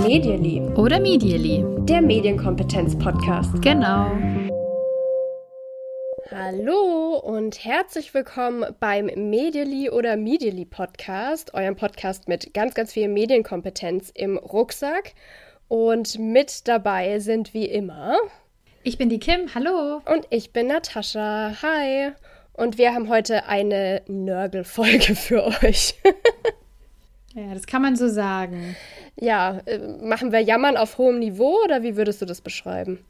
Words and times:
Medially. 0.00 0.62
Oder 0.76 1.00
Medially. 1.00 1.64
Der 1.84 2.00
Medienkompetenz-Podcast. 2.00 3.60
Genau. 3.60 4.10
Hallo 6.30 7.18
und 7.18 7.64
herzlich 7.64 8.14
willkommen 8.14 8.74
beim 8.80 9.06
Medially 9.16 9.90
oder 9.90 10.16
Medially 10.16 10.64
Podcast, 10.64 11.52
eurem 11.54 11.76
Podcast 11.76 12.28
mit 12.28 12.54
ganz, 12.54 12.74
ganz 12.74 12.92
viel 12.92 13.08
Medienkompetenz 13.08 14.10
im 14.14 14.38
Rucksack. 14.38 15.12
Und 15.68 16.18
mit 16.18 16.68
dabei 16.68 17.18
sind 17.18 17.52
wie 17.52 17.66
immer. 17.66 18.16
Ich 18.82 18.96
bin 18.98 19.08
die 19.08 19.18
Kim, 19.18 19.54
hallo. 19.54 20.00
Und 20.06 20.26
ich 20.30 20.52
bin 20.52 20.68
Natascha, 20.68 21.56
hi. 21.60 22.12
Und 22.56 22.78
wir 22.78 22.94
haben 22.94 23.08
heute 23.08 23.46
eine 23.46 24.02
Nörgelfolge 24.08 25.14
für 25.14 25.44
euch. 25.44 25.94
ja, 27.34 27.52
das 27.52 27.66
kann 27.66 27.82
man 27.82 27.96
so 27.96 28.08
sagen. 28.08 28.76
Ja, 29.18 29.60
äh, 29.66 29.78
machen 30.02 30.32
wir 30.32 30.40
Jammern 30.40 30.76
auf 30.76 30.98
hohem 30.98 31.18
Niveau 31.18 31.58
oder 31.64 31.82
wie 31.82 31.96
würdest 31.96 32.22
du 32.22 32.26
das 32.26 32.40
beschreiben? 32.40 33.04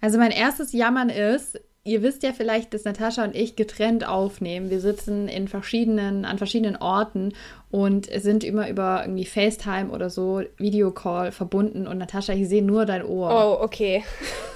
Also 0.00 0.18
mein 0.18 0.30
erstes 0.30 0.72
Jammern 0.72 1.10
ist, 1.10 1.60
ihr 1.84 2.02
wisst 2.02 2.22
ja 2.22 2.32
vielleicht, 2.32 2.74
dass 2.74 2.84
Natascha 2.84 3.24
und 3.24 3.34
ich 3.34 3.56
getrennt 3.56 4.06
aufnehmen. 4.06 4.70
Wir 4.70 4.78
sitzen 4.78 5.26
in 5.26 5.48
verschiedenen, 5.48 6.24
an 6.24 6.38
verschiedenen 6.38 6.76
Orten 6.76 7.32
und 7.72 8.06
sind 8.06 8.44
immer 8.44 8.68
über 8.68 9.02
irgendwie 9.02 9.24
FaceTime 9.24 9.90
oder 9.90 10.08
so 10.08 10.42
Videocall 10.58 11.32
verbunden 11.32 11.88
und 11.88 11.98
Natascha, 11.98 12.34
ich 12.34 12.48
sehe 12.48 12.62
nur 12.62 12.86
dein 12.86 13.04
Ohr. 13.04 13.30
Oh, 13.30 13.64
okay. 13.64 14.04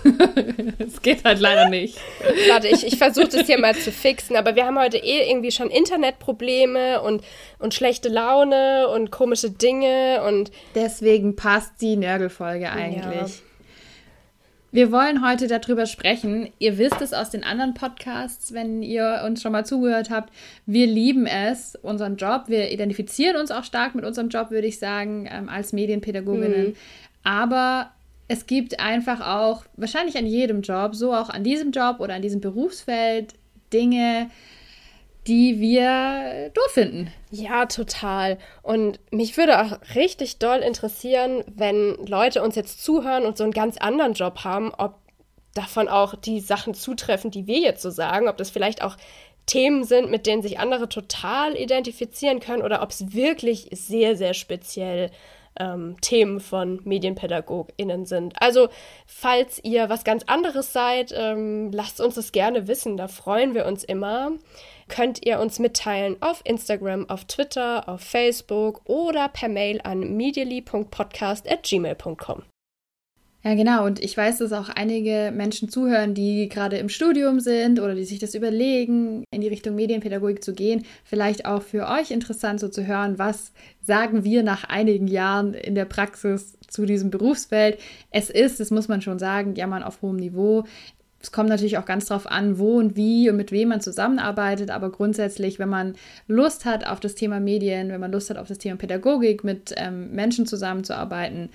Es 0.79 1.03
geht 1.03 1.25
halt 1.25 1.41
leider 1.41 1.69
nicht. 1.69 1.99
Warte, 2.49 2.69
ich, 2.69 2.87
ich 2.87 2.97
versuche 2.97 3.27
das 3.27 3.47
hier 3.47 3.59
mal 3.59 3.75
zu 3.75 3.91
fixen, 3.91 4.37
aber 4.37 4.55
wir 4.55 4.65
haben 4.65 4.79
heute 4.79 4.99
eh 4.99 5.29
irgendwie 5.29 5.51
schon 5.51 5.69
Internetprobleme 5.69 7.03
und, 7.03 7.25
und 7.59 7.75
schlechte 7.75 8.09
Laune 8.09 8.89
und 8.89 9.11
komische 9.11 9.51
Dinge 9.51 10.23
und. 10.29 10.53
Deswegen 10.77 11.35
passt 11.35 11.81
die 11.81 11.97
Nörgelfolge 11.97 12.71
eigentlich. 12.71 13.41
Ja. 13.41 13.46
Wir 14.73 14.93
wollen 14.93 15.25
heute 15.27 15.47
darüber 15.47 15.87
sprechen. 15.87 16.51
Ihr 16.59 16.77
wisst 16.77 17.01
es 17.01 17.13
aus 17.13 17.31
den 17.31 17.45
anderen 17.45 17.75
Podcasts, 17.75 18.53
wenn 18.53 18.83
ihr 18.83 19.23
uns 19.25 19.41
schon 19.41 19.53
mal 19.53 19.65
zugehört 19.65 20.11
habt. 20.11 20.33
Wir 20.67 20.87
lieben 20.87 21.27
es, 21.27 21.77
unseren 21.77 22.17
Job. 22.17 22.45
Wir 22.49 22.71
identifizieren 22.71 23.37
uns 23.37 23.51
auch 23.51 23.65
stark 23.65 23.95
mit 23.95 24.05
unserem 24.05 24.29
Job, 24.29 24.51
würde 24.51 24.67
ich 24.67 24.79
sagen, 24.79 25.29
ähm, 25.31 25.49
als 25.49 25.73
Medienpädagoginnen. 25.73 26.69
Mhm. 26.69 26.75
Aber 27.23 27.91
es 28.29 28.47
gibt 28.47 28.81
einfach 28.81 29.21
auch, 29.21 29.65
wahrscheinlich 29.77 30.19
an 30.19 30.27
jedem 30.27 30.63
Job, 30.63 30.95
so 30.95 31.15
auch 31.15 31.31
an 31.31 31.45
diesem 31.45 31.71
Job 31.71 32.01
oder 32.01 32.15
an 32.15 32.23
diesem 32.23 32.41
Berufsfeld, 32.41 33.35
Dinge, 33.73 34.31
die 35.27 35.61
wir 35.61 36.51
doof 36.55 36.73
finden. 36.73 37.13
Ja, 37.31 37.67
total. 37.67 38.39
Und 38.63 39.01
mich 39.11 39.37
würde 39.37 39.61
auch 39.61 39.79
richtig 39.95 40.39
doll 40.39 40.59
interessieren, 40.59 41.43
wenn 41.47 41.97
Leute 42.07 42.43
uns 42.43 42.55
jetzt 42.55 42.85
zuhören 42.85 43.27
und 43.27 43.37
so 43.37 43.45
einen 43.45 43.53
ganz 43.53 43.77
anderen 43.77 44.15
Job 44.15 44.45
haben, 44.45 44.73
ob 44.77 45.01
davon 45.55 45.89
auch 45.89 46.15
die 46.15 46.41
Sachen 46.41 46.75
zutreffen, 46.75 47.31
die 47.31 47.47
wir 47.47 47.59
jetzt 47.59 47.83
so 47.83 47.91
sagen, 47.91 48.29
ob 48.29 48.37
das 48.37 48.51
vielleicht 48.51 48.83
auch 48.83 48.97
Themen 49.47 49.85
sind, 49.85 50.11
mit 50.11 50.27
denen 50.27 50.43
sich 50.43 50.59
andere 50.59 50.89
total 50.89 51.57
identifizieren 51.57 52.41
können 52.41 52.63
oder 52.63 52.83
ob 52.83 52.91
es 52.91 53.15
wirklich 53.15 53.69
sehr, 53.73 54.17
sehr 54.17 54.35
speziell 54.35 55.11
ähm, 55.59 55.97
Themen 56.01 56.41
von 56.41 56.81
MedienpädagogInnen 56.85 58.07
sind. 58.07 58.35
Also, 58.41 58.69
falls 59.07 59.61
ihr 59.65 59.89
was 59.89 60.05
ganz 60.05 60.25
anderes 60.27 60.73
seid, 60.73 61.13
ähm, 61.17 61.71
lasst 61.73 62.01
uns 62.01 62.17
das 62.17 62.33
gerne 62.33 62.69
wissen. 62.69 62.97
Da 62.97 63.09
freuen 63.09 63.55
wir 63.55 63.67
uns 63.67 63.85
immer 63.85 64.33
könnt 64.89 65.27
ihr 65.27 65.41
uns 65.41 65.59
mitteilen 65.59 66.17
auf 66.21 66.43
Instagram, 66.45 67.11
auf 67.11 67.25
Twitter, 67.25 67.89
auf 67.89 68.03
Facebook 68.03 68.83
oder 68.85 69.29
per 69.29 69.49
Mail 69.49 69.81
an 69.83 70.17
medially.podcast.gmail.com. 70.17 72.45
Ja, 73.47 73.55
genau. 73.55 73.87
Und 73.87 74.03
ich 74.03 74.17
weiß, 74.17 74.39
dass 74.39 74.53
auch 74.53 74.69
einige 74.71 75.33
Menschen 75.33 75.69
zuhören, 75.69 76.15
die 76.15 76.49
gerade 76.49 76.79
im 76.79 76.89
Studium 76.89 77.39
sind 77.39 77.79
oder 77.79 77.95
die 77.95 78.03
sich 78.03 78.19
das 78.19 78.35
überlegen, 78.35 79.23
in 79.31 79.41
die 79.41 79.47
Richtung 79.47 79.77
Medienpädagogik 79.77 80.43
zu 80.43 80.53
gehen. 80.53 80.85
Vielleicht 81.05 81.47
auch 81.47 81.63
für 81.63 81.87
euch 81.87 82.11
interessant, 82.11 82.59
so 82.59 82.67
zu 82.67 82.89
hören, 82.89 83.21
was 83.21 83.53
sagen 83.83 84.25
wir 84.25 84.43
nach 84.43 84.65
einigen 84.65 85.07
Jahren 85.07 85.55
in 85.55 85.77
der 85.77 85.85
Praxis 85.85 86.59
zu 86.67 86.87
diesem 86.87 87.11
Berufsfeld. 87.11 87.79
Es 88.11 88.31
ist, 88.31 88.59
das 88.59 88.73
muss 88.73 88.89
man 88.89 89.01
schon 89.01 89.21
sagen, 89.21 89.55
jammern 89.55 89.85
auf 89.85 90.03
hohem 90.03 90.17
Niveau. 90.17 90.65
Es 91.21 91.31
kommt 91.31 91.49
natürlich 91.49 91.79
auch 91.79 91.87
ganz 91.87 92.07
darauf 92.07 92.29
an, 92.29 92.59
wo 92.59 92.79
und 92.79 92.97
wie 92.97 93.31
und 93.31 93.37
mit 93.37 93.53
wem 93.53 93.69
man 93.69 93.81
zusammenarbeitet, 93.81 94.73
aber 94.73 94.91
grundsätzlich, 94.91 95.61
wenn 95.61 95.69
man 95.69 95.95
Lust 96.27 96.65
hat 96.65 96.85
auf 96.85 96.99
das 96.99 97.15
Thema 97.15 97.39
Medien, 97.39 97.91
wenn 97.91 98.01
man 98.01 98.11
Lust 98.11 98.29
hat 98.29 98.39
auf 98.39 98.49
das 98.49 98.59
Thema 98.59 98.75
Pädagogik, 98.75 99.45
mit 99.45 99.73
ähm, 99.77 100.11
Menschen 100.11 100.47
zusammenzuarbeiten, 100.47 101.51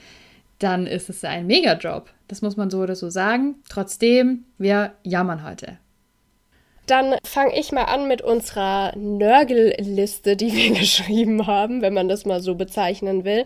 dann 0.62 0.88
ist 0.88 1.10
es 1.10 1.24
ein 1.24 1.48
Megajob. 1.48 2.10
Das 2.28 2.42
muss 2.42 2.58
man 2.58 2.70
so 2.70 2.80
oder 2.80 2.96
so 2.96 3.10
sagen. 3.10 3.56
Trotzdem, 3.70 4.46
wir 4.58 4.94
jammern 5.04 5.44
heute. 5.44 5.78
Dann 6.88 7.16
fange 7.24 7.58
ich 7.58 7.72
mal 7.72 7.86
an 7.86 8.08
mit 8.08 8.22
unserer 8.22 8.96
Nörgelliste, 8.96 10.36
die 10.36 10.54
wir 10.54 10.72
geschrieben 10.72 11.48
haben, 11.48 11.82
wenn 11.82 11.94
man 11.94 12.08
das 12.08 12.26
mal 12.26 12.42
so 12.42 12.56
bezeichnen 12.56 13.24
will. 13.24 13.46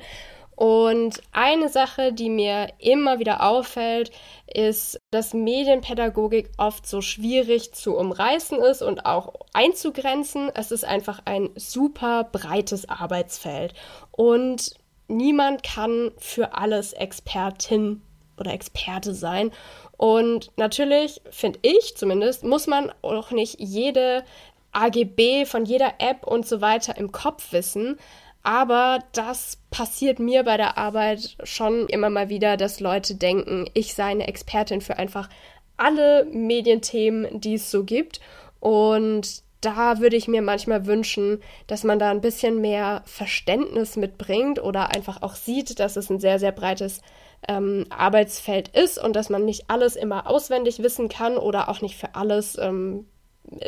Und 0.56 1.22
eine 1.34 1.68
Sache, 1.68 2.14
die 2.14 2.30
mir 2.30 2.70
immer 2.80 3.20
wieder 3.20 3.44
auffällt, 3.44 4.12
ist, 4.48 4.98
dass 5.12 5.34
Medienpädagogik 5.34 6.50
oft 6.58 6.88
so 6.88 7.02
schwierig 7.02 7.74
zu 7.74 7.98
umreißen 7.98 8.60
ist 8.60 8.82
und 8.82 9.06
auch 9.06 9.34
einzugrenzen. 9.52 10.50
Es 10.56 10.72
ist 10.72 10.86
einfach 10.86 11.20
ein 11.26 11.50
super 11.56 12.24
breites 12.32 12.88
Arbeitsfeld 12.88 13.74
und 14.12 14.76
niemand 15.08 15.64
kann 15.64 16.12
für 16.18 16.56
alles 16.56 16.94
Expertin 16.94 18.02
oder 18.38 18.54
Experte 18.54 19.14
sein. 19.14 19.52
Und 19.98 20.52
natürlich, 20.58 21.22
finde 21.30 21.60
ich 21.62 21.96
zumindest, 21.96 22.44
muss 22.44 22.68
man 22.68 22.92
auch 23.02 23.32
nicht 23.32 23.60
jede 23.60 24.24
AGB 24.72 25.46
von 25.46 25.66
jeder 25.66 25.94
App 26.00 26.28
und 26.28 26.46
so 26.46 26.62
weiter 26.62 26.98
im 26.98 27.12
Kopf 27.12 27.54
wissen. 27.54 27.98
Aber 28.44 29.00
das 29.14 29.58
passiert 29.72 30.20
mir 30.20 30.44
bei 30.44 30.58
der 30.58 30.78
Arbeit 30.78 31.38
schon 31.44 31.88
immer 31.88 32.10
mal 32.10 32.30
wieder, 32.30 32.58
dass 32.58 32.80
Leute 32.80 33.16
denken, 33.16 33.70
ich 33.74 33.96
sei 33.96 34.06
eine 34.12 34.28
Expertin 34.28 34.82
für 34.82 34.98
einfach 34.98 35.30
alle 35.78 36.26
Medienthemen, 36.26 37.42
die 37.42 37.56
es 37.56 37.72
so 37.72 37.84
gibt. 37.84 38.20
Und 38.60 39.45
da 39.66 40.00
würde 40.00 40.16
ich 40.16 40.28
mir 40.28 40.42
manchmal 40.42 40.86
wünschen, 40.86 41.42
dass 41.68 41.84
man 41.84 42.00
da 42.00 42.12
ein 42.12 42.22
bisschen 42.22 42.62
mehr 42.62 43.02
Verständnis 43.06 43.96
mitbringt 43.96 44.62
oder 44.62 44.94
einfach 44.96 45.22
auch 45.22 45.36
sieht, 45.36 45.80
dass 45.80 45.96
es 45.96 46.10
ein 46.10 46.20
sehr, 46.20 46.40
sehr 46.40 46.52
breites 46.52 47.02
ähm, 47.48 47.86
Arbeitsfeld 47.90 48.70
ist 48.70 48.98
und 48.98 49.16
dass 49.16 49.30
man 49.30 49.46
nicht 49.46 49.70
alles 49.70 49.96
immer 49.96 50.28
auswendig 50.30 50.82
wissen 50.84 51.10
kann 51.10 51.38
oder 51.38 51.70
auch 51.70 51.82
nicht 51.82 51.98
für 51.98 52.16
alles 52.16 52.58
ähm, 52.60 53.08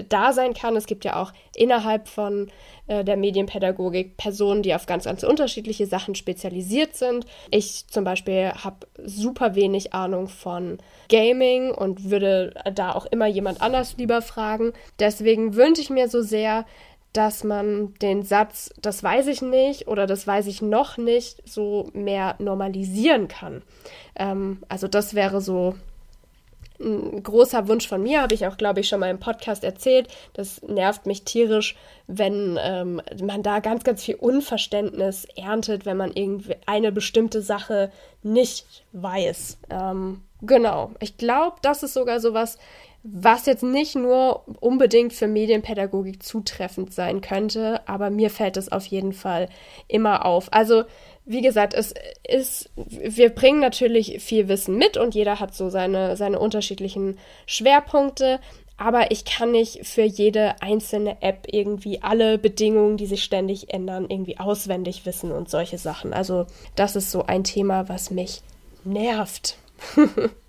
da 0.10 0.34
sein 0.34 0.54
kann. 0.54 0.76
Es 0.76 0.86
gibt 0.86 1.06
ja 1.06 1.22
auch 1.22 1.32
innerhalb 1.56 2.08
von 2.08 2.50
äh, 2.88 3.04
der 3.04 3.18
Medienpädagogik 3.18 4.18
Personen, 4.18 4.64
die 4.64 4.74
auf 4.74 4.86
ganz, 4.86 5.06
ganz 5.06 5.24
unterschiedliche 5.24 5.86
Sachen 5.86 6.16
spezialisiert 6.16 6.96
sind. 6.96 7.26
Ich 7.52 7.88
zum 7.88 8.04
Beispiel 8.04 8.52
habe 8.52 8.88
super 9.04 9.56
wenig 9.56 9.94
Ahnung 9.94 10.28
von 10.28 10.80
Gaming 11.10 11.72
und 11.72 12.10
würde 12.10 12.54
da 12.74 12.94
auch 12.94 13.06
immer 13.06 13.28
jemand 13.28 13.62
anders 13.62 13.96
lieber 13.98 14.22
fragen. 14.22 14.74
Deswegen 15.00 15.56
wünsche 15.56 15.82
ich 15.82 15.90
mir 15.90 16.10
so 16.10 16.22
sehr, 16.22 16.66
dass 17.14 17.44
man 17.44 17.94
den 17.96 18.24
Satz, 18.24 18.72
das 18.82 19.02
weiß 19.02 19.28
ich 19.28 19.42
nicht 19.42 19.88
oder 19.88 20.06
das 20.06 20.28
weiß 20.28 20.48
ich 20.48 20.62
noch 20.62 20.98
nicht, 20.98 21.42
so 21.50 21.90
mehr 21.94 22.36
normalisieren 22.38 23.28
kann. 23.28 23.64
Ähm, 24.16 24.60
also 24.70 24.88
das 24.88 25.16
wäre 25.16 25.42
so 25.42 25.76
ein 26.80 27.24
großer 27.24 27.68
Wunsch 27.68 27.88
von 27.88 28.04
mir, 28.04 28.22
habe 28.22 28.34
ich 28.34 28.46
auch, 28.48 28.58
glaube 28.58 28.80
ich, 28.80 28.88
schon 28.88 29.00
mal 29.00 29.10
im 29.10 29.20
Podcast 29.20 29.64
erzählt. 29.64 30.08
Das 30.34 30.62
nervt 30.62 31.06
mich 31.06 31.24
tierisch, 31.24 31.76
wenn 32.08 32.58
ähm, 32.62 33.02
man 33.22 33.44
da 33.44 33.60
ganz, 33.60 33.84
ganz 33.84 34.04
viel 34.04 34.16
Unverständnis 34.16 35.26
erntet, 35.36 35.86
wenn 35.86 35.98
man 35.98 36.14
irgendwie 36.14 36.56
eine 36.66 36.92
bestimmte 36.92 37.42
Sache 37.42 37.92
nicht 38.24 38.86
weiß. 38.94 39.58
Ähm, 39.70 40.22
genau. 40.42 40.92
Ich 41.00 41.18
glaube, 41.18 41.58
das 41.62 41.84
ist 41.84 41.94
sogar 41.94 42.20
sowas, 42.20 42.58
was 43.14 43.46
jetzt 43.46 43.64
nicht 43.64 43.96
nur 43.96 44.44
unbedingt 44.60 45.14
für 45.14 45.28
Medienpädagogik 45.28 46.22
zutreffend 46.22 46.94
sein 46.94 47.22
könnte, 47.22 47.88
aber 47.88 48.10
mir 48.10 48.30
fällt 48.30 48.58
es 48.58 48.72
auf 48.72 48.86
jeden 48.86 49.14
Fall 49.14 49.48
immer 49.88 50.26
auf. 50.26 50.52
Also 50.52 50.84
wie 51.26 51.42
gesagt, 51.42 51.74
es 51.74 51.94
ist, 52.28 52.70
wir 52.76 53.30
bringen 53.30 53.60
natürlich 53.60 54.22
viel 54.22 54.48
Wissen 54.48 54.78
mit 54.78 54.98
und 54.98 55.16
jeder 55.16 55.40
hat 55.40 55.54
so 55.54 55.70
seine, 55.70 56.18
seine 56.18 56.40
unterschiedlichen 56.40 57.18
Schwerpunkte. 57.46 58.40
Aber 58.78 59.10
ich 59.10 59.26
kann 59.26 59.52
nicht 59.52 59.88
für 59.88 60.04
jede 60.04 60.62
einzelne 60.62 61.22
App 61.22 61.48
irgendwie 61.50 62.04
alle 62.04 62.38
Bedingungen, 62.38 62.98
die 62.98 63.08
sich 63.08 63.24
ständig 63.24 63.74
ändern, 63.74 64.06
irgendwie 64.08 64.38
auswendig 64.38 65.06
wissen 65.06 65.32
und 65.32 65.50
solche 65.50 65.78
Sachen. 65.78 66.14
Also 66.14 66.46
das 66.76 66.96
ist 66.96 67.12
so 67.12 67.26
ein 67.26 67.44
Thema, 67.44 67.90
was 67.90 68.12
mich 68.12 68.42
nervt. 68.84 69.58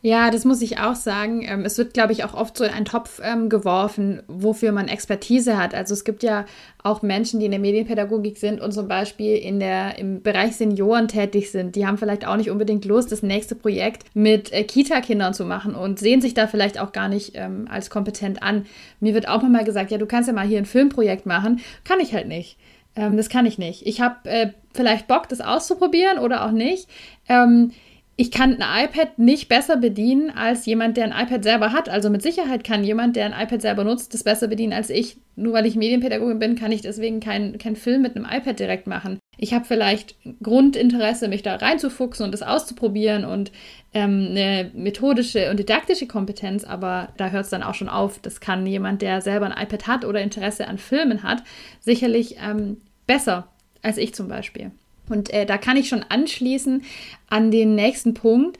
Ja, 0.00 0.30
das 0.30 0.44
muss 0.44 0.62
ich 0.62 0.78
auch 0.78 0.94
sagen. 0.94 1.42
Ähm, 1.42 1.64
es 1.64 1.76
wird, 1.76 1.92
glaube 1.92 2.12
ich, 2.12 2.22
auch 2.22 2.34
oft 2.34 2.56
so 2.56 2.62
in 2.62 2.70
einen 2.70 2.84
Topf 2.84 3.20
ähm, 3.22 3.48
geworfen, 3.48 4.22
wofür 4.28 4.70
man 4.70 4.86
Expertise 4.86 5.58
hat. 5.58 5.74
Also 5.74 5.92
es 5.92 6.04
gibt 6.04 6.22
ja 6.22 6.44
auch 6.84 7.02
Menschen, 7.02 7.40
die 7.40 7.46
in 7.46 7.50
der 7.50 7.58
Medienpädagogik 7.58 8.38
sind 8.38 8.60
und 8.60 8.72
zum 8.72 8.86
Beispiel 8.86 9.34
in 9.36 9.58
der, 9.58 9.98
im 9.98 10.22
Bereich 10.22 10.56
Senioren 10.56 11.08
tätig 11.08 11.50
sind. 11.50 11.74
Die 11.74 11.84
haben 11.84 11.98
vielleicht 11.98 12.24
auch 12.24 12.36
nicht 12.36 12.48
unbedingt 12.48 12.84
Lust, 12.84 13.10
das 13.10 13.24
nächste 13.24 13.56
Projekt 13.56 14.04
mit 14.14 14.52
äh, 14.52 14.62
Kita-Kindern 14.62 15.34
zu 15.34 15.44
machen 15.44 15.74
und 15.74 15.98
sehen 15.98 16.20
sich 16.20 16.32
da 16.32 16.46
vielleicht 16.46 16.78
auch 16.78 16.92
gar 16.92 17.08
nicht 17.08 17.32
ähm, 17.34 17.66
als 17.68 17.90
kompetent 17.90 18.40
an. 18.40 18.66
Mir 19.00 19.14
wird 19.14 19.26
auch 19.26 19.42
mal 19.42 19.64
gesagt, 19.64 19.90
ja, 19.90 19.98
du 19.98 20.06
kannst 20.06 20.28
ja 20.28 20.32
mal 20.32 20.46
hier 20.46 20.58
ein 20.58 20.66
Filmprojekt 20.66 21.26
machen. 21.26 21.60
Kann 21.82 21.98
ich 21.98 22.14
halt 22.14 22.28
nicht. 22.28 22.56
Ähm, 22.94 23.16
das 23.16 23.28
kann 23.28 23.46
ich 23.46 23.58
nicht. 23.58 23.84
Ich 23.84 24.00
habe 24.00 24.28
äh, 24.30 24.50
vielleicht 24.72 25.08
Bock, 25.08 25.28
das 25.28 25.40
auszuprobieren 25.40 26.18
oder 26.18 26.46
auch 26.46 26.52
nicht. 26.52 26.88
Ähm, 27.28 27.72
ich 28.20 28.32
kann 28.32 28.60
ein 28.60 28.86
iPad 28.86 29.20
nicht 29.20 29.48
besser 29.48 29.76
bedienen 29.76 30.30
als 30.30 30.66
jemand, 30.66 30.96
der 30.96 31.04
ein 31.04 31.24
iPad 31.26 31.44
selber 31.44 31.70
hat. 31.72 31.88
Also 31.88 32.10
mit 32.10 32.20
Sicherheit 32.20 32.64
kann 32.64 32.82
jemand, 32.82 33.14
der 33.14 33.26
ein 33.26 33.46
iPad 33.46 33.62
selber 33.62 33.84
nutzt, 33.84 34.12
das 34.12 34.24
besser 34.24 34.48
bedienen 34.48 34.72
als 34.72 34.90
ich. 34.90 35.18
Nur 35.36 35.52
weil 35.52 35.66
ich 35.66 35.76
Medienpädagogin 35.76 36.40
bin, 36.40 36.56
kann 36.56 36.72
ich 36.72 36.80
deswegen 36.80 37.20
keinen 37.20 37.58
kein 37.58 37.76
Film 37.76 38.02
mit 38.02 38.16
einem 38.16 38.26
iPad 38.28 38.58
direkt 38.58 38.88
machen. 38.88 39.20
Ich 39.36 39.54
habe 39.54 39.66
vielleicht 39.66 40.16
Grundinteresse, 40.42 41.28
mich 41.28 41.44
da 41.44 41.54
reinzufuchsen 41.54 42.24
und 42.24 42.32
das 42.32 42.42
auszuprobieren 42.42 43.24
und 43.24 43.52
ähm, 43.94 44.26
eine 44.30 44.72
methodische 44.74 45.48
und 45.48 45.60
didaktische 45.60 46.08
Kompetenz, 46.08 46.64
aber 46.64 47.10
da 47.18 47.30
hört 47.30 47.44
es 47.44 47.50
dann 47.50 47.62
auch 47.62 47.74
schon 47.74 47.88
auf. 47.88 48.18
Das 48.18 48.40
kann 48.40 48.66
jemand, 48.66 49.00
der 49.00 49.20
selber 49.20 49.46
ein 49.46 49.64
iPad 49.64 49.86
hat 49.86 50.04
oder 50.04 50.20
Interesse 50.20 50.66
an 50.66 50.78
Filmen 50.78 51.22
hat, 51.22 51.44
sicherlich 51.78 52.34
ähm, 52.44 52.78
besser 53.06 53.46
als 53.80 53.96
ich 53.96 54.12
zum 54.12 54.26
Beispiel. 54.26 54.72
Und 55.08 55.32
äh, 55.32 55.46
da 55.46 55.58
kann 55.58 55.76
ich 55.76 55.88
schon 55.88 56.04
anschließen 56.08 56.82
an 57.28 57.50
den 57.50 57.74
nächsten 57.74 58.14
Punkt. 58.14 58.58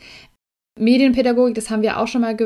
Medienpädagogik, 0.79 1.55
das 1.55 1.71
haben 1.71 1.83
wir 1.83 1.99
auch 1.99 2.07
schon 2.07 2.21
mal 2.21 2.37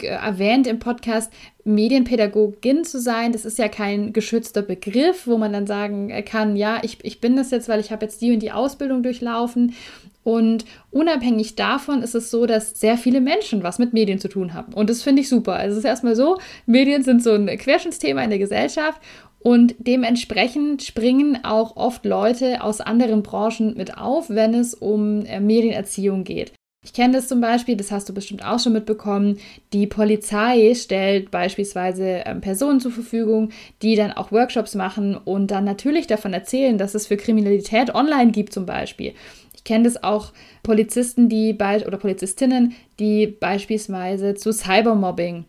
erwähnt 0.00 0.66
im 0.66 0.78
Podcast, 0.78 1.30
Medienpädagogin 1.64 2.84
zu 2.84 3.00
sein, 3.00 3.32
das 3.32 3.44
ist 3.44 3.58
ja 3.58 3.68
kein 3.68 4.12
geschützter 4.12 4.62
Begriff, 4.62 5.26
wo 5.26 5.38
man 5.38 5.52
dann 5.52 5.66
sagen 5.66 6.12
kann, 6.24 6.56
ja, 6.56 6.80
ich, 6.82 7.04
ich 7.04 7.20
bin 7.20 7.36
das 7.36 7.50
jetzt, 7.50 7.68
weil 7.68 7.80
ich 7.80 7.90
habe 7.90 8.04
jetzt 8.04 8.20
die 8.20 8.32
und 8.32 8.40
die 8.40 8.52
Ausbildung 8.52 9.02
durchlaufen. 9.02 9.74
Und 10.22 10.64
unabhängig 10.90 11.54
davon 11.54 12.02
ist 12.02 12.14
es 12.14 12.30
so, 12.30 12.46
dass 12.46 12.80
sehr 12.80 12.96
viele 12.96 13.20
Menschen 13.20 13.62
was 13.62 13.78
mit 13.78 13.92
Medien 13.92 14.18
zu 14.18 14.28
tun 14.28 14.54
haben. 14.54 14.72
Und 14.72 14.88
das 14.88 15.02
finde 15.02 15.20
ich 15.20 15.28
super. 15.28 15.54
Also 15.54 15.72
es 15.72 15.78
ist 15.80 15.88
erstmal 15.88 16.16
so, 16.16 16.38
Medien 16.64 17.02
sind 17.02 17.22
so 17.22 17.32
ein 17.32 17.46
Querschnittsthema 17.46 18.22
in 18.22 18.30
der 18.30 18.38
Gesellschaft 18.38 19.00
und 19.44 19.74
dementsprechend 19.78 20.82
springen 20.82 21.44
auch 21.44 21.76
oft 21.76 22.06
Leute 22.06 22.62
aus 22.62 22.80
anderen 22.80 23.22
Branchen 23.22 23.76
mit 23.76 23.98
auf, 23.98 24.30
wenn 24.30 24.54
es 24.54 24.72
um 24.72 25.26
äh, 25.26 25.38
Medienerziehung 25.38 26.24
geht. 26.24 26.52
Ich 26.82 26.94
kenne 26.94 27.12
das 27.14 27.28
zum 27.28 27.42
Beispiel, 27.42 27.76
das 27.76 27.90
hast 27.90 28.08
du 28.08 28.14
bestimmt 28.14 28.44
auch 28.44 28.58
schon 28.58 28.72
mitbekommen. 28.72 29.38
Die 29.74 29.86
Polizei 29.86 30.74
stellt 30.74 31.30
beispielsweise 31.30 32.22
ähm, 32.24 32.40
Personen 32.40 32.80
zur 32.80 32.90
Verfügung, 32.90 33.50
die 33.82 33.96
dann 33.96 34.12
auch 34.12 34.32
Workshops 34.32 34.74
machen 34.74 35.14
und 35.14 35.50
dann 35.50 35.64
natürlich 35.64 36.06
davon 36.06 36.32
erzählen, 36.32 36.78
dass 36.78 36.94
es 36.94 37.06
für 37.06 37.18
Kriminalität 37.18 37.94
online 37.94 38.32
gibt 38.32 38.54
zum 38.54 38.64
Beispiel. 38.64 39.12
Ich 39.54 39.64
kenne 39.64 39.84
das 39.84 40.02
auch 40.02 40.32
Polizisten, 40.62 41.28
die 41.28 41.54
oder 41.54 41.98
Polizistinnen, 41.98 42.74
die 42.98 43.26
beispielsweise 43.26 44.34
zu 44.34 44.52
Cybermobbing 44.52 45.44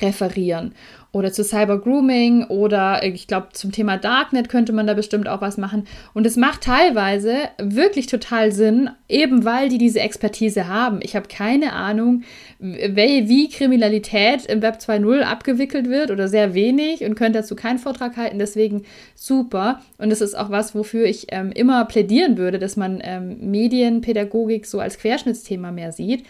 referieren 0.00 0.74
oder 1.14 1.32
zu 1.32 1.44
Cyber-Grooming 1.44 2.44
oder 2.46 3.02
äh, 3.02 3.10
ich 3.10 3.26
glaube 3.26 3.48
zum 3.52 3.72
Thema 3.72 3.96
Darknet 3.96 4.48
könnte 4.48 4.72
man 4.72 4.86
da 4.86 4.94
bestimmt 4.94 5.28
auch 5.28 5.40
was 5.40 5.56
machen. 5.56 5.86
Und 6.12 6.26
es 6.26 6.36
macht 6.36 6.62
teilweise 6.62 7.36
wirklich 7.58 8.08
total 8.08 8.50
Sinn, 8.52 8.90
eben 9.08 9.44
weil 9.44 9.68
die 9.68 9.78
diese 9.78 10.00
Expertise 10.00 10.66
haben. 10.66 10.98
Ich 11.02 11.14
habe 11.14 11.28
keine 11.28 11.72
Ahnung, 11.72 12.24
wie 12.58 13.48
Kriminalität 13.48 14.46
im 14.46 14.60
Web 14.60 14.78
2.0 14.80 15.22
abgewickelt 15.22 15.88
wird 15.88 16.10
oder 16.10 16.26
sehr 16.26 16.54
wenig 16.54 17.04
und 17.04 17.14
könnte 17.14 17.38
dazu 17.38 17.54
keinen 17.54 17.78
Vortrag 17.78 18.16
halten. 18.16 18.40
Deswegen 18.40 18.82
super. 19.14 19.80
Und 19.98 20.10
es 20.10 20.20
ist 20.20 20.34
auch 20.34 20.50
was, 20.50 20.74
wofür 20.74 21.04
ich 21.06 21.26
ähm, 21.30 21.52
immer 21.52 21.84
plädieren 21.84 22.36
würde, 22.36 22.58
dass 22.58 22.76
man 22.76 23.00
ähm, 23.04 23.50
Medienpädagogik 23.50 24.66
so 24.66 24.80
als 24.80 24.98
Querschnittsthema 24.98 25.70
mehr 25.70 25.92
sieht. 25.92 26.24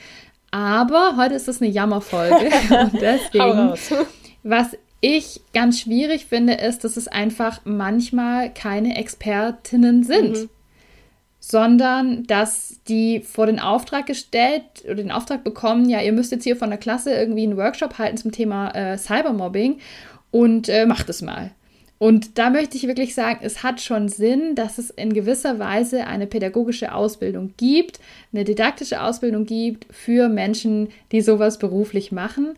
Aber 0.55 1.17
heute 1.17 1.35
ist 1.35 1.49
es 1.49 1.61
eine 1.61 1.69
Jammerfolge. 1.69 2.37
und 2.81 3.03
deswegen 3.03 3.73
was 4.45 4.77
ich 5.01 5.41
ganz 5.53 5.81
schwierig 5.81 6.27
finde, 6.27 6.53
ist, 6.53 6.85
dass 6.85 6.97
es 6.97 7.09
einfach 7.09 7.63
manchmal 7.65 8.55
keine 8.55 8.97
Expertinnen 8.97 10.05
sind. 10.05 10.43
Mhm. 10.43 10.49
Sondern 11.41 12.23
dass 12.29 12.79
die 12.87 13.19
vor 13.21 13.47
den 13.47 13.59
Auftrag 13.59 14.07
gestellt 14.07 14.63
oder 14.85 14.95
den 14.95 15.11
Auftrag 15.11 15.43
bekommen, 15.43 15.91
ja, 15.91 16.01
ihr 16.01 16.13
müsst 16.13 16.31
jetzt 16.31 16.45
hier 16.45 16.57
von 16.57 16.71
der 16.71 16.79
Klasse 16.79 17.13
irgendwie 17.13 17.43
einen 17.43 17.57
Workshop 17.57 17.99
halten 17.99 18.17
zum 18.17 18.31
Thema 18.31 18.71
äh, 18.77 18.97
Cybermobbing 18.97 19.81
und 20.31 20.69
äh, 20.69 20.87
macht 20.87 21.09
es 21.09 21.21
mal. 21.21 21.51
Und 22.05 22.37
da 22.37 22.51
möchte 22.51 22.77
ich 22.77 22.87
wirklich 22.87 23.15
sagen, 23.15 23.39
es 23.41 23.63
hat 23.63 23.81
schon 23.81 24.11
Sinn, 24.11 24.55
dass 24.57 24.77
es 24.77 24.91
in 24.91 25.15
gewisser 25.15 25.59
Weise 25.59 26.07
eine 26.07 26.27
pädagogische 26.27 26.95
Ausbildung 26.95 27.55
gibt, 27.57 27.99
eine 28.31 28.45
didaktische 28.45 29.01
Ausbildung 29.01 29.47
gibt 29.47 29.87
für 29.91 30.29
Menschen, 30.29 30.89
die 31.13 31.23
sowas 31.23 31.59
beruflich 31.59 32.13
machen, 32.13 32.57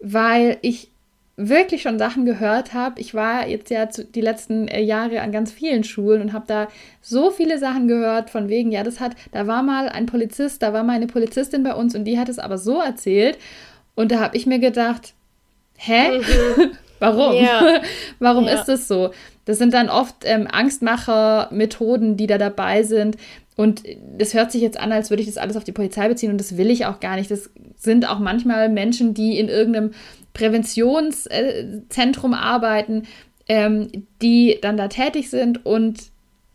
weil 0.00 0.56
ich 0.62 0.88
wirklich 1.36 1.82
schon 1.82 1.98
Sachen 1.98 2.24
gehört 2.24 2.72
habe. 2.72 2.98
Ich 2.98 3.12
war 3.12 3.46
jetzt 3.46 3.68
ja 3.68 3.84
die 3.84 4.22
letzten 4.22 4.68
äh, 4.68 4.80
Jahre 4.80 5.20
an 5.20 5.32
ganz 5.32 5.52
vielen 5.52 5.84
Schulen 5.84 6.22
und 6.22 6.32
habe 6.32 6.46
da 6.48 6.68
so 7.02 7.30
viele 7.30 7.58
Sachen 7.58 7.88
gehört 7.88 8.30
von 8.30 8.48
wegen, 8.48 8.72
ja, 8.72 8.84
das 8.84 9.00
hat, 9.00 9.16
da 9.32 9.46
war 9.46 9.62
mal 9.62 9.90
ein 9.90 10.06
Polizist, 10.06 10.62
da 10.62 10.72
war 10.72 10.82
mal 10.82 10.94
eine 10.94 11.08
Polizistin 11.08 11.62
bei 11.62 11.74
uns 11.74 11.94
und 11.94 12.06
die 12.06 12.18
hat 12.18 12.30
es 12.30 12.38
aber 12.38 12.56
so 12.56 12.80
erzählt 12.80 13.36
und 13.94 14.12
da 14.12 14.20
habe 14.20 14.34
ich 14.34 14.46
mir 14.46 14.60
gedacht, 14.60 15.12
hä? 15.76 16.20
Mhm. 16.20 16.70
Warum? 16.98 17.34
Ja. 17.34 17.80
Warum 18.18 18.46
ja. 18.46 18.54
ist 18.54 18.66
das 18.66 18.88
so? 18.88 19.10
Das 19.44 19.58
sind 19.58 19.74
dann 19.74 19.88
oft 19.88 20.16
ähm, 20.24 20.48
Angstmacher-Methoden, 20.50 22.16
die 22.16 22.26
da 22.26 22.38
dabei 22.38 22.82
sind. 22.82 23.16
Und 23.56 23.82
das 24.16 24.34
hört 24.34 24.52
sich 24.52 24.62
jetzt 24.62 24.78
an, 24.78 24.92
als 24.92 25.10
würde 25.10 25.22
ich 25.22 25.28
das 25.28 25.36
alles 25.36 25.56
auf 25.56 25.64
die 25.64 25.72
Polizei 25.72 26.08
beziehen 26.08 26.30
und 26.30 26.38
das 26.38 26.56
will 26.56 26.70
ich 26.70 26.86
auch 26.86 27.00
gar 27.00 27.16
nicht. 27.16 27.28
Das 27.30 27.50
sind 27.76 28.08
auch 28.08 28.20
manchmal 28.20 28.68
Menschen, 28.68 29.14
die 29.14 29.38
in 29.38 29.48
irgendeinem 29.48 29.92
Präventionszentrum 30.32 32.34
arbeiten, 32.34 33.08
ähm, 33.48 33.88
die 34.22 34.58
dann 34.62 34.76
da 34.76 34.86
tätig 34.86 35.30
sind 35.30 35.66
und 35.66 35.98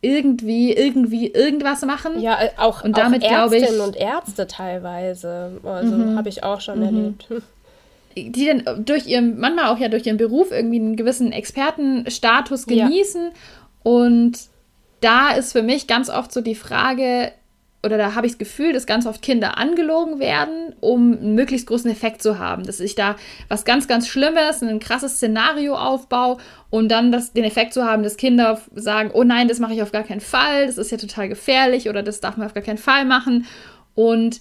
irgendwie, 0.00 0.72
irgendwie 0.72 1.28
irgendwas 1.28 1.82
machen. 1.82 2.20
Ja, 2.20 2.42
äh, 2.42 2.50
auch, 2.56 2.84
und 2.84 2.96
damit, 2.96 3.24
auch 3.24 3.30
Ärztinnen 3.30 3.74
ich, 3.74 3.80
und 3.80 3.96
Ärzte 3.96 4.46
teilweise. 4.46 5.60
Also 5.64 5.96
mhm. 5.96 6.16
habe 6.16 6.28
ich 6.28 6.42
auch 6.42 6.60
schon 6.60 6.78
mhm. 6.78 6.84
erlebt. 6.84 7.26
Die 8.16 8.46
dann 8.46 8.84
durch 8.84 9.06
ihren, 9.06 9.38
manchmal 9.38 9.66
auch 9.66 9.78
ja 9.78 9.88
durch 9.88 10.06
ihren 10.06 10.16
Beruf 10.16 10.50
irgendwie 10.50 10.78
einen 10.78 10.96
gewissen 10.96 11.32
Expertenstatus 11.32 12.66
genießen. 12.66 13.22
Ja. 13.22 13.30
Und 13.82 14.38
da 15.00 15.32
ist 15.32 15.52
für 15.52 15.62
mich 15.62 15.86
ganz 15.86 16.08
oft 16.08 16.32
so 16.32 16.40
die 16.40 16.54
Frage, 16.54 17.32
oder 17.84 17.98
da 17.98 18.14
habe 18.14 18.26
ich 18.26 18.32
das 18.32 18.38
Gefühl, 18.38 18.72
dass 18.72 18.86
ganz 18.86 19.06
oft 19.06 19.20
Kinder 19.20 19.58
angelogen 19.58 20.18
werden, 20.18 20.74
um 20.80 21.12
einen 21.12 21.34
möglichst 21.34 21.66
großen 21.66 21.90
Effekt 21.90 22.22
zu 22.22 22.38
haben. 22.38 22.64
Dass 22.64 22.80
ich 22.80 22.94
da 22.94 23.16
was 23.48 23.64
ganz, 23.64 23.86
ganz 23.86 24.08
Schlimmes, 24.08 24.62
ein 24.62 24.80
krasses 24.80 25.16
Szenario 25.16 25.74
aufbaue 25.74 26.38
und 26.70 26.88
dann 26.88 27.12
das, 27.12 27.32
den 27.34 27.44
Effekt 27.44 27.74
zu 27.74 27.84
haben, 27.84 28.02
dass 28.02 28.16
Kinder 28.16 28.60
sagen, 28.74 29.10
oh 29.12 29.22
nein, 29.22 29.48
das 29.48 29.58
mache 29.58 29.74
ich 29.74 29.82
auf 29.82 29.92
gar 29.92 30.04
keinen 30.04 30.22
Fall, 30.22 30.66
das 30.66 30.78
ist 30.78 30.90
ja 30.90 30.96
total 30.96 31.28
gefährlich 31.28 31.90
oder 31.90 32.02
das 32.02 32.20
darf 32.20 32.36
man 32.36 32.46
auf 32.46 32.54
gar 32.54 32.62
keinen 32.62 32.78
Fall 32.78 33.04
machen. 33.04 33.46
Und 33.94 34.40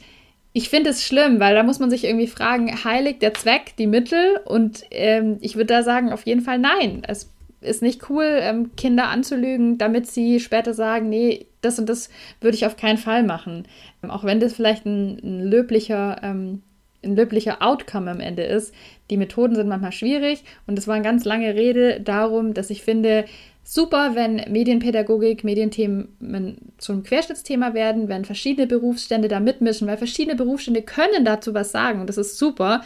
ich 0.54 0.70
finde 0.70 0.92
es 0.92 1.04
schlimm, 1.04 1.40
weil 1.40 1.56
da 1.56 1.64
muss 1.64 1.80
man 1.80 1.90
sich 1.90 2.04
irgendwie 2.04 2.28
fragen, 2.28 2.84
heiligt 2.84 3.24
der 3.24 3.34
Zweck 3.34 3.74
die 3.78 3.88
Mittel? 3.88 4.40
Und 4.46 4.84
ähm, 4.92 5.38
ich 5.42 5.56
würde 5.56 5.74
da 5.74 5.84
sagen, 5.84 6.14
auf 6.14 6.26
jeden 6.28 6.42
Fall 6.42 6.60
nein. 6.60 7.02
Es 7.08 7.32
ist 7.62 7.82
nicht 7.82 8.10
cool, 8.10 8.38
ähm, 8.40 8.76
Kinder 8.76 9.08
anzulügen, 9.08 9.80
damit 9.80 10.08
sie 10.08 10.40
später 10.40 10.74
sagen, 10.74 11.10
nee, 11.10 11.48
das 11.62 11.80
und 11.80 11.90
das 11.90 12.10
würde 12.40 12.56
ich 12.56 12.68
auf 12.68 12.78
keinen 12.78 13.00
Fall 13.00 13.24
machen. 13.24 13.68
Ähm, 14.04 14.12
auch 14.12 14.24
wenn 14.24 14.40
das 14.40 14.54
vielleicht 14.54 14.86
ein, 14.86 15.20
ein 15.24 15.42
löblicher, 15.42 16.20
ähm, 16.22 16.62
ein 17.04 17.16
löblicher 17.16 17.62
Outcome 17.62 18.12
am 18.12 18.20
Ende 18.20 18.44
ist. 18.44 18.74
Die 19.10 19.18
Methoden 19.18 19.56
sind 19.56 19.68
manchmal 19.68 19.92
schwierig 19.92 20.44
und 20.68 20.78
es 20.78 20.88
war 20.88 20.96
eine 20.96 21.04
ganz 21.04 21.26
lange 21.26 21.56
Rede 21.56 22.00
darum, 22.00 22.54
dass 22.54 22.70
ich 22.70 22.84
finde, 22.84 23.26
super, 23.64 24.12
wenn 24.16 24.36
Medienpädagogik, 24.50 25.44
Medienthemen 25.44 26.58
zum 26.78 27.04
Querschnittsthema 27.04 27.74
werden, 27.74 28.10
wenn 28.10 28.26
verschiedene 28.26 28.68
Berufsstände 28.68 29.28
da 29.28 29.40
mitmischen, 29.40 29.88
weil 29.88 29.98
verschiedene 29.98 30.36
Berufsstände 30.36 30.82
können 30.82 31.26
dazu 31.26 31.54
was 31.54 31.72
sagen 31.72 32.02
und 32.02 32.08
das 32.08 32.18
ist 32.18 32.38
super. 32.38 32.84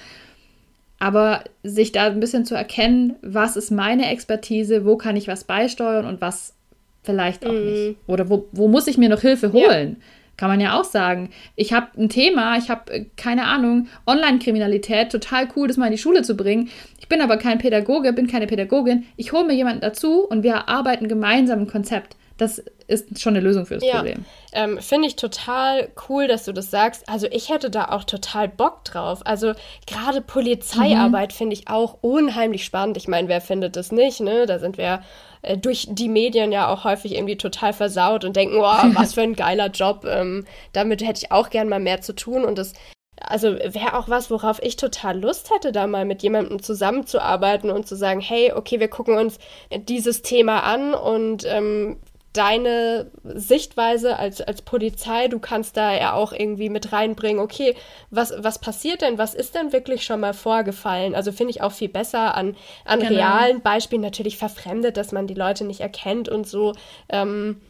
Aber 1.00 1.44
sich 1.64 1.92
da 1.92 2.08
ein 2.08 2.20
bisschen 2.20 2.46
zu 2.46 2.56
erkennen, 2.56 3.16
was 3.22 3.56
ist 3.56 3.70
meine 3.70 4.10
Expertise, 4.10 4.84
wo 4.84 4.98
kann 4.98 5.16
ich 5.16 5.28
was 5.28 5.44
beisteuern 5.44 6.06
und 6.06 6.22
was 6.22 6.56
vielleicht 7.04 7.46
auch 7.46 7.54
mm. 7.54 7.66
nicht. 7.66 7.98
Oder 8.08 8.30
wo, 8.30 8.48
wo 8.52 8.68
muss 8.68 8.88
ich 8.88 8.98
mir 8.98 9.10
noch 9.10 9.22
Hilfe 9.22 9.54
holen? 9.54 9.98
Ja. 10.00 10.06
Kann 10.38 10.50
man 10.50 10.62
ja 10.62 10.80
auch 10.80 10.84
sagen. 10.84 11.32
Ich 11.56 11.74
habe 11.74 11.88
ein 11.98 12.10
Thema, 12.10 12.58
ich 12.58 12.70
habe, 12.70 12.94
äh, 12.94 13.06
keine 13.18 13.46
Ahnung, 13.46 13.88
Online-Kriminalität, 14.06 15.12
total 15.12 15.48
cool, 15.56 15.68
das 15.68 15.78
mal 15.78 15.88
in 15.88 15.92
die 15.92 15.98
Schule 15.98 16.22
zu 16.22 16.38
bringen. 16.38 16.70
Ich 17.00 17.10
bin 17.10 17.22
aber 17.22 17.38
kein 17.38 17.58
Pädagoge, 17.58 18.14
bin 18.14 18.28
keine 18.28 18.48
Pädagogin. 18.48 19.06
Ich 19.16 19.32
hole 19.32 19.46
mir 19.46 19.54
jemanden 19.54 19.82
dazu 19.82 20.22
und 20.22 20.44
wir 20.44 20.70
arbeiten 20.70 21.08
gemeinsam 21.08 21.62
ein 21.62 21.68
Konzept. 21.68 22.16
Das 22.38 22.64
ist 22.88 23.20
schon 23.20 23.36
eine 23.36 23.44
Lösung 23.44 23.66
für 23.66 23.76
das 23.76 23.84
ja. 23.84 23.96
Problem. 23.96 24.26
Ähm, 24.54 24.80
Finde 24.80 25.08
ich 25.08 25.16
total 25.16 25.90
cool, 26.08 26.28
dass 26.28 26.46
du 26.46 26.54
das 26.54 26.72
sagst. 26.72 27.10
Also 27.10 27.28
ich 27.32 27.50
hätte 27.50 27.70
da 27.70 27.90
auch 27.90 28.04
total 28.04 28.48
Bock 28.48 28.86
drauf. 28.86 29.22
Also 29.26 29.54
gerade 29.86 30.22
Polizeiarbeit 30.22 31.34
mhm. 31.34 31.36
finde 31.36 31.54
ich 31.56 31.68
auch 31.68 31.98
unheimlich 32.02 32.64
spannend. 32.64 32.98
Ich 32.98 33.08
meine, 33.08 33.28
wer 33.28 33.42
findet 33.42 33.76
das 33.76 33.92
nicht, 33.92 34.22
ne? 34.22 34.46
Da 34.46 34.60
sind 34.60 34.78
wir 34.78 35.02
äh, 35.42 35.58
durch 35.58 35.88
die 35.90 36.10
Medien 36.10 36.52
ja 36.52 36.72
auch 36.72 36.84
häufig 36.84 37.16
irgendwie 37.16 37.38
total 37.38 37.74
versaut 37.74 38.24
und 38.24 38.36
denken, 38.36 38.58
oh, 38.58 38.62
was 38.94 39.16
für 39.16 39.22
ein 39.22 39.36
geiler 39.36 39.70
Job. 39.70 40.06
Ähm, 40.08 40.46
damit 40.74 41.02
hätte 41.02 41.24
ich 41.24 41.32
auch 41.32 41.50
gern 41.50 41.70
mal 41.70 41.80
mehr 41.80 42.02
zu 42.02 42.14
tun. 42.14 42.46
Und 42.46 42.58
das 42.58 42.74
also 43.20 43.56
wäre 43.56 43.98
auch 43.98 44.10
was, 44.10 44.30
worauf 44.30 44.62
ich 44.62 44.76
total 44.76 45.20
Lust 45.20 45.52
hätte, 45.52 45.72
da 45.72 45.88
mal 45.88 46.06
mit 46.06 46.22
jemandem 46.22 46.62
zusammenzuarbeiten 46.62 47.72
und 47.72 47.88
zu 47.88 47.96
sagen, 47.96 48.22
hey, 48.22 48.54
okay, 48.54 48.80
wir 48.80 48.90
gucken 48.90 49.18
uns 49.18 49.40
dieses 49.72 50.22
Thema 50.22 50.62
an 50.62 50.94
und 50.94 51.44
ähm, 51.46 51.98
deine 52.34 53.10
Sichtweise 53.24 54.18
als, 54.18 54.42
als 54.42 54.62
Polizei, 54.62 55.28
du 55.28 55.40
kannst 55.40 55.76
da 55.76 55.96
ja 55.96 56.14
auch 56.14 56.34
irgendwie 56.34 56.70
mit 56.70 56.92
reinbringen, 56.92 57.42
okay, 57.42 57.76
was, 58.12 58.34
was 58.38 58.60
passiert 58.60 59.02
denn, 59.02 59.18
was 59.18 59.34
ist 59.34 59.56
denn 59.56 59.74
wirklich 59.74 60.04
schon 60.04 60.20
mal 60.20 60.34
vorgefallen? 60.34 61.16
Also 61.16 61.32
finde 61.32 61.52
ich 61.52 61.62
auch 61.62 61.72
viel 61.72 61.90
besser 61.90 62.36
an, 62.36 62.56
an 62.86 63.00
genau. 63.00 63.12
realen 63.12 63.62
Beispielen, 63.62 64.02
natürlich 64.02 64.38
verfremdet, 64.38 64.98
dass 64.98 65.12
man 65.12 65.28
die 65.28 65.34
Leute 65.34 65.64
nicht 65.64 65.82
erkennt 65.82 66.30
und 66.30 66.48
so. 66.48 66.74
Ähm, 67.10 67.62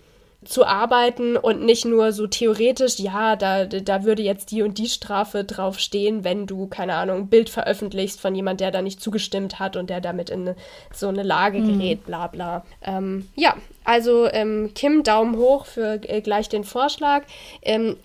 zu 0.45 0.65
arbeiten 0.65 1.35
und 1.35 1.63
nicht 1.63 1.85
nur 1.85 2.11
so 2.11 2.27
theoretisch, 2.27 2.99
ja, 2.99 3.35
da, 3.35 3.65
da 3.65 4.03
würde 4.03 4.21
jetzt 4.21 4.51
die 4.51 4.61
und 4.61 4.77
die 4.77 4.87
Strafe 4.87 5.43
draufstehen, 5.43 6.23
wenn 6.23 6.45
du, 6.45 6.67
keine 6.67 6.93
Ahnung, 6.93 7.17
ein 7.17 7.27
Bild 7.27 7.49
veröffentlichst 7.49 8.21
von 8.21 8.35
jemand, 8.35 8.61
der 8.61 8.71
da 8.71 8.81
nicht 8.81 9.01
zugestimmt 9.01 9.59
hat 9.59 9.75
und 9.75 9.89
der 9.89 9.99
damit 9.99 10.29
in 10.29 10.53
so 10.93 11.07
eine 11.07 11.23
Lage 11.23 11.59
mhm. 11.59 11.79
gerät, 11.79 12.05
bla 12.05 12.27
bla. 12.27 12.65
Ähm, 12.83 13.27
ja, 13.35 13.55
also 13.87 14.29
ähm, 14.29 14.71
Kim, 14.75 15.03
Daumen 15.03 15.37
hoch 15.37 15.65
für 15.65 16.01
äh, 16.03 16.19
gleich 16.19 16.49
den 16.49 16.65
Vorschlag. 16.65 17.23
Ähm, 17.61 17.95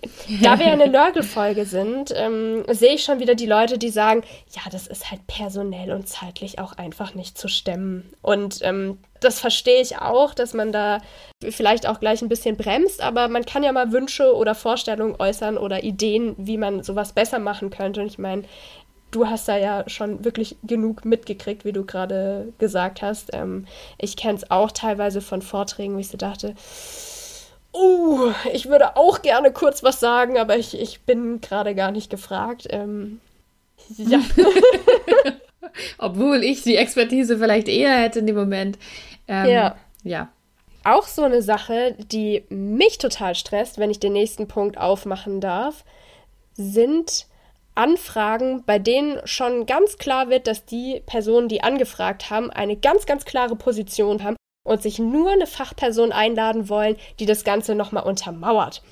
da 0.41 0.57
wir 0.57 0.67
ja 0.67 0.71
eine 0.71 0.87
Nörgelfolge 0.89 1.65
sind, 1.65 2.13
ähm, 2.15 2.63
sehe 2.69 2.93
ich 2.93 3.03
schon 3.03 3.19
wieder 3.19 3.35
die 3.35 3.45
Leute, 3.45 3.77
die 3.77 3.89
sagen, 3.89 4.23
ja, 4.51 4.61
das 4.71 4.87
ist 4.87 5.11
halt 5.11 5.27
personell 5.27 5.91
und 5.91 6.07
zeitlich 6.07 6.57
auch 6.57 6.77
einfach 6.77 7.15
nicht 7.15 7.37
zu 7.37 7.49
stemmen. 7.49 8.13
Und 8.21 8.59
ähm, 8.61 8.97
das 9.19 9.41
verstehe 9.41 9.81
ich 9.81 9.97
auch, 9.97 10.33
dass 10.33 10.53
man 10.53 10.71
da 10.71 11.01
vielleicht 11.49 11.85
auch 11.85 11.99
gleich 11.99 12.21
ein 12.21 12.29
bisschen 12.29 12.55
bremst, 12.55 13.01
aber 13.01 13.27
man 13.27 13.45
kann 13.45 13.63
ja 13.63 13.73
mal 13.73 13.91
Wünsche 13.91 14.33
oder 14.33 14.55
Vorstellungen 14.55 15.15
äußern 15.19 15.57
oder 15.57 15.83
Ideen, 15.83 16.33
wie 16.37 16.57
man 16.57 16.83
sowas 16.83 17.11
besser 17.11 17.39
machen 17.39 17.69
könnte. 17.69 17.99
Und 17.99 18.07
ich 18.07 18.17
meine, 18.17 18.43
du 19.13 19.27
hast 19.27 19.47
da 19.47 19.57
ja 19.57 19.83
schon 19.87 20.25
wirklich 20.25 20.57
genug 20.63 21.05
mitgekriegt, 21.05 21.65
wie 21.65 21.71
du 21.71 21.85
gerade 21.85 22.51
gesagt 22.57 23.01
hast. 23.01 23.29
Ähm, 23.33 23.65
ich 23.97 24.17
kenne 24.17 24.37
es 24.37 24.51
auch 24.51 24.71
teilweise 24.71 25.21
von 25.21 25.41
Vorträgen, 25.41 25.97
wie 25.97 26.01
ich 26.01 26.09
so 26.09 26.17
dachte, 26.17 26.55
oh, 27.71 28.31
ich 28.51 28.67
würde 28.67 28.95
auch 28.95 29.21
gerne 29.21 29.51
kurz 29.51 29.83
was 29.83 29.99
sagen, 29.99 30.37
aber 30.37 30.57
ich, 30.57 30.79
ich 30.79 31.01
bin 31.01 31.41
gerade 31.41 31.75
gar 31.75 31.91
nicht 31.91 32.09
gefragt. 32.09 32.67
Ähm, 32.69 33.19
ja. 33.97 34.19
Obwohl 35.97 36.43
ich 36.43 36.63
die 36.63 36.75
Expertise 36.75 37.37
vielleicht 37.37 37.67
eher 37.67 37.97
hätte 37.97 38.19
in 38.19 38.27
dem 38.27 38.35
Moment. 38.35 38.77
Ähm, 39.27 39.49
ja. 39.49 39.75
Ja. 40.03 40.29
Auch 40.83 41.07
so 41.07 41.23
eine 41.23 41.41
Sache, 41.41 41.95
die 42.11 42.43
mich 42.49 42.97
total 42.97 43.35
stresst, 43.35 43.77
wenn 43.77 43.89
ich 43.89 43.99
den 43.99 44.13
nächsten 44.13 44.47
Punkt 44.49 44.77
aufmachen 44.77 45.39
darf, 45.39 45.85
sind 46.55 47.27
Anfragen, 47.75 48.63
bei 48.65 48.79
denen 48.79 49.19
schon 49.25 49.65
ganz 49.65 49.97
klar 49.97 50.29
wird, 50.29 50.47
dass 50.47 50.65
die 50.65 51.01
Personen, 51.05 51.47
die 51.47 51.63
angefragt 51.63 52.29
haben, 52.29 52.49
eine 52.49 52.77
ganz, 52.77 53.05
ganz 53.05 53.25
klare 53.25 53.55
Position 53.55 54.23
haben 54.23 54.35
und 54.65 54.81
sich 54.81 54.99
nur 54.99 55.31
eine 55.31 55.47
Fachperson 55.47 56.11
einladen 56.11 56.69
wollen, 56.69 56.97
die 57.19 57.25
das 57.25 57.43
Ganze 57.43 57.75
nochmal 57.75 58.03
untermauert. 58.03 58.83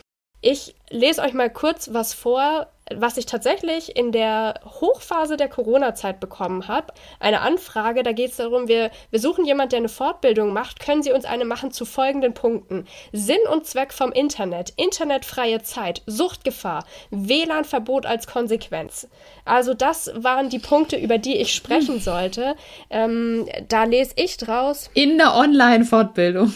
Ich 0.41 0.75
lese 0.91 1.21
euch 1.21 1.33
mal 1.33 1.49
kurz 1.49 1.89
was 1.93 2.13
vor, 2.13 2.67
was 2.95 3.17
ich 3.17 3.25
tatsächlich 3.25 3.95
in 3.95 4.11
der 4.11 4.55
Hochphase 4.65 5.37
der 5.37 5.49
Corona-Zeit 5.49 6.19
bekommen 6.19 6.67
habe, 6.67 6.93
eine 7.19 7.41
Anfrage, 7.41 8.03
da 8.03 8.11
geht 8.11 8.31
es 8.31 8.37
darum, 8.37 8.67
wir, 8.67 8.91
wir 9.09 9.19
suchen 9.19 9.45
jemanden, 9.45 9.71
der 9.71 9.79
eine 9.79 9.89
Fortbildung 9.89 10.53
macht, 10.53 10.79
können 10.79 11.03
Sie 11.03 11.11
uns 11.11 11.25
eine 11.25 11.45
machen 11.45 11.71
zu 11.71 11.85
folgenden 11.85 12.33
Punkten. 12.33 12.85
Sinn 13.11 13.39
und 13.51 13.65
Zweck 13.65 13.93
vom 13.93 14.11
Internet, 14.11 14.73
internetfreie 14.77 15.61
Zeit, 15.61 16.01
Suchtgefahr, 16.05 16.85
WLAN-Verbot 17.11 18.05
als 18.05 18.27
Konsequenz. 18.27 19.07
Also 19.45 19.73
das 19.73 20.11
waren 20.15 20.49
die 20.49 20.59
Punkte, 20.59 20.97
über 20.97 21.17
die 21.17 21.37
ich 21.37 21.53
sprechen 21.53 21.95
hm. 21.95 22.01
sollte. 22.01 22.55
Ähm, 22.89 23.47
da 23.67 23.85
lese 23.85 24.13
ich 24.17 24.37
draus. 24.37 24.89
In 24.93 25.17
der 25.17 25.35
Online-Fortbildung. 25.35 26.53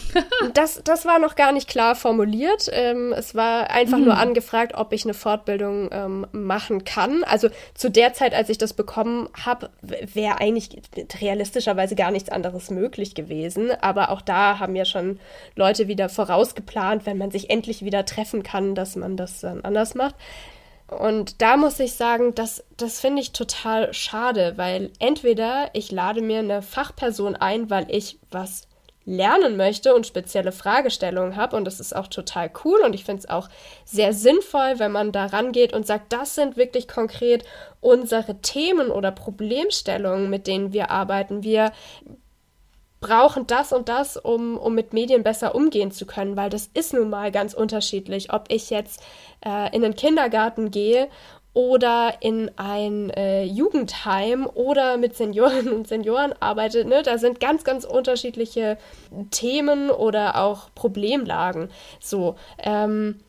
das, 0.54 0.82
das 0.84 1.06
war 1.06 1.20
noch 1.20 1.36
gar 1.36 1.51
nicht 1.51 1.68
klar 1.68 1.96
formuliert. 1.96 2.70
Ähm, 2.72 3.13
es 3.13 3.36
war 3.36 3.70
einfach 3.70 3.98
hm. 3.98 4.06
nur 4.06 4.18
angefragt, 4.27 4.74
ob 4.75 4.94
ich 4.94 5.03
eine 5.03 5.13
Fortbildung 5.13 5.89
ähm, 5.91 6.27
machen 6.32 6.84
kann. 6.84 7.24
Also 7.24 7.50
zu 7.74 7.89
der 7.89 8.13
Zeit, 8.13 8.34
als 8.34 8.50
ich 8.50 8.58
das 8.58 8.74
bekommen 8.74 9.29
habe, 9.46 9.70
wäre 9.82 10.39
eigentlich 10.39 10.82
realistischerweise 11.22 11.96
gar 11.96 12.12
nichts 12.12 12.29
anderes 12.29 12.70
möglich 12.70 13.15
gewesen. 13.15 13.72
Aber 13.82 14.10
auch 14.10 14.22
da 14.22 14.60
haben 14.60 14.75
ja 14.75 14.86
schon 14.86 15.20
Leute 15.55 15.88
wieder 15.88 16.10
vorausgeplant, 16.10 17.05
wenn 17.05 17.17
man 17.17 17.32
sich 17.32 17.50
endlich 17.50 17.84
wieder 17.84 18.05
treffen 18.05 18.44
kann, 18.44 18.75
dass 18.75 18.96
man 18.96 19.17
das 19.17 19.41
dann 19.41 19.62
anders 19.62 19.96
macht. 19.96 20.15
Und 20.88 21.41
da 21.41 21.58
muss 21.58 21.79
ich 21.79 21.94
sagen, 21.94 22.36
das, 22.36 22.63
das 22.77 23.00
finde 23.00 23.22
ich 23.22 23.32
total 23.32 23.91
schade, 23.94 24.53
weil 24.55 24.91
entweder 25.00 25.70
ich 25.74 25.91
lade 25.91 26.22
mir 26.22 26.39
eine 26.39 26.62
Fachperson 26.62 27.36
ein, 27.36 27.70
weil 27.72 27.88
ich 27.89 28.20
was 28.29 28.67
lernen 29.06 29.56
möchte 29.56 29.94
und 29.94 30.08
spezielle 30.08 30.52
Fragestellungen 30.52 31.36
habe. 31.36 31.56
Und 31.56 31.66
das 31.66 31.80
ist 31.80 31.96
auch 31.96 32.08
total 32.08 32.52
cool 32.64 32.82
und 32.84 32.94
ich 32.94 33.06
finde 33.06 33.22
es 33.22 33.30
auch 33.30 33.50
sehr 33.86 34.14
sinnvoll, 34.14 34.80
wenn 34.80 34.92
man 34.92 35.12
da 35.12 35.28
rangeht 35.28 35.74
und 35.74 35.86
sagt, 35.86 36.12
das 36.12 36.36
sind 36.36 36.58
wirklich 36.58 36.88
konkret 36.88 37.46
unsere 37.82 38.42
Themen 38.42 38.90
oder 38.90 39.12
Problemstellungen, 39.12 40.30
mit 40.30 40.48
denen 40.48 40.74
wir 40.74 40.90
arbeiten. 40.90 41.44
Wir 41.44 41.72
brauchen 43.00 43.46
das 43.46 43.72
und 43.72 43.88
das, 43.88 44.18
um, 44.18 44.58
um 44.58 44.74
mit 44.74 44.94
Medien 44.94 45.22
besser 45.22 45.54
umgehen 45.54 45.92
zu 45.92 46.08
können, 46.08 46.36
weil 46.36 46.50
das 46.50 46.72
ist 46.74 46.92
nun 46.94 47.12
mal 47.12 47.32
ganz 47.32 47.54
unterschiedlich, 47.54 48.34
ob 48.34 48.46
ich 48.48 48.72
jetzt 48.72 49.00
äh, 49.46 49.76
in 49.76 49.84
den 49.84 49.96
Kindergarten 49.96 50.72
gehe 50.72 51.08
oder 51.56 52.18
in 52.20 52.52
ein 52.58 53.10
äh, 53.12 53.44
Jugendheim 53.46 54.46
oder 54.46 54.98
mit 54.98 55.16
Senioren 55.16 55.70
und 55.70 55.88
Senioren 55.88 56.34
arbeitet. 56.40 56.86
Ne? 56.86 57.02
Da 57.02 57.18
sind 57.18 57.40
ganz, 57.40 57.64
ganz 57.64 57.86
unterschiedliche 57.86 58.78
Themen 59.32 59.90
oder 59.90 60.44
auch 60.44 60.70
Problemlagen. 60.76 61.70
So, 62.02 62.36
ähm, 62.60 63.22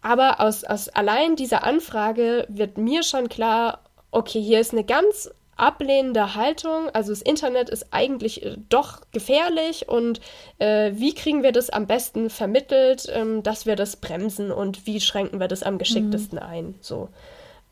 aber 0.00 0.40
aus, 0.40 0.64
aus 0.64 0.88
allein 0.88 1.36
dieser 1.36 1.62
Anfrage 1.62 2.46
wird 2.48 2.78
mir 2.78 3.02
schon 3.02 3.28
klar, 3.28 3.80
okay, 4.10 4.40
hier 4.40 4.60
ist 4.60 4.72
eine 4.72 4.84
ganz 4.84 5.30
ablehnende 5.58 6.34
Haltung. 6.34 6.88
Also 6.94 7.12
das 7.12 7.20
Internet 7.20 7.68
ist 7.68 7.88
eigentlich 7.90 8.42
äh, 8.42 8.56
doch 8.70 9.02
gefährlich 9.12 9.86
und 9.86 10.22
äh, 10.58 10.92
wie 10.94 11.14
kriegen 11.14 11.42
wir 11.42 11.52
das 11.52 11.68
am 11.68 11.86
besten 11.86 12.30
vermittelt, 12.30 13.06
ähm, 13.12 13.42
dass 13.42 13.66
wir 13.66 13.76
das 13.76 13.96
bremsen 13.96 14.50
und 14.50 14.86
wie 14.86 14.98
schränken 14.98 15.40
wir 15.40 15.48
das 15.48 15.62
am 15.62 15.76
geschicktesten 15.76 16.38
mhm. 16.38 16.46
ein? 16.46 16.74
So. 16.80 17.10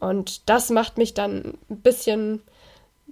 Und 0.00 0.48
das 0.48 0.70
macht 0.70 0.98
mich 0.98 1.14
dann 1.14 1.58
ein 1.68 1.80
bisschen, 1.80 2.42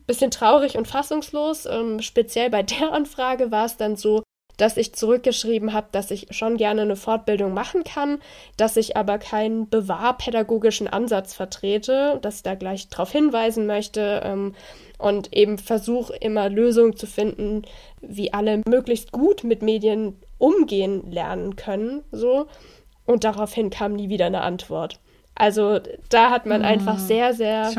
bisschen 0.06 0.30
traurig 0.30 0.76
und 0.76 0.86
fassungslos. 0.88 1.66
Ähm, 1.66 2.00
speziell 2.00 2.50
bei 2.50 2.62
der 2.62 2.92
Anfrage 2.92 3.50
war 3.50 3.66
es 3.66 3.76
dann 3.76 3.96
so, 3.96 4.22
dass 4.56 4.76
ich 4.76 4.94
zurückgeschrieben 4.94 5.72
habe, 5.72 5.88
dass 5.92 6.10
ich 6.10 6.28
schon 6.30 6.56
gerne 6.56 6.82
eine 6.82 6.96
Fortbildung 6.96 7.52
machen 7.52 7.84
kann, 7.84 8.18
dass 8.56 8.76
ich 8.76 8.96
aber 8.96 9.18
keinen 9.18 9.68
bewahrpädagogischen 9.68 10.88
Ansatz 10.88 11.34
vertrete, 11.34 12.18
dass 12.22 12.36
ich 12.36 12.42
da 12.42 12.54
gleich 12.54 12.88
darauf 12.88 13.12
hinweisen 13.12 13.66
möchte 13.66 14.22
ähm, 14.24 14.54
und 14.98 15.34
eben 15.36 15.58
versuche 15.58 16.14
immer 16.16 16.48
Lösungen 16.48 16.96
zu 16.96 17.06
finden, 17.06 17.62
wie 18.00 18.32
alle 18.32 18.62
möglichst 18.66 19.12
gut 19.12 19.44
mit 19.44 19.62
Medien 19.62 20.16
umgehen 20.38 21.10
lernen 21.10 21.56
können, 21.56 22.02
so. 22.12 22.46
Und 23.04 23.22
daraufhin 23.22 23.70
kam 23.70 23.92
nie 23.92 24.08
wieder 24.08 24.26
eine 24.26 24.40
Antwort. 24.40 24.98
Also 25.36 25.80
da 26.08 26.30
hat 26.30 26.46
man 26.46 26.60
mhm. 26.60 26.66
einfach 26.66 26.98
sehr, 26.98 27.34
sehr 27.34 27.70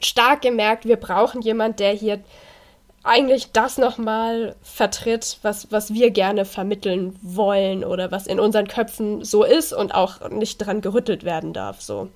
stark 0.00 0.42
gemerkt, 0.42 0.86
wir 0.86 0.96
brauchen 0.96 1.40
jemand, 1.40 1.80
der 1.80 1.92
hier 1.92 2.20
eigentlich 3.04 3.52
das 3.52 3.78
nochmal 3.78 4.56
vertritt, 4.62 5.38
was, 5.42 5.70
was 5.70 5.92
wir 5.92 6.10
gerne 6.10 6.44
vermitteln 6.44 7.14
wollen 7.22 7.84
oder 7.84 8.10
was 8.10 8.26
in 8.26 8.40
unseren 8.40 8.66
Köpfen 8.66 9.22
so 9.24 9.44
ist 9.44 9.72
und 9.72 9.94
auch 9.94 10.30
nicht 10.30 10.58
dran 10.58 10.80
gerüttelt 10.80 11.22
werden 11.22 11.52
darf. 11.52 11.82
So. 11.82 12.08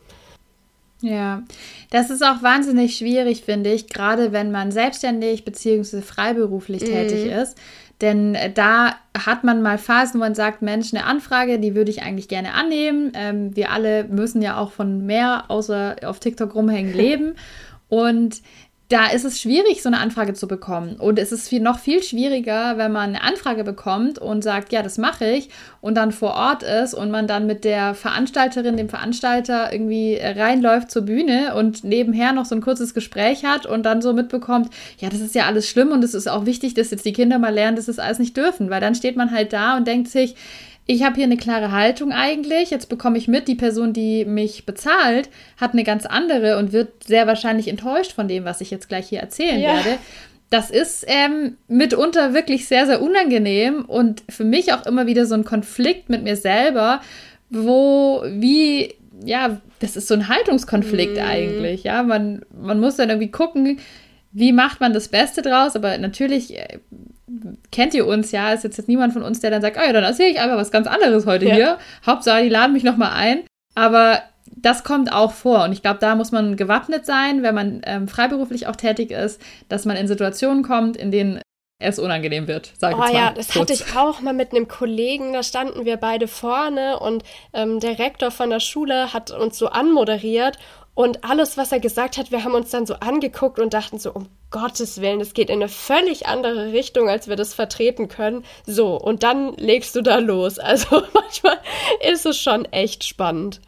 Ja, 1.01 1.43
das 1.91 2.11
ist 2.11 2.25
auch 2.25 2.43
wahnsinnig 2.43 2.97
schwierig, 2.97 3.45
finde 3.45 3.73
ich, 3.73 3.87
gerade 3.87 4.33
wenn 4.33 4.51
man 4.51 4.73
selbstständig 4.73 5.45
bzw. 5.45 6.01
freiberuflich 6.01 6.83
mhm. 6.83 6.87
tätig 6.87 7.27
ist. 7.27 7.59
Denn 8.01 8.35
äh, 8.35 8.53
da 8.53 8.97
hat 9.17 9.45
man 9.45 9.63
mal 9.63 9.79
Phasen, 9.79 10.21
wo 10.21 10.25
man 10.25 10.35
sagt, 10.35 10.63
Mensch, 10.63 10.95
eine 10.95 11.05
Anfrage, 11.05 11.59
die 11.59 11.75
würde 11.75 11.91
ich 11.91 12.03
eigentlich 12.03 12.29
gerne 12.29 12.55
annehmen. 12.55 13.13
Ähm, 13.15 13.57
wir 13.57 13.73
alle 13.73 14.05
müssen 14.05 14.43
ja 14.43 14.59
auch 14.59 14.73
von 14.73 15.05
mehr 15.05 15.45
außer 15.49 15.97
auf 16.05 16.21
TikTok 16.21 16.55
rumhängen 16.55 16.95
leben. 16.95 17.35
Und 17.89 18.43
da 18.89 19.09
ist 19.09 19.27
es 19.27 19.39
schwierig, 19.39 19.83
so 19.83 19.91
eine 19.91 19.99
Anfrage 19.99 20.33
zu 20.33 20.49
bekommen. 20.49 20.97
Und 20.97 21.19
es 21.19 21.31
ist 21.31 21.49
viel, 21.49 21.61
noch 21.61 21.79
viel 21.79 22.03
schwieriger, 22.03 22.79
wenn 22.79 22.91
man 22.91 23.11
eine 23.11 23.23
Anfrage 23.23 23.63
bekommt 23.63 24.19
und 24.19 24.43
sagt, 24.43 24.73
ja, 24.73 24.83
das 24.83 24.97
mache 24.97 25.31
ich 25.31 25.51
und 25.83 25.95
dann 25.95 26.11
vor 26.11 26.33
Ort 26.33 26.63
ist 26.63 26.95
und 26.95 27.11
man 27.11 27.27
dann 27.27 27.47
mit 27.47 27.65
der 27.65 27.95
Veranstalterin, 27.95 28.79
dem 28.79 28.89
Veranstalter 28.89 29.71
irgendwie 29.73 30.19
reinläuft 30.19 30.91
zur 30.91 31.03
Bühne 31.03 31.55
und 31.55 31.85
nebenher 31.85 32.33
noch 32.33 32.47
so 32.47 32.55
ein 32.55 32.63
kurzes 32.63 32.95
Gespräch 32.95 33.45
hat 33.45 33.67
und 33.67 33.83
dann 33.83 34.01
so 34.01 34.15
mitbekommt, 34.15 34.71
ja, 34.99 35.11
das 35.11 35.21
ist 35.21 35.35
ja 35.35 35.45
alles 35.45 35.69
schlimm 35.69 35.93
und 35.93 36.03
es 36.03 36.15
ist 36.15 36.27
auch 36.27 36.47
wichtig, 36.47 36.73
dass 36.73 36.91
jetzt 36.91 37.05
die 37.05 37.13
Kinder 37.13 37.39
mal 37.39 37.53
lernen, 37.53 37.77
dass 37.77 37.87
das 37.87 37.99
alles 37.99 38.19
nicht 38.19 38.39
dürfen. 38.39 38.71
Weil 38.71 38.81
dann 38.81 38.95
steht 38.95 39.17
man 39.17 39.33
halt 39.33 39.53
da 39.53 39.77
und 39.77 39.87
denkt 39.87 40.09
sich, 40.09 40.35
ich 40.91 41.03
habe 41.05 41.17
hier 41.17 41.25
eine 41.25 41.37
klare 41.37 41.71
Haltung 41.71 42.13
eigentlich. 42.13 42.71
Jetzt 42.71 42.89
bekomme 42.89 43.19
ich 43.19 43.29
mit, 43.29 43.47
die 43.47 43.55
Person, 43.55 43.93
die 43.93 44.25
mich 44.25 44.65
bezahlt, 44.65 45.29
hat 45.59 45.75
eine 45.75 45.85
ganz 45.85 46.07
andere 46.07 46.57
und 46.57 46.73
wird 46.73 47.05
sehr 47.05 47.27
wahrscheinlich 47.27 47.69
enttäuscht 47.69 48.13
von 48.13 48.27
dem, 48.27 48.47
was 48.47 48.63
ich 48.63 48.71
jetzt 48.71 48.89
gleich 48.89 49.07
hier 49.11 49.21
erzählen 49.21 49.61
ja. 49.61 49.75
werde. 49.75 49.99
Das 50.49 50.71
ist 50.71 51.05
ähm, 51.07 51.59
mitunter 51.69 52.33
wirklich 52.33 52.67
sehr, 52.67 52.87
sehr 52.87 53.03
unangenehm 53.03 53.85
und 53.85 54.23
für 54.31 54.45
mich 54.45 54.73
auch 54.73 54.87
immer 54.87 55.07
wieder 55.07 55.27
so 55.27 55.35
ein 55.35 55.45
Konflikt 55.45 56.09
mit 56.09 56.23
mir 56.23 56.37
selber, 56.37 57.03
wo, 57.51 58.23
wie, 58.27 58.95
ja, 59.23 59.61
das 59.81 59.95
ist 59.95 60.09
so 60.09 60.15
ein 60.15 60.29
Haltungskonflikt 60.29 61.17
mhm. 61.17 61.23
eigentlich. 61.23 61.85
Ja, 61.85 62.03
man, 62.03 62.47
man 62.59 62.81
muss 62.81 62.97
dann 62.97 63.11
irgendwie 63.11 63.31
gucken, 63.31 63.79
wie 64.33 64.53
macht 64.53 64.81
man 64.81 64.95
das 64.95 65.09
Beste 65.09 65.43
draus? 65.43 65.77
Aber 65.77 65.99
natürlich 65.99 66.59
äh, 66.59 66.79
kennt 67.71 67.95
ihr 67.95 68.07
uns 68.07 68.33
ja, 68.33 68.53
ist 68.53 68.65
jetzt, 68.65 68.89
niemand 68.89 69.13
von 69.13 69.23
uns, 69.23 69.41
der 69.41 69.51
dann 69.51 69.63
sagt, 69.63 69.77
oh 69.79 69.85
ja, 69.85 69.93
dann 69.93 70.05
erzähle 70.05 70.31
ich 70.31 70.41
einfach 70.41 70.57
was 70.57 70.71
ganz 70.71 70.87
anderes 70.87 71.27
heute 71.27 71.47
ja. 71.47 71.55
hier. 71.55 71.79
Hauptsache, 72.07 72.43
die 72.43 72.49
laden 72.49 72.73
mich 72.73 72.85
nochmal 72.85 73.13
ein. 73.13 73.45
Aber 73.75 74.23
das 74.47 74.85
kommt 74.85 75.13
auch 75.13 75.33
vor. 75.33 75.65
Und 75.65 75.73
ich 75.73 75.83
glaube, 75.83 75.99
da 76.01 76.15
muss 76.15 76.33
man 76.33 76.57
gewappnet 76.57 77.07
sein, 77.07 77.43
wenn 77.43 77.55
man 77.55 77.83
ähm, 77.85 78.09
freiberuflich 78.09 78.67
auch 78.67 78.77
tätig 78.77 79.11
ist, 79.11 79.41
dass 79.69 79.85
man 79.85 79.97
in 79.97 80.09
Situationen 80.09 80.63
kommt, 80.63 80.97
in 80.97 81.11
denen 81.11 81.41
es 81.81 82.01
unangenehm 82.01 82.49
wird, 82.49 82.73
sage 82.77 82.97
ich 82.97 83.11
oh, 83.11 83.17
ja, 83.17 83.31
das 83.31 83.51
kurz. 83.51 83.71
hatte 83.71 83.73
ich 83.73 83.97
auch 83.97 84.21
mal 84.21 84.35
mit 84.35 84.51
einem 84.51 84.67
Kollegen, 84.67 85.33
da 85.33 85.45
standen 85.45 85.85
wir 85.85 85.97
beide 85.97 86.27
vorne 86.27 86.99
und 86.99 87.23
ähm, 87.53 87.79
der 87.79 88.01
Rektor 88.01 88.33
von 88.33 88.51
der 88.51 88.59
Schule 88.59 89.13
hat 89.13 89.31
uns 89.31 89.59
so 89.59 89.69
anmoderiert 89.69 90.59
und 90.99 91.23
alles, 91.23 91.57
was 91.57 91.71
er 91.71 91.79
gesagt 91.79 92.19
hat, 92.19 92.33
wir 92.33 92.43
haben 92.43 92.57
uns 92.57 92.71
dann 92.71 92.85
so 92.85 92.95
angeguckt 92.95 93.61
und 93.61 93.73
dachten 93.73 94.01
so, 94.01 94.13
um 94.13 94.27
Gottes 94.51 95.01
Willen, 95.01 95.21
das 95.21 95.33
geht 95.33 95.49
in 95.49 95.61
eine 95.61 95.69
völlig 95.69 96.27
andere 96.27 96.73
Richtung, 96.73 97.09
als 97.09 97.29
wir 97.29 97.37
das 97.37 97.55
vertreten 97.55 98.09
können. 98.09 98.43
So, 98.67 99.01
und 99.01 99.23
dann 99.23 99.55
legst 99.59 99.95
du 99.95 100.03
da 100.03 100.19
los. 100.19 100.59
Also 100.69 101.05
manchmal 101.15 101.59
ist 102.11 102.27
es 102.27 102.41
schon 102.41 102.65
echt 102.65 103.05
spannend. 103.05 103.61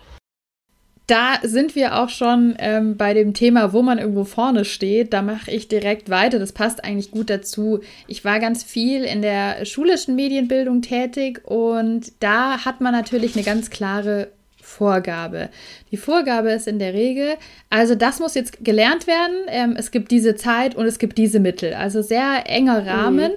Da 1.06 1.34
sind 1.44 1.76
wir 1.76 2.00
auch 2.02 2.08
schon 2.08 2.56
ähm, 2.58 2.96
bei 2.96 3.14
dem 3.14 3.32
Thema, 3.32 3.72
wo 3.72 3.82
man 3.82 3.98
irgendwo 3.98 4.24
vorne 4.24 4.64
steht. 4.64 5.12
Da 5.12 5.22
mache 5.22 5.52
ich 5.52 5.68
direkt 5.68 6.10
weiter. 6.10 6.40
Das 6.40 6.50
passt 6.50 6.82
eigentlich 6.82 7.12
gut 7.12 7.30
dazu. 7.30 7.78
Ich 8.08 8.24
war 8.24 8.40
ganz 8.40 8.64
viel 8.64 9.04
in 9.04 9.22
der 9.22 9.64
schulischen 9.66 10.16
Medienbildung 10.16 10.82
tätig 10.82 11.42
und 11.44 12.12
da 12.18 12.64
hat 12.64 12.80
man 12.80 12.92
natürlich 12.92 13.36
eine 13.36 13.44
ganz 13.44 13.70
klare 13.70 14.32
Vorgabe. 14.70 15.50
Die 15.90 15.96
Vorgabe 15.96 16.52
ist 16.52 16.68
in 16.68 16.78
der 16.78 16.94
Regel, 16.94 17.34
also 17.68 17.94
das 17.94 18.20
muss 18.20 18.34
jetzt 18.34 18.64
gelernt 18.64 19.06
werden. 19.06 19.36
Ähm, 19.48 19.74
es 19.76 19.90
gibt 19.90 20.10
diese 20.10 20.36
Zeit 20.36 20.74
und 20.74 20.86
es 20.86 20.98
gibt 20.98 21.18
diese 21.18 21.40
Mittel. 21.40 21.74
Also 21.74 22.02
sehr 22.02 22.44
enger 22.46 22.86
Rahmen. 22.86 23.32
Mhm. 23.32 23.36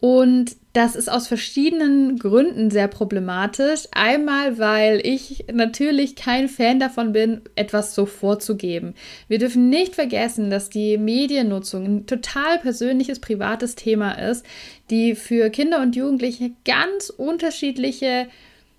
Und 0.00 0.56
das 0.74 0.94
ist 0.94 1.10
aus 1.10 1.26
verschiedenen 1.26 2.20
Gründen 2.20 2.70
sehr 2.70 2.86
problematisch. 2.86 3.88
Einmal, 3.90 4.58
weil 4.58 5.04
ich 5.04 5.46
natürlich 5.52 6.14
kein 6.14 6.48
Fan 6.48 6.78
davon 6.78 7.12
bin, 7.12 7.40
etwas 7.56 7.96
so 7.96 8.06
vorzugeben. 8.06 8.94
Wir 9.26 9.38
dürfen 9.38 9.70
nicht 9.70 9.96
vergessen, 9.96 10.50
dass 10.50 10.70
die 10.70 10.96
Mediennutzung 10.96 11.84
ein 11.84 12.06
total 12.06 12.60
persönliches, 12.60 13.18
privates 13.18 13.74
Thema 13.74 14.12
ist, 14.12 14.46
die 14.90 15.16
für 15.16 15.50
Kinder 15.50 15.82
und 15.82 15.96
Jugendliche 15.96 16.52
ganz 16.64 17.10
unterschiedliche 17.10 18.28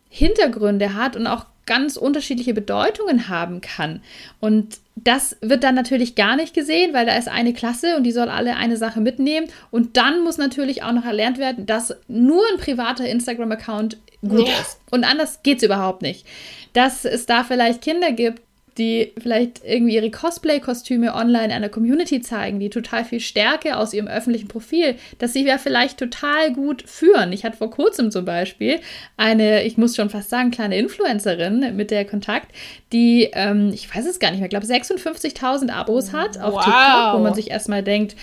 Hintergründe 0.07 0.95
hat 0.95 1.17
und 1.17 1.27
auch 1.27 1.45
ganz 1.69 1.97
unterschiedliche 1.97 2.55
Bedeutungen 2.55 3.29
haben 3.29 3.61
kann. 3.61 4.01
Und 4.39 4.79
das 4.95 5.37
wird 5.39 5.63
dann 5.63 5.75
natürlich 5.75 6.15
gar 6.15 6.35
nicht 6.35 6.55
gesehen, 6.55 6.95
weil 6.95 7.05
da 7.05 7.15
ist 7.15 7.27
eine 7.27 7.53
Klasse 7.53 7.95
und 7.95 8.03
die 8.03 8.11
soll 8.11 8.27
alle 8.27 8.55
eine 8.55 8.75
Sache 8.75 8.99
mitnehmen. 8.99 9.47
Und 9.69 9.95
dann 9.95 10.23
muss 10.23 10.39
natürlich 10.39 10.81
auch 10.81 10.93
noch 10.93 11.05
erlernt 11.05 11.37
werden, 11.37 11.67
dass 11.67 11.95
nur 12.07 12.43
ein 12.51 12.59
privater 12.59 13.07
Instagram-Account 13.07 13.97
gut 14.27 14.47
ja. 14.47 14.59
ist. 14.59 14.79
Und 14.89 15.03
anders 15.03 15.43
geht 15.43 15.59
es 15.59 15.63
überhaupt 15.63 16.01
nicht. 16.01 16.25
Dass 16.73 17.05
es 17.05 17.27
da 17.27 17.43
vielleicht 17.43 17.83
Kinder 17.83 18.11
gibt, 18.13 18.41
die 18.77 19.13
vielleicht 19.21 19.61
irgendwie 19.65 19.95
ihre 19.95 20.11
Cosplay-Kostüme 20.11 21.13
online 21.13 21.53
einer 21.53 21.69
Community 21.69 22.21
zeigen, 22.21 22.59
die 22.59 22.69
total 22.69 23.03
viel 23.03 23.19
Stärke 23.19 23.77
aus 23.77 23.93
ihrem 23.93 24.07
öffentlichen 24.07 24.47
Profil, 24.47 24.95
dass 25.17 25.33
sie 25.33 25.45
ja 25.45 25.57
vielleicht 25.57 25.97
total 25.97 26.53
gut 26.53 26.83
führen. 26.87 27.33
Ich 27.33 27.43
hatte 27.43 27.57
vor 27.57 27.71
kurzem 27.71 28.11
zum 28.11 28.25
Beispiel 28.25 28.79
eine, 29.17 29.63
ich 29.63 29.77
muss 29.77 29.95
schon 29.95 30.09
fast 30.09 30.29
sagen, 30.29 30.51
kleine 30.51 30.77
Influencerin 30.77 31.75
mit 31.75 31.91
der 31.91 32.05
Kontakt, 32.05 32.51
die, 32.93 33.29
ähm, 33.33 33.71
ich 33.73 33.93
weiß 33.93 34.05
es 34.05 34.19
gar 34.19 34.31
nicht 34.31 34.39
mehr, 34.39 34.47
ich 34.47 34.51
glaube 34.51 34.65
56.000 34.65 35.71
Abos 35.71 36.13
hat 36.13 36.39
auf 36.39 36.53
wow. 36.53 36.63
TikTok, 36.63 37.13
wo 37.15 37.23
man 37.23 37.33
sich 37.33 37.51
erstmal 37.51 37.83
denkt, 37.83 38.15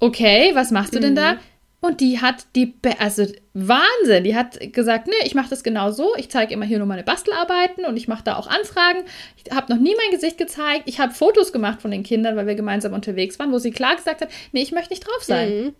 okay, 0.00 0.50
was 0.54 0.70
machst 0.70 0.94
du 0.94 1.00
denn 1.00 1.14
da? 1.14 1.36
Und 1.84 2.00
die 2.00 2.20
hat 2.20 2.46
die, 2.54 2.74
also 3.00 3.26
Wahnsinn, 3.54 4.22
die 4.22 4.36
hat 4.36 4.72
gesagt, 4.72 5.08
nee, 5.08 5.26
ich 5.26 5.34
mache 5.34 5.50
das 5.50 5.64
genau 5.64 5.90
so. 5.90 6.14
Ich 6.16 6.30
zeige 6.30 6.54
immer 6.54 6.64
hier 6.64 6.78
nur 6.78 6.86
meine 6.86 7.02
Bastelarbeiten 7.02 7.84
und 7.84 7.96
ich 7.96 8.06
mache 8.06 8.22
da 8.22 8.36
auch 8.36 8.46
Anfragen. 8.46 9.00
Ich 9.36 9.52
habe 9.52 9.72
noch 9.72 9.80
nie 9.80 9.94
mein 9.96 10.12
Gesicht 10.12 10.38
gezeigt. 10.38 10.84
Ich 10.86 11.00
habe 11.00 11.12
Fotos 11.12 11.52
gemacht 11.52 11.82
von 11.82 11.90
den 11.90 12.04
Kindern, 12.04 12.36
weil 12.36 12.46
wir 12.46 12.54
gemeinsam 12.54 12.92
unterwegs 12.92 13.40
waren, 13.40 13.50
wo 13.50 13.58
sie 13.58 13.72
klar 13.72 13.96
gesagt 13.96 14.20
hat, 14.20 14.28
nee, 14.52 14.62
ich 14.62 14.70
möchte 14.70 14.90
nicht 14.90 15.04
drauf 15.04 15.24
sein. 15.24 15.48
Mhm. 15.50 15.74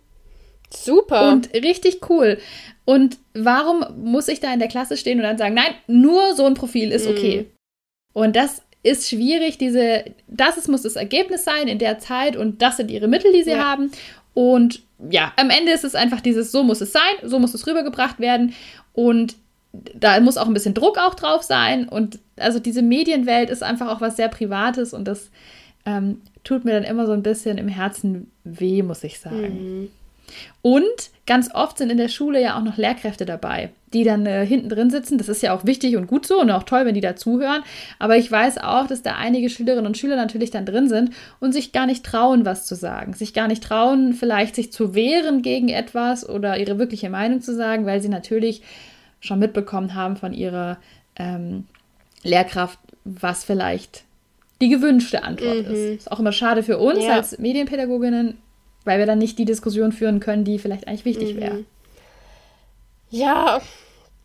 Super. 0.69 1.31
Und 1.31 1.53
richtig 1.53 2.09
cool. 2.09 2.37
Und 2.83 3.17
warum 3.33 3.85
muss 4.03 4.27
ich 4.27 4.41
da 4.41 4.53
in 4.53 4.59
der 4.59 4.67
Klasse 4.67 4.97
stehen 4.97 5.19
und 5.19 5.23
dann 5.23 5.37
sagen, 5.37 5.53
nein, 5.53 5.73
nur 5.87 6.35
so 6.35 6.45
ein 6.45 6.53
Profil 6.53 6.91
ist 6.91 7.07
okay. 7.07 7.43
Mhm. 7.43 7.51
Und 8.11 8.35
das 8.35 8.61
ist 8.83 9.09
schwierig, 9.09 9.57
diese, 9.57 10.03
das 10.27 10.57
ist, 10.57 10.67
muss 10.67 10.81
das 10.81 10.97
Ergebnis 10.97 11.45
sein 11.45 11.69
in 11.69 11.79
der 11.79 11.99
Zeit 11.99 12.35
und 12.35 12.61
das 12.61 12.75
sind 12.75 12.91
ihre 12.91 13.07
Mittel, 13.07 13.31
die 13.31 13.43
sie 13.43 13.51
ja. 13.51 13.63
haben. 13.63 13.89
Und 14.33 14.83
ja, 15.09 15.33
am 15.37 15.49
Ende 15.49 15.71
ist 15.71 15.83
es 15.83 15.95
einfach 15.95 16.21
dieses, 16.21 16.51
so 16.51 16.63
muss 16.63 16.81
es 16.81 16.93
sein, 16.93 17.01
so 17.23 17.39
muss 17.39 17.53
es 17.53 17.67
rübergebracht 17.67 18.19
werden 18.19 18.53
und 18.93 19.35
da 19.95 20.19
muss 20.19 20.37
auch 20.37 20.47
ein 20.47 20.53
bisschen 20.53 20.73
Druck 20.75 20.97
auch 20.97 21.15
drauf 21.15 21.43
sein 21.43 21.87
und 21.89 22.19
also 22.37 22.59
diese 22.59 22.81
Medienwelt 22.81 23.49
ist 23.49 23.63
einfach 23.63 23.89
auch 23.89 24.01
was 24.01 24.15
sehr 24.15 24.29
Privates 24.29 24.93
und 24.93 25.07
das 25.07 25.31
ähm, 25.85 26.21
tut 26.43 26.65
mir 26.65 26.73
dann 26.73 26.83
immer 26.83 27.05
so 27.05 27.11
ein 27.13 27.23
bisschen 27.23 27.57
im 27.57 27.67
Herzen 27.67 28.31
weh, 28.43 28.83
muss 28.83 29.03
ich 29.03 29.19
sagen. 29.19 29.81
Mhm. 29.81 29.89
Und 30.61 30.83
ganz 31.25 31.53
oft 31.53 31.77
sind 31.77 31.89
in 31.89 31.97
der 31.97 32.07
Schule 32.07 32.41
ja 32.41 32.57
auch 32.57 32.63
noch 32.63 32.77
Lehrkräfte 32.77 33.25
dabei, 33.25 33.71
die 33.93 34.03
dann 34.03 34.25
äh, 34.25 34.45
hinten 34.45 34.69
drin 34.69 34.89
sitzen. 34.89 35.17
Das 35.17 35.29
ist 35.29 35.41
ja 35.41 35.55
auch 35.55 35.65
wichtig 35.65 35.95
und 35.95 36.07
gut 36.07 36.25
so 36.25 36.39
und 36.39 36.51
auch 36.51 36.63
toll, 36.63 36.85
wenn 36.85 36.95
die 36.95 37.01
da 37.01 37.15
zuhören. 37.15 37.63
Aber 37.99 38.17
ich 38.17 38.31
weiß 38.31 38.57
auch, 38.59 38.87
dass 38.87 39.01
da 39.01 39.15
einige 39.15 39.49
Schülerinnen 39.49 39.85
und 39.85 39.97
Schüler 39.97 40.15
natürlich 40.15 40.51
dann 40.51 40.65
drin 40.65 40.89
sind 40.89 41.11
und 41.39 41.53
sich 41.53 41.71
gar 41.71 41.85
nicht 41.85 42.05
trauen, 42.05 42.45
was 42.45 42.65
zu 42.65 42.75
sagen. 42.75 43.13
Sich 43.13 43.33
gar 43.33 43.47
nicht 43.47 43.63
trauen, 43.63 44.13
vielleicht 44.13 44.55
sich 44.55 44.71
zu 44.71 44.95
wehren 44.95 45.41
gegen 45.41 45.69
etwas 45.69 46.27
oder 46.27 46.57
ihre 46.57 46.77
wirkliche 46.77 47.09
Meinung 47.09 47.41
zu 47.41 47.55
sagen, 47.55 47.85
weil 47.85 48.01
sie 48.01 48.09
natürlich 48.09 48.61
schon 49.19 49.39
mitbekommen 49.39 49.95
haben 49.95 50.17
von 50.17 50.33
ihrer 50.33 50.77
ähm, 51.15 51.65
Lehrkraft, 52.23 52.79
was 53.05 53.43
vielleicht 53.43 54.03
die 54.61 54.69
gewünschte 54.69 55.23
Antwort 55.23 55.67
mhm. 55.67 55.73
ist. 55.73 55.99
Ist 55.99 56.11
auch 56.11 56.19
immer 56.19 56.31
schade 56.31 56.63
für 56.63 56.77
uns 56.77 57.03
ja. 57.03 57.15
als 57.15 57.37
Medienpädagoginnen, 57.37 58.37
weil 58.85 58.99
wir 58.99 59.05
dann 59.05 59.19
nicht 59.19 59.37
die 59.39 59.45
Diskussion 59.45 59.91
führen 59.91 60.19
können, 60.19 60.43
die 60.43 60.59
vielleicht 60.59 60.87
eigentlich 60.87 61.05
wichtig 61.05 61.35
mhm. 61.35 61.39
wäre. 61.39 61.65
Ja, 63.09 63.61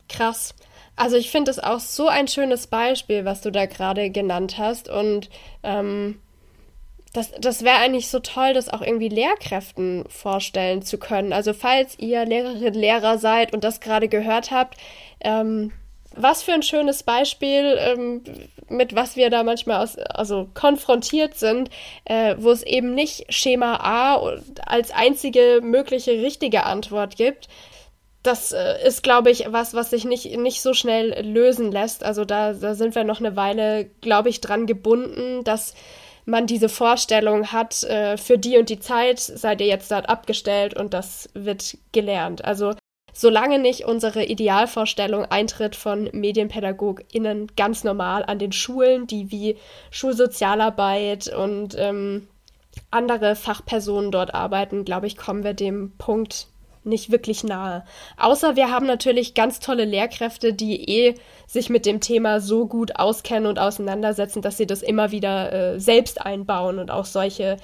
krass. 0.08 0.54
Also 0.96 1.16
ich 1.16 1.30
finde 1.30 1.50
es 1.50 1.58
auch 1.58 1.78
so 1.78 2.08
ein 2.08 2.26
schönes 2.26 2.66
Beispiel, 2.66 3.24
was 3.24 3.40
du 3.40 3.52
da 3.52 3.66
gerade 3.66 4.10
genannt 4.10 4.58
hast. 4.58 4.88
Und 4.88 5.30
ähm, 5.62 6.18
das, 7.12 7.30
das 7.40 7.62
wäre 7.62 7.76
eigentlich 7.76 8.08
so 8.08 8.18
toll, 8.18 8.52
das 8.52 8.68
auch 8.68 8.82
irgendwie 8.82 9.08
Lehrkräften 9.08 10.04
vorstellen 10.08 10.82
zu 10.82 10.98
können. 10.98 11.32
Also 11.32 11.52
falls 11.52 11.98
ihr 11.98 12.24
Lehrerin, 12.24 12.74
Lehrer 12.74 13.18
seid 13.18 13.52
und 13.52 13.62
das 13.62 13.80
gerade 13.80 14.08
gehört 14.08 14.50
habt, 14.50 14.76
ähm, 15.20 15.72
was 16.18 16.42
für 16.42 16.52
ein 16.52 16.62
schönes 16.62 17.02
Beispiel, 17.02 17.76
ähm, 17.78 18.22
mit 18.68 18.94
was 18.94 19.16
wir 19.16 19.30
da 19.30 19.42
manchmal 19.42 19.82
aus, 19.82 19.96
also 19.96 20.48
konfrontiert 20.54 21.36
sind, 21.36 21.70
äh, 22.04 22.34
wo 22.38 22.50
es 22.50 22.62
eben 22.62 22.94
nicht 22.94 23.32
Schema 23.32 23.76
A 23.76 24.36
als 24.66 24.90
einzige 24.90 25.60
mögliche 25.62 26.12
richtige 26.12 26.64
Antwort 26.64 27.16
gibt. 27.16 27.48
Das 28.22 28.52
äh, 28.52 28.86
ist, 28.86 29.02
glaube 29.02 29.30
ich, 29.30 29.46
was, 29.50 29.74
was 29.74 29.90
sich 29.90 30.04
nicht, 30.04 30.36
nicht 30.36 30.60
so 30.60 30.74
schnell 30.74 31.24
lösen 31.24 31.70
lässt. 31.72 32.04
Also 32.04 32.24
da, 32.24 32.52
da 32.52 32.74
sind 32.74 32.94
wir 32.94 33.04
noch 33.04 33.20
eine 33.20 33.36
Weile, 33.36 33.86
glaube 34.00 34.28
ich, 34.28 34.40
dran 34.40 34.66
gebunden, 34.66 35.44
dass 35.44 35.74
man 36.28 36.46
diese 36.46 36.68
Vorstellung 36.68 37.52
hat, 37.52 37.82
äh, 37.84 38.18
für 38.18 38.38
die 38.38 38.58
und 38.58 38.68
die 38.68 38.80
Zeit 38.80 39.18
seid 39.18 39.60
ihr 39.60 39.66
jetzt 39.66 39.90
dort 39.90 40.08
abgestellt 40.08 40.74
und 40.74 40.92
das 40.92 41.30
wird 41.32 41.78
gelernt. 41.92 42.44
Also 42.44 42.74
solange 43.12 43.58
nicht 43.58 43.84
unsere 43.84 44.24
Idealvorstellung 44.24 45.24
eintritt 45.24 45.76
von 45.76 46.08
MedienpädagogInnen 46.12 47.48
ganz 47.56 47.84
normal 47.84 48.24
an 48.24 48.38
den 48.38 48.52
Schulen, 48.52 49.06
die 49.06 49.30
wie 49.30 49.56
Schulsozialarbeit 49.90 51.28
und 51.28 51.74
ähm, 51.78 52.28
andere 52.90 53.36
Fachpersonen 53.36 54.10
dort 54.10 54.34
arbeiten, 54.34 54.84
glaube 54.84 55.06
ich, 55.06 55.16
kommen 55.16 55.44
wir 55.44 55.54
dem 55.54 55.92
Punkt 55.98 56.48
nicht 56.84 57.10
wirklich 57.10 57.44
nahe. 57.44 57.84
Außer 58.16 58.56
wir 58.56 58.70
haben 58.70 58.86
natürlich 58.86 59.34
ganz 59.34 59.60
tolle 59.60 59.84
Lehrkräfte, 59.84 60.52
die 60.52 60.88
eh 60.88 61.14
sich 61.46 61.70
mit 61.70 61.86
dem 61.86 62.00
Thema 62.00 62.40
so 62.40 62.66
gut 62.66 62.96
auskennen 62.96 63.46
und 63.46 63.58
auseinandersetzen, 63.58 64.42
dass 64.42 64.56
sie 64.56 64.66
das 64.66 64.82
immer 64.82 65.10
wieder 65.10 65.52
äh, 65.52 65.80
selbst 65.80 66.20
einbauen 66.20 66.78
und 66.78 66.90
auch 66.90 67.04
solche 67.04 67.58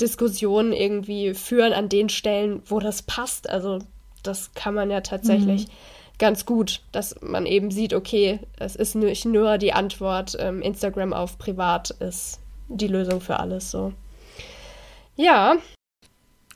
Diskussionen 0.00 0.72
irgendwie 0.72 1.34
führen 1.34 1.72
an 1.72 1.88
den 1.88 2.08
Stellen, 2.08 2.62
wo 2.66 2.78
das 2.78 3.02
passt. 3.02 3.50
Also 3.50 3.80
das 4.28 4.54
kann 4.54 4.74
man 4.74 4.90
ja 4.90 5.00
tatsächlich 5.00 5.66
mhm. 5.66 5.72
ganz 6.18 6.46
gut, 6.46 6.82
dass 6.92 7.20
man 7.20 7.46
eben 7.46 7.70
sieht, 7.70 7.94
okay, 7.94 8.40
es 8.58 8.76
ist 8.76 8.94
nicht 8.94 9.24
nur 9.24 9.58
die 9.58 9.72
Antwort, 9.72 10.36
ähm, 10.38 10.62
Instagram 10.62 11.12
auf 11.12 11.38
privat 11.38 11.90
ist 11.90 12.40
die 12.68 12.88
Lösung 12.88 13.20
für 13.20 13.40
alles 13.40 13.70
so. 13.70 13.92
Ja, 15.16 15.56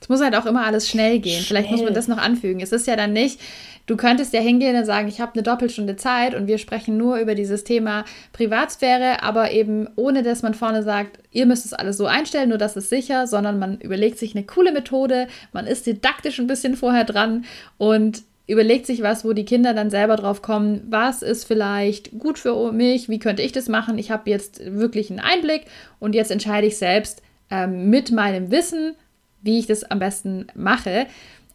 es 0.02 0.08
muss 0.08 0.20
halt 0.20 0.34
auch 0.34 0.46
immer 0.46 0.66
alles 0.66 0.88
schnell 0.88 1.20
gehen. 1.20 1.40
Schnell. 1.40 1.62
Vielleicht 1.62 1.70
muss 1.70 1.84
man 1.84 1.94
das 1.94 2.08
noch 2.08 2.18
anfügen. 2.18 2.60
Es 2.60 2.72
ist 2.72 2.88
ja 2.88 2.96
dann 2.96 3.12
nicht, 3.12 3.40
du 3.86 3.96
könntest 3.96 4.32
ja 4.32 4.40
hingehen 4.40 4.76
und 4.76 4.84
sagen, 4.84 5.06
ich 5.06 5.20
habe 5.20 5.34
eine 5.34 5.44
Doppelstunde 5.44 5.94
Zeit 5.94 6.34
und 6.34 6.48
wir 6.48 6.58
sprechen 6.58 6.96
nur 6.96 7.18
über 7.18 7.36
dieses 7.36 7.62
Thema 7.62 8.04
Privatsphäre, 8.32 9.22
aber 9.22 9.52
eben 9.52 9.88
ohne, 9.94 10.24
dass 10.24 10.42
man 10.42 10.54
vorne 10.54 10.82
sagt, 10.82 11.20
ihr 11.30 11.46
müsst 11.46 11.66
es 11.66 11.72
alles 11.72 11.96
so 11.96 12.06
einstellen, 12.06 12.48
nur 12.48 12.58
das 12.58 12.76
ist 12.76 12.90
sicher, 12.90 13.28
sondern 13.28 13.60
man 13.60 13.78
überlegt 13.78 14.18
sich 14.18 14.34
eine 14.34 14.44
coole 14.44 14.72
Methode, 14.72 15.28
man 15.52 15.68
ist 15.68 15.86
didaktisch 15.86 16.40
ein 16.40 16.48
bisschen 16.48 16.76
vorher 16.76 17.04
dran 17.04 17.44
und 17.78 18.22
überlegt 18.48 18.86
sich 18.86 19.02
was, 19.02 19.24
wo 19.24 19.32
die 19.32 19.44
Kinder 19.44 19.72
dann 19.72 19.88
selber 19.88 20.16
drauf 20.16 20.42
kommen, 20.42 20.82
was 20.90 21.22
ist 21.22 21.44
vielleicht 21.44 22.18
gut 22.18 22.40
für 22.40 22.72
mich, 22.72 23.08
wie 23.08 23.20
könnte 23.20 23.42
ich 23.42 23.52
das 23.52 23.68
machen, 23.68 23.98
ich 23.98 24.10
habe 24.10 24.28
jetzt 24.28 24.60
wirklich 24.64 25.10
einen 25.10 25.20
Einblick 25.20 25.66
und 26.00 26.16
jetzt 26.16 26.32
entscheide 26.32 26.66
ich 26.66 26.76
selbst 26.76 27.22
ähm, 27.50 27.88
mit 27.88 28.10
meinem 28.10 28.50
Wissen, 28.50 28.96
wie 29.42 29.58
ich 29.58 29.66
das 29.66 29.84
am 29.84 29.98
besten 29.98 30.46
mache. 30.54 31.06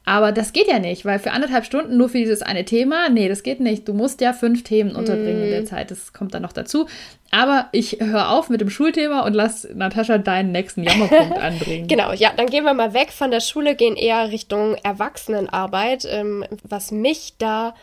Aber 0.07 0.31
das 0.31 0.53
geht 0.53 0.69
ja 0.69 0.79
nicht, 0.79 1.03
weil 1.03 1.19
für 1.19 1.31
anderthalb 1.31 1.65
Stunden 1.65 1.97
nur 1.97 2.07
für 2.07 2.17
dieses 2.17 2.41
eine 2.41 2.63
Thema, 2.63 3.09
nee, 3.09 3.27
das 3.27 3.43
geht 3.43 3.59
nicht. 3.59 3.89
Du 3.89 3.93
musst 3.93 4.21
ja 4.21 4.31
fünf 4.31 4.63
Themen 4.63 4.95
unterbringen 4.95 5.41
mm. 5.41 5.43
in 5.43 5.49
der 5.49 5.61
mhm. 5.61 5.65
Zeit. 5.65 5.91
Das 5.91 6.13
kommt 6.13 6.33
dann 6.33 6.43
noch 6.43 6.53
dazu. 6.53 6.87
Aber 7.29 7.67
ich 7.73 7.97
höre 7.99 8.29
auf 8.29 8.47
mit 8.47 8.61
dem 8.61 8.69
Schulthema 8.69 9.25
und 9.25 9.33
lass 9.33 9.67
Natascha 9.75 10.17
deinen 10.17 10.53
nächsten 10.53 10.83
Jammerpunkt 10.83 11.37
anbringen. 11.41 11.89
genau, 11.89 12.13
ja, 12.13 12.31
dann 12.37 12.47
gehen 12.47 12.63
wir 12.63 12.73
mal 12.73 12.93
weg 12.93 13.11
von 13.11 13.31
der 13.31 13.41
Schule, 13.41 13.75
gehen 13.75 13.97
eher 13.97 14.31
Richtung 14.31 14.75
Erwachsenenarbeit. 14.75 16.07
Ähm, 16.09 16.45
was 16.63 16.91
mich 16.91 17.33
da 17.37 17.75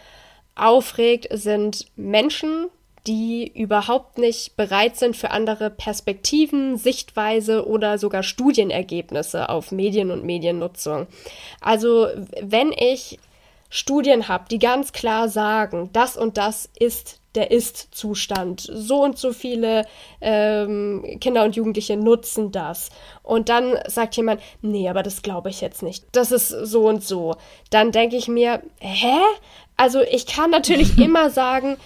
aufregt, 0.55 1.29
sind 1.31 1.89
Menschen, 1.95 2.69
die 3.07 3.53
überhaupt 3.55 4.19
nicht 4.19 4.57
bereit 4.57 4.97
sind 4.97 5.17
für 5.17 5.31
andere 5.31 5.71
Perspektiven, 5.71 6.77
Sichtweise 6.77 7.67
oder 7.67 7.99
sogar 7.99 8.23
Studienergebnisse 8.23 9.49
auf 9.49 9.73
Medien 9.73 10.11
und 10.11 10.25
Mediennutzung. 10.25 11.07
Also 11.61 12.09
wenn 12.41 12.73
ich 12.73 13.19
Studien 13.69 14.29
habe, 14.29 14.45
die 14.51 14.59
ganz 14.59 14.93
klar 14.93 15.29
sagen, 15.29 15.91
das 15.93 16.17
und 16.17 16.39
das 16.39 16.71
ist 16.79 17.21
der 17.35 17.51
Ist-Zustand. 17.51 18.61
So 18.61 19.03
und 19.03 19.19
so 19.19 19.33
viele 19.33 19.87
ähm, 20.21 21.19
Kinder 21.21 21.45
und 21.45 21.57
Jugendliche 21.57 21.97
nutzen 21.97 22.53
das. 22.53 22.91
Und 23.23 23.49
dann 23.49 23.77
sagt 23.87 24.17
jemand, 24.17 24.41
nee, 24.63 24.89
aber 24.89 25.03
das 25.03 25.23
glaube 25.23 25.51
ich 25.51 25.61
jetzt 25.61 25.83
nicht. 25.83 26.05
Das 26.13 26.31
ist 26.31 26.49
so 26.49 26.89
und 26.89 27.03
so. 27.03 27.35
Dann 27.71 27.91
denke 27.91 28.17
ich 28.17 28.29
mir, 28.29 28.63
hä? 28.79 29.19
Also 29.77 30.01
ich 30.03 30.27
kann 30.27 30.51
natürlich 30.51 30.97
immer 30.99 31.31
sagen, 31.31 31.77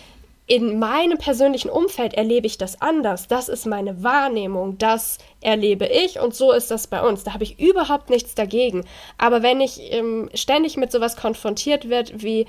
in 0.49 0.79
meinem 0.79 1.19
persönlichen 1.19 1.69
Umfeld 1.69 2.15
erlebe 2.15 2.47
ich 2.47 2.57
das 2.57 2.81
anders. 2.81 3.29
Das 3.29 3.51
ist 3.51 3.67
meine 3.67 4.03
Wahrnehmung, 4.03 4.79
das 4.79 5.19
erlebe 5.43 5.87
ich 5.87 6.19
und 6.19 6.35
so 6.35 6.53
ist 6.53 6.71
das 6.71 6.87
bei 6.87 7.03
uns. 7.03 7.23
Da 7.23 7.35
habe 7.35 7.45
ich 7.45 7.61
überhaupt 7.61 8.09
nichts 8.09 8.35
dagegen. 8.35 8.87
Aber 9.19 9.43
wenn 9.43 9.61
ich 9.61 9.93
ähm, 9.93 10.31
ständig 10.33 10.79
mit 10.79 10.91
sowas 10.91 11.17
konfrontiert 11.17 11.91
wird 11.91 12.23
wie, 12.23 12.47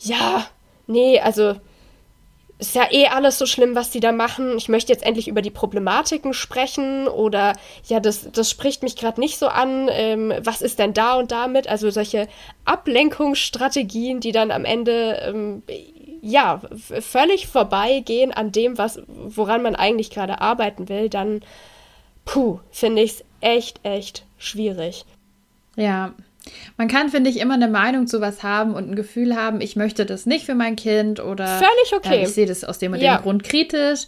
ja, 0.00 0.46
nee, 0.88 1.20
also 1.20 1.54
ist 2.58 2.74
ja 2.74 2.90
eh 2.90 3.06
alles 3.06 3.38
so 3.38 3.46
schlimm, 3.46 3.76
was 3.76 3.90
die 3.90 4.00
da 4.00 4.10
machen. 4.10 4.56
Ich 4.56 4.68
möchte 4.68 4.92
jetzt 4.92 5.04
endlich 5.04 5.28
über 5.28 5.42
die 5.42 5.50
Problematiken 5.50 6.34
sprechen 6.34 7.06
oder 7.06 7.52
ja, 7.86 8.00
das, 8.00 8.32
das 8.32 8.50
spricht 8.50 8.82
mich 8.82 8.96
gerade 8.96 9.20
nicht 9.20 9.38
so 9.38 9.46
an. 9.46 9.88
Ähm, 9.92 10.34
was 10.42 10.60
ist 10.60 10.80
denn 10.80 10.92
da 10.92 11.14
und 11.14 11.30
damit? 11.30 11.68
Also 11.68 11.88
solche 11.90 12.26
Ablenkungsstrategien, 12.64 14.18
die 14.18 14.32
dann 14.32 14.50
am 14.50 14.64
Ende 14.64 15.22
ähm, 15.24 15.62
ja, 16.22 16.60
völlig 17.00 17.46
vorbeigehen 17.46 18.32
an 18.32 18.52
dem, 18.52 18.78
was, 18.78 19.00
woran 19.06 19.62
man 19.62 19.74
eigentlich 19.74 20.10
gerade 20.10 20.40
arbeiten 20.40 20.88
will, 20.88 21.08
dann, 21.08 21.40
puh, 22.24 22.60
finde 22.70 23.02
ich 23.02 23.12
es 23.12 23.24
echt, 23.40 23.80
echt 23.82 24.24
schwierig. 24.38 25.04
Ja, 25.76 26.14
man 26.76 26.88
kann, 26.88 27.08
finde 27.08 27.30
ich, 27.30 27.38
immer 27.40 27.54
eine 27.54 27.68
Meinung 27.68 28.06
zu 28.06 28.20
was 28.20 28.42
haben 28.42 28.74
und 28.74 28.90
ein 28.90 28.96
Gefühl 28.96 29.36
haben, 29.36 29.60
ich 29.60 29.76
möchte 29.76 30.06
das 30.06 30.26
nicht 30.26 30.46
für 30.46 30.54
mein 30.54 30.76
Kind 30.76 31.20
oder 31.20 31.46
völlig 31.46 31.94
okay. 31.94 32.20
Äh, 32.20 32.22
ich 32.22 32.30
sehe 32.30 32.46
das 32.46 32.64
aus 32.64 32.78
dem 32.78 32.92
und 32.92 33.00
ja. 33.00 33.16
dem 33.16 33.22
Grund 33.22 33.44
kritisch. 33.44 34.06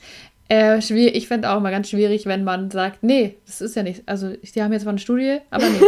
Äh, 0.51 0.79
ich 0.79 1.29
finde 1.29 1.51
auch 1.51 1.59
immer 1.59 1.71
ganz 1.71 1.91
schwierig, 1.91 2.27
wenn 2.27 2.45
man 2.45 2.71
sagt, 2.71 3.03
nee, 3.03 3.37
das 3.47 3.61
ist 3.61 3.77
ja 3.77 3.83
nicht. 3.83 4.03
Also, 4.07 4.33
die 4.33 4.63
haben 4.63 4.73
jetzt 4.73 4.85
mal 4.85 4.91
eine 4.91 4.99
Studie, 4.99 5.39
aber 5.51 5.67
nee. 5.69 5.81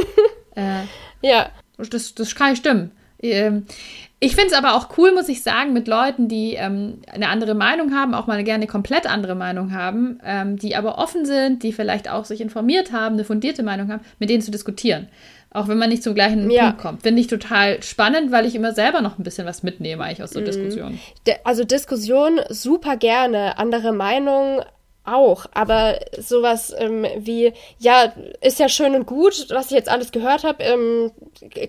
äh, 0.61 1.29
ja. 1.29 1.51
Das, 1.91 2.15
das 2.15 2.35
kann 2.35 2.51
nicht 2.51 2.61
stimmen. 2.61 2.93
Ähm, 3.21 3.67
ich 4.25 4.37
finde 4.37 4.53
es 4.53 4.57
aber 4.57 4.77
auch 4.77 4.97
cool, 4.99 5.13
muss 5.13 5.29
ich 5.29 5.43
sagen, 5.43 5.73
mit 5.73 5.89
Leuten, 5.89 6.29
die 6.29 6.55
ähm, 6.55 6.99
eine 7.13 7.29
andere 7.29 7.55
Meinung 7.55 7.93
haben, 7.93 8.15
auch 8.15 8.29
mal 8.29 8.45
gerne 8.45 8.69
komplett 8.69 9.05
andere 9.05 9.35
Meinung 9.35 9.73
haben, 9.73 10.21
ähm, 10.25 10.57
die 10.57 10.77
aber 10.77 10.99
offen 10.99 11.27
sind, 11.27 11.65
die 11.65 11.73
vielleicht 11.73 12.09
auch 12.09 12.25
sich 12.25 12.41
informiert 12.41 12.93
haben, 12.93 13.17
eine 13.17 13.25
fundierte 13.25 13.65
Meinung 13.65 13.91
haben, 13.91 14.01
mit 14.21 14.31
denen 14.31 14.41
zu 14.41 14.53
diskutieren. 14.53 15.09
Auch 15.51 15.67
wenn 15.67 15.77
man 15.77 15.89
nicht 15.89 16.05
zum 16.05 16.15
gleichen 16.15 16.49
ja. 16.53 16.67
Punkt 16.67 16.81
kommt. 16.81 17.03
Finde 17.03 17.21
ich 17.21 17.27
total 17.27 17.83
spannend, 17.83 18.31
weil 18.31 18.47
ich 18.47 18.55
immer 18.55 18.73
selber 18.73 19.01
noch 19.01 19.19
ein 19.19 19.25
bisschen 19.25 19.45
was 19.45 19.65
mitnehme 19.65 20.05
eigentlich 20.05 20.23
aus 20.23 20.31
so 20.31 20.41
mhm. 20.41 20.45
Diskussionen. 20.45 21.01
Also 21.43 21.65
Diskussion 21.65 22.39
super 22.49 22.97
gerne, 22.97 23.59
andere 23.59 23.93
Meinungen 23.93 24.61
auch, 25.05 25.47
aber 25.53 25.99
sowas 26.19 26.75
ähm, 26.77 27.07
wie, 27.17 27.53
ja, 27.79 28.13
ist 28.41 28.61
ja 28.61 28.69
schön 28.69 28.95
und 28.95 29.07
gut, 29.07 29.49
was 29.51 29.67
ich 29.67 29.73
jetzt 29.73 29.89
alles 29.89 30.13
gehört 30.13 30.45
habe, 30.45 30.63
ähm, 30.63 31.11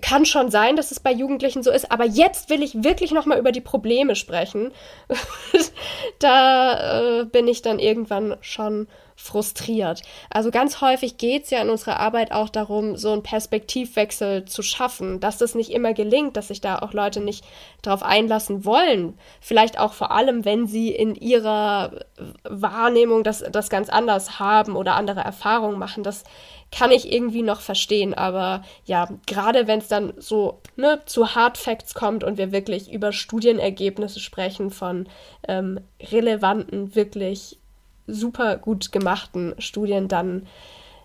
kann 0.01 0.25
schon 0.25 0.51
sein, 0.51 0.75
dass 0.75 0.91
es 0.91 0.99
bei 0.99 1.11
Jugendlichen 1.11 1.63
so 1.63 1.71
ist, 1.71 1.91
aber 1.91 2.05
jetzt 2.05 2.49
will 2.49 2.61
ich 2.61 2.83
wirklich 2.83 3.11
nochmal 3.11 3.39
über 3.39 3.51
die 3.51 3.61
Probleme 3.61 4.15
sprechen. 4.15 4.71
da 6.19 7.21
äh, 7.21 7.25
bin 7.25 7.47
ich 7.47 7.61
dann 7.61 7.79
irgendwann 7.79 8.37
schon 8.41 8.87
frustriert. 9.23 10.01
Also 10.29 10.51
ganz 10.51 10.81
häufig 10.81 11.17
geht 11.17 11.45
es 11.45 11.49
ja 11.49 11.61
in 11.61 11.69
unserer 11.69 11.97
Arbeit 11.99 12.33
auch 12.33 12.49
darum, 12.49 12.97
so 12.97 13.13
einen 13.13 13.23
Perspektivwechsel 13.23 14.43
zu 14.43 14.61
schaffen, 14.61 15.21
dass 15.21 15.37
das 15.37 15.55
nicht 15.55 15.71
immer 15.71 15.93
gelingt, 15.93 16.35
dass 16.35 16.49
sich 16.49 16.59
da 16.59 16.79
auch 16.79 16.91
Leute 16.91 17.21
nicht 17.21 17.45
darauf 17.81 18.03
einlassen 18.03 18.65
wollen. 18.65 19.17
Vielleicht 19.39 19.79
auch 19.79 19.93
vor 19.93 20.11
allem, 20.11 20.43
wenn 20.43 20.67
sie 20.67 20.89
in 20.89 21.15
ihrer 21.15 22.01
Wahrnehmung 22.43 23.23
das, 23.23 23.45
das 23.49 23.69
ganz 23.69 23.87
anders 23.87 24.39
haben 24.39 24.75
oder 24.75 24.95
andere 24.95 25.21
Erfahrungen 25.21 25.79
machen. 25.79 26.03
Das 26.03 26.25
kann 26.69 26.91
ich 26.91 27.09
irgendwie 27.09 27.43
noch 27.43 27.61
verstehen, 27.61 28.13
aber 28.13 28.63
ja, 28.83 29.07
gerade 29.25 29.67
wenn 29.67 29.79
es 29.79 29.87
dann 29.87 30.13
so 30.17 30.59
ne, 30.75 30.99
zu 31.05 31.33
Hard 31.33 31.57
Facts 31.57 31.93
kommt 31.93 32.25
und 32.25 32.37
wir 32.37 32.51
wirklich 32.51 32.91
über 32.91 33.13
Studienergebnisse 33.13 34.19
sprechen 34.19 34.69
von 34.69 35.07
ähm, 35.47 35.79
relevanten, 36.11 36.95
wirklich 36.95 37.59
super 38.07 38.57
gut 38.57 38.91
gemachten 38.91 39.55
Studien, 39.59 40.07
dann 40.07 40.47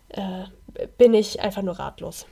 äh, 0.09 0.45
bin 0.97 1.15
ich 1.15 1.41
einfach 1.41 1.63
nur 1.63 1.79
ratlos. 1.79 2.27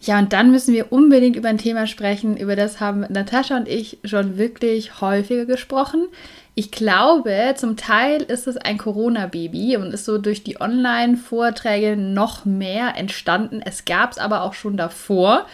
Ja, 0.00 0.18
und 0.18 0.34
dann 0.34 0.50
müssen 0.50 0.74
wir 0.74 0.92
unbedingt 0.92 1.34
über 1.34 1.48
ein 1.48 1.56
Thema 1.56 1.86
sprechen, 1.86 2.36
über 2.36 2.56
das 2.56 2.78
haben 2.78 3.06
Natascha 3.08 3.56
und 3.56 3.68
ich 3.68 3.98
schon 4.04 4.36
wirklich 4.36 5.00
häufiger 5.00 5.46
gesprochen. 5.46 6.08
Ich 6.54 6.70
glaube, 6.70 7.54
zum 7.56 7.76
Teil 7.76 8.20
ist 8.20 8.46
es 8.46 8.58
ein 8.58 8.76
Corona-Baby 8.76 9.78
und 9.78 9.94
ist 9.94 10.04
so 10.04 10.18
durch 10.18 10.44
die 10.44 10.60
Online-Vorträge 10.60 11.96
noch 11.96 12.44
mehr 12.44 12.96
entstanden. 12.96 13.62
Es 13.64 13.86
gab 13.86 14.12
es 14.12 14.18
aber 14.18 14.42
auch 14.42 14.52
schon 14.52 14.76
davor. 14.76 15.46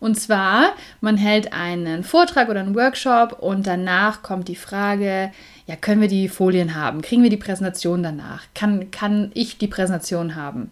Und 0.00 0.18
zwar, 0.18 0.72
man 1.00 1.16
hält 1.16 1.52
einen 1.52 2.02
Vortrag 2.02 2.48
oder 2.48 2.60
einen 2.60 2.74
Workshop 2.74 3.40
und 3.40 3.66
danach 3.66 4.22
kommt 4.22 4.48
die 4.48 4.56
Frage, 4.56 5.32
ja, 5.68 5.76
können 5.76 6.00
wir 6.00 6.08
die 6.08 6.30
Folien 6.30 6.74
haben? 6.74 7.02
Kriegen 7.02 7.22
wir 7.22 7.28
die 7.28 7.36
Präsentation 7.36 8.02
danach? 8.02 8.44
Kann, 8.54 8.90
kann 8.90 9.30
ich 9.34 9.58
die 9.58 9.68
Präsentation 9.68 10.34
haben? 10.34 10.70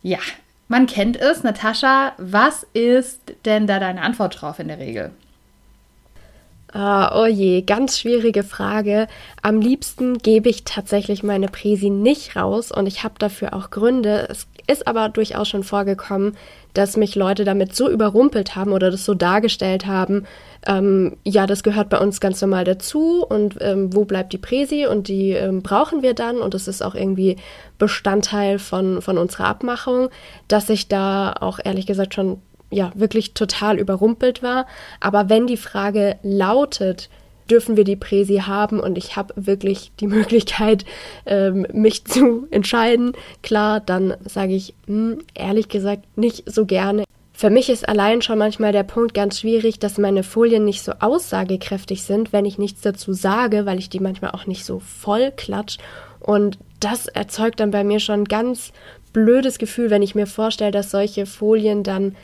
Ja, 0.00 0.20
man 0.68 0.86
kennt 0.86 1.16
es. 1.16 1.42
Natascha, 1.42 2.12
was 2.16 2.64
ist 2.72 3.34
denn 3.44 3.66
da 3.66 3.80
deine 3.80 4.02
Antwort 4.02 4.40
drauf 4.40 4.60
in 4.60 4.68
der 4.68 4.78
Regel? 4.78 5.10
Ah, 6.72 7.20
oh 7.20 7.26
je, 7.26 7.62
ganz 7.62 7.98
schwierige 7.98 8.44
Frage. 8.44 9.08
Am 9.42 9.60
liebsten 9.60 10.18
gebe 10.18 10.50
ich 10.50 10.62
tatsächlich 10.62 11.24
meine 11.24 11.48
Präsi 11.48 11.90
nicht 11.90 12.36
raus 12.36 12.70
und 12.70 12.86
ich 12.86 13.02
habe 13.02 13.14
dafür 13.18 13.54
auch 13.54 13.70
Gründe. 13.70 14.28
Es 14.30 14.46
ist 14.68 14.86
aber 14.86 15.08
durchaus 15.08 15.48
schon 15.48 15.64
vorgekommen, 15.64 16.36
dass 16.76 16.96
mich 16.96 17.14
Leute 17.14 17.44
damit 17.44 17.74
so 17.74 17.88
überrumpelt 17.88 18.54
haben 18.54 18.72
oder 18.72 18.90
das 18.90 19.04
so 19.04 19.14
dargestellt 19.14 19.86
haben, 19.86 20.26
ähm, 20.66 21.16
ja, 21.24 21.46
das 21.46 21.62
gehört 21.62 21.88
bei 21.88 21.98
uns 21.98 22.20
ganz 22.20 22.40
normal 22.40 22.64
dazu 22.64 23.24
und 23.24 23.56
ähm, 23.60 23.94
wo 23.94 24.04
bleibt 24.04 24.32
die 24.32 24.38
Präsi 24.38 24.86
und 24.86 25.08
die 25.08 25.30
ähm, 25.30 25.62
brauchen 25.62 26.02
wir 26.02 26.12
dann 26.12 26.38
und 26.38 26.54
das 26.54 26.68
ist 26.68 26.82
auch 26.82 26.94
irgendwie 26.94 27.36
Bestandteil 27.78 28.58
von, 28.58 29.00
von 29.00 29.16
unserer 29.16 29.46
Abmachung, 29.46 30.08
dass 30.48 30.68
ich 30.68 30.88
da 30.88 31.34
auch 31.40 31.58
ehrlich 31.64 31.86
gesagt 31.86 32.14
schon 32.14 32.42
ja 32.70 32.92
wirklich 32.94 33.32
total 33.32 33.78
überrumpelt 33.78 34.42
war. 34.42 34.66
Aber 35.00 35.28
wenn 35.28 35.46
die 35.46 35.56
Frage 35.56 36.16
lautet, 36.22 37.08
dürfen 37.50 37.76
wir 37.76 37.84
die 37.84 37.96
Präsi 37.96 38.42
haben 38.46 38.80
und 38.80 38.98
ich 38.98 39.16
habe 39.16 39.34
wirklich 39.36 39.92
die 40.00 40.06
Möglichkeit, 40.16 40.84
ähm, 41.26 41.66
mich 41.72 42.04
zu 42.04 42.46
entscheiden, 42.50 43.12
klar, 43.42 43.80
dann 43.80 44.14
sage 44.24 44.54
ich 44.54 44.74
mh, 44.86 45.12
hm, 45.12 45.18
ehrlich 45.34 45.68
gesagt 45.68 46.04
nicht 46.16 46.50
so 46.50 46.66
gerne. 46.66 47.04
Für 47.32 47.50
mich 47.50 47.68
ist 47.68 47.86
allein 47.86 48.22
schon 48.22 48.38
manchmal 48.38 48.72
der 48.72 48.82
Punkt 48.82 49.12
ganz 49.12 49.40
schwierig, 49.40 49.78
dass 49.78 49.98
meine 49.98 50.22
Folien 50.22 50.64
nicht 50.64 50.82
so 50.82 50.92
aussagekräftig 51.00 52.02
sind, 52.02 52.32
wenn 52.32 52.46
ich 52.46 52.56
nichts 52.56 52.80
dazu 52.80 53.12
sage, 53.12 53.66
weil 53.66 53.78
ich 53.78 53.90
die 53.90 54.00
manchmal 54.00 54.30
auch 54.30 54.46
nicht 54.46 54.64
so 54.64 54.80
voll 54.80 55.32
klatsch. 55.36 55.76
Und 56.18 56.58
das 56.80 57.08
erzeugt 57.08 57.60
dann 57.60 57.72
bei 57.72 57.84
mir 57.84 58.00
schon 58.00 58.24
ganz 58.24 58.72
blödes 59.12 59.58
Gefühl, 59.58 59.90
wenn 59.90 60.00
ich 60.00 60.14
mir 60.14 60.26
vorstelle, 60.26 60.70
dass 60.70 60.90
solche 60.90 61.26
Folien 61.26 61.82
dann 61.82 62.16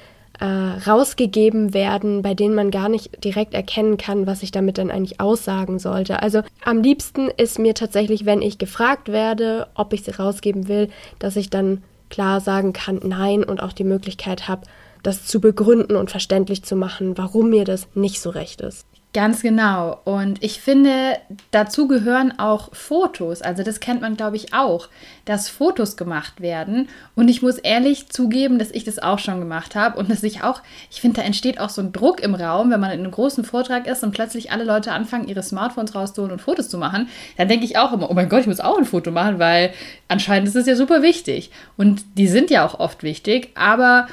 äh, 0.42 0.90
rausgegeben 0.90 1.72
werden, 1.72 2.20
bei 2.20 2.34
denen 2.34 2.56
man 2.56 2.72
gar 2.72 2.88
nicht 2.88 3.22
direkt 3.22 3.54
erkennen 3.54 3.96
kann, 3.96 4.26
was 4.26 4.42
ich 4.42 4.50
damit 4.50 4.76
dann 4.76 4.90
eigentlich 4.90 5.20
aussagen 5.20 5.78
sollte. 5.78 6.20
Also 6.20 6.42
am 6.64 6.82
liebsten 6.82 7.28
ist 7.28 7.60
mir 7.60 7.74
tatsächlich, 7.74 8.26
wenn 8.26 8.42
ich 8.42 8.58
gefragt 8.58 9.12
werde, 9.12 9.68
ob 9.76 9.92
ich 9.92 10.02
sie 10.02 10.10
rausgeben 10.10 10.66
will, 10.66 10.88
dass 11.20 11.36
ich 11.36 11.48
dann 11.48 11.84
klar 12.10 12.40
sagen 12.40 12.72
kann, 12.72 12.98
nein 13.04 13.44
und 13.44 13.62
auch 13.62 13.72
die 13.72 13.84
Möglichkeit 13.84 14.48
habe, 14.48 14.62
das 15.04 15.26
zu 15.26 15.40
begründen 15.40 15.94
und 15.94 16.10
verständlich 16.10 16.64
zu 16.64 16.74
machen, 16.74 17.16
warum 17.16 17.50
mir 17.50 17.64
das 17.64 17.86
nicht 17.94 18.20
so 18.20 18.30
recht 18.30 18.62
ist. 18.62 18.84
Ganz 19.14 19.42
genau. 19.42 20.00
Und 20.04 20.42
ich 20.42 20.62
finde, 20.62 21.18
dazu 21.50 21.86
gehören 21.86 22.38
auch 22.38 22.74
Fotos. 22.74 23.42
Also 23.42 23.62
das 23.62 23.78
kennt 23.78 24.00
man, 24.00 24.16
glaube 24.16 24.36
ich, 24.36 24.54
auch, 24.54 24.88
dass 25.26 25.50
Fotos 25.50 25.98
gemacht 25.98 26.40
werden. 26.40 26.88
Und 27.14 27.28
ich 27.28 27.42
muss 27.42 27.58
ehrlich 27.58 28.08
zugeben, 28.08 28.58
dass 28.58 28.70
ich 28.70 28.84
das 28.84 28.98
auch 28.98 29.18
schon 29.18 29.38
gemacht 29.38 29.74
habe 29.74 29.98
und 29.98 30.10
dass 30.10 30.22
ich 30.22 30.42
auch, 30.42 30.62
ich 30.90 31.02
finde, 31.02 31.20
da 31.20 31.26
entsteht 31.26 31.60
auch 31.60 31.68
so 31.68 31.82
ein 31.82 31.92
Druck 31.92 32.20
im 32.20 32.34
Raum, 32.34 32.70
wenn 32.70 32.80
man 32.80 32.90
in 32.90 33.00
einem 33.00 33.10
großen 33.10 33.44
Vortrag 33.44 33.86
ist 33.86 34.02
und 34.02 34.12
plötzlich 34.12 34.50
alle 34.50 34.64
Leute 34.64 34.92
anfangen, 34.92 35.28
ihre 35.28 35.42
Smartphones 35.42 35.94
rauszuholen 35.94 36.32
und 36.32 36.40
Fotos 36.40 36.70
zu 36.70 36.78
machen. 36.78 37.10
Dann 37.36 37.48
denke 37.48 37.66
ich 37.66 37.76
auch 37.76 37.92
immer, 37.92 38.10
oh 38.10 38.14
mein 38.14 38.30
Gott, 38.30 38.40
ich 38.40 38.46
muss 38.46 38.60
auch 38.60 38.78
ein 38.78 38.86
Foto 38.86 39.10
machen, 39.10 39.38
weil 39.38 39.74
anscheinend 40.08 40.48
ist 40.48 40.56
es 40.56 40.66
ja 40.66 40.74
super 40.74 41.02
wichtig. 41.02 41.50
Und 41.76 42.02
die 42.16 42.28
sind 42.28 42.48
ja 42.48 42.64
auch 42.64 42.80
oft 42.80 43.02
wichtig, 43.02 43.50
aber 43.56 44.06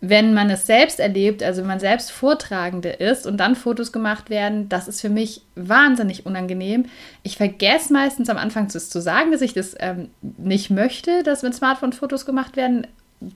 wenn 0.00 0.32
man 0.32 0.48
es 0.48 0.66
selbst 0.66 0.98
erlebt, 0.98 1.42
also 1.42 1.60
wenn 1.60 1.68
man 1.68 1.80
selbst 1.80 2.10
Vortragende 2.10 2.88
ist 2.88 3.26
und 3.26 3.36
dann 3.36 3.54
Fotos 3.54 3.92
gemacht 3.92 4.30
werden, 4.30 4.68
das 4.68 4.88
ist 4.88 5.00
für 5.02 5.10
mich 5.10 5.42
wahnsinnig 5.56 6.24
unangenehm. 6.24 6.86
Ich 7.22 7.36
vergesse 7.36 7.92
meistens 7.92 8.30
am 8.30 8.38
Anfang 8.38 8.70
zu, 8.70 8.80
zu 8.80 9.00
sagen, 9.00 9.30
dass 9.30 9.42
ich 9.42 9.52
das 9.52 9.76
ähm, 9.78 10.08
nicht 10.22 10.70
möchte, 10.70 11.22
dass 11.22 11.42
mit 11.42 11.54
Smartphone 11.54 11.92
Fotos 11.92 12.24
gemacht 12.24 12.56
werden, 12.56 12.86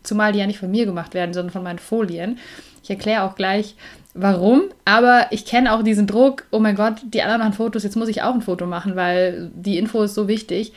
zumal 0.03 0.33
die 0.33 0.39
ja 0.39 0.47
nicht 0.47 0.59
von 0.59 0.71
mir 0.71 0.87
gemacht 0.87 1.13
werden, 1.13 1.35
sondern 1.35 1.53
von 1.53 1.63
meinen 1.63 1.79
Folien. 1.79 2.39
Ich 2.83 2.89
erkläre 2.89 3.25
auch 3.25 3.35
gleich, 3.35 3.77
warum, 4.15 4.63
aber 4.87 5.27
ich 5.31 5.45
kenne 5.45 5.73
auch 5.73 5.83
diesen 5.83 6.07
Druck, 6.07 6.45
oh 6.51 6.61
mein 6.61 6.77
Gott, 6.77 6.95
die 7.05 7.21
anderen 7.21 7.41
machen 7.41 7.53
Fotos, 7.53 7.83
jetzt 7.83 7.97
muss 7.97 8.09
ich 8.09 8.23
auch 8.23 8.35
ein 8.35 8.43
Foto 8.43 8.65
machen, 8.65 8.97
weil 8.97 9.51
die 9.55 9.77
Info 9.77 10.03
ist 10.03 10.15
so 10.15 10.29
wichtig. 10.29 10.73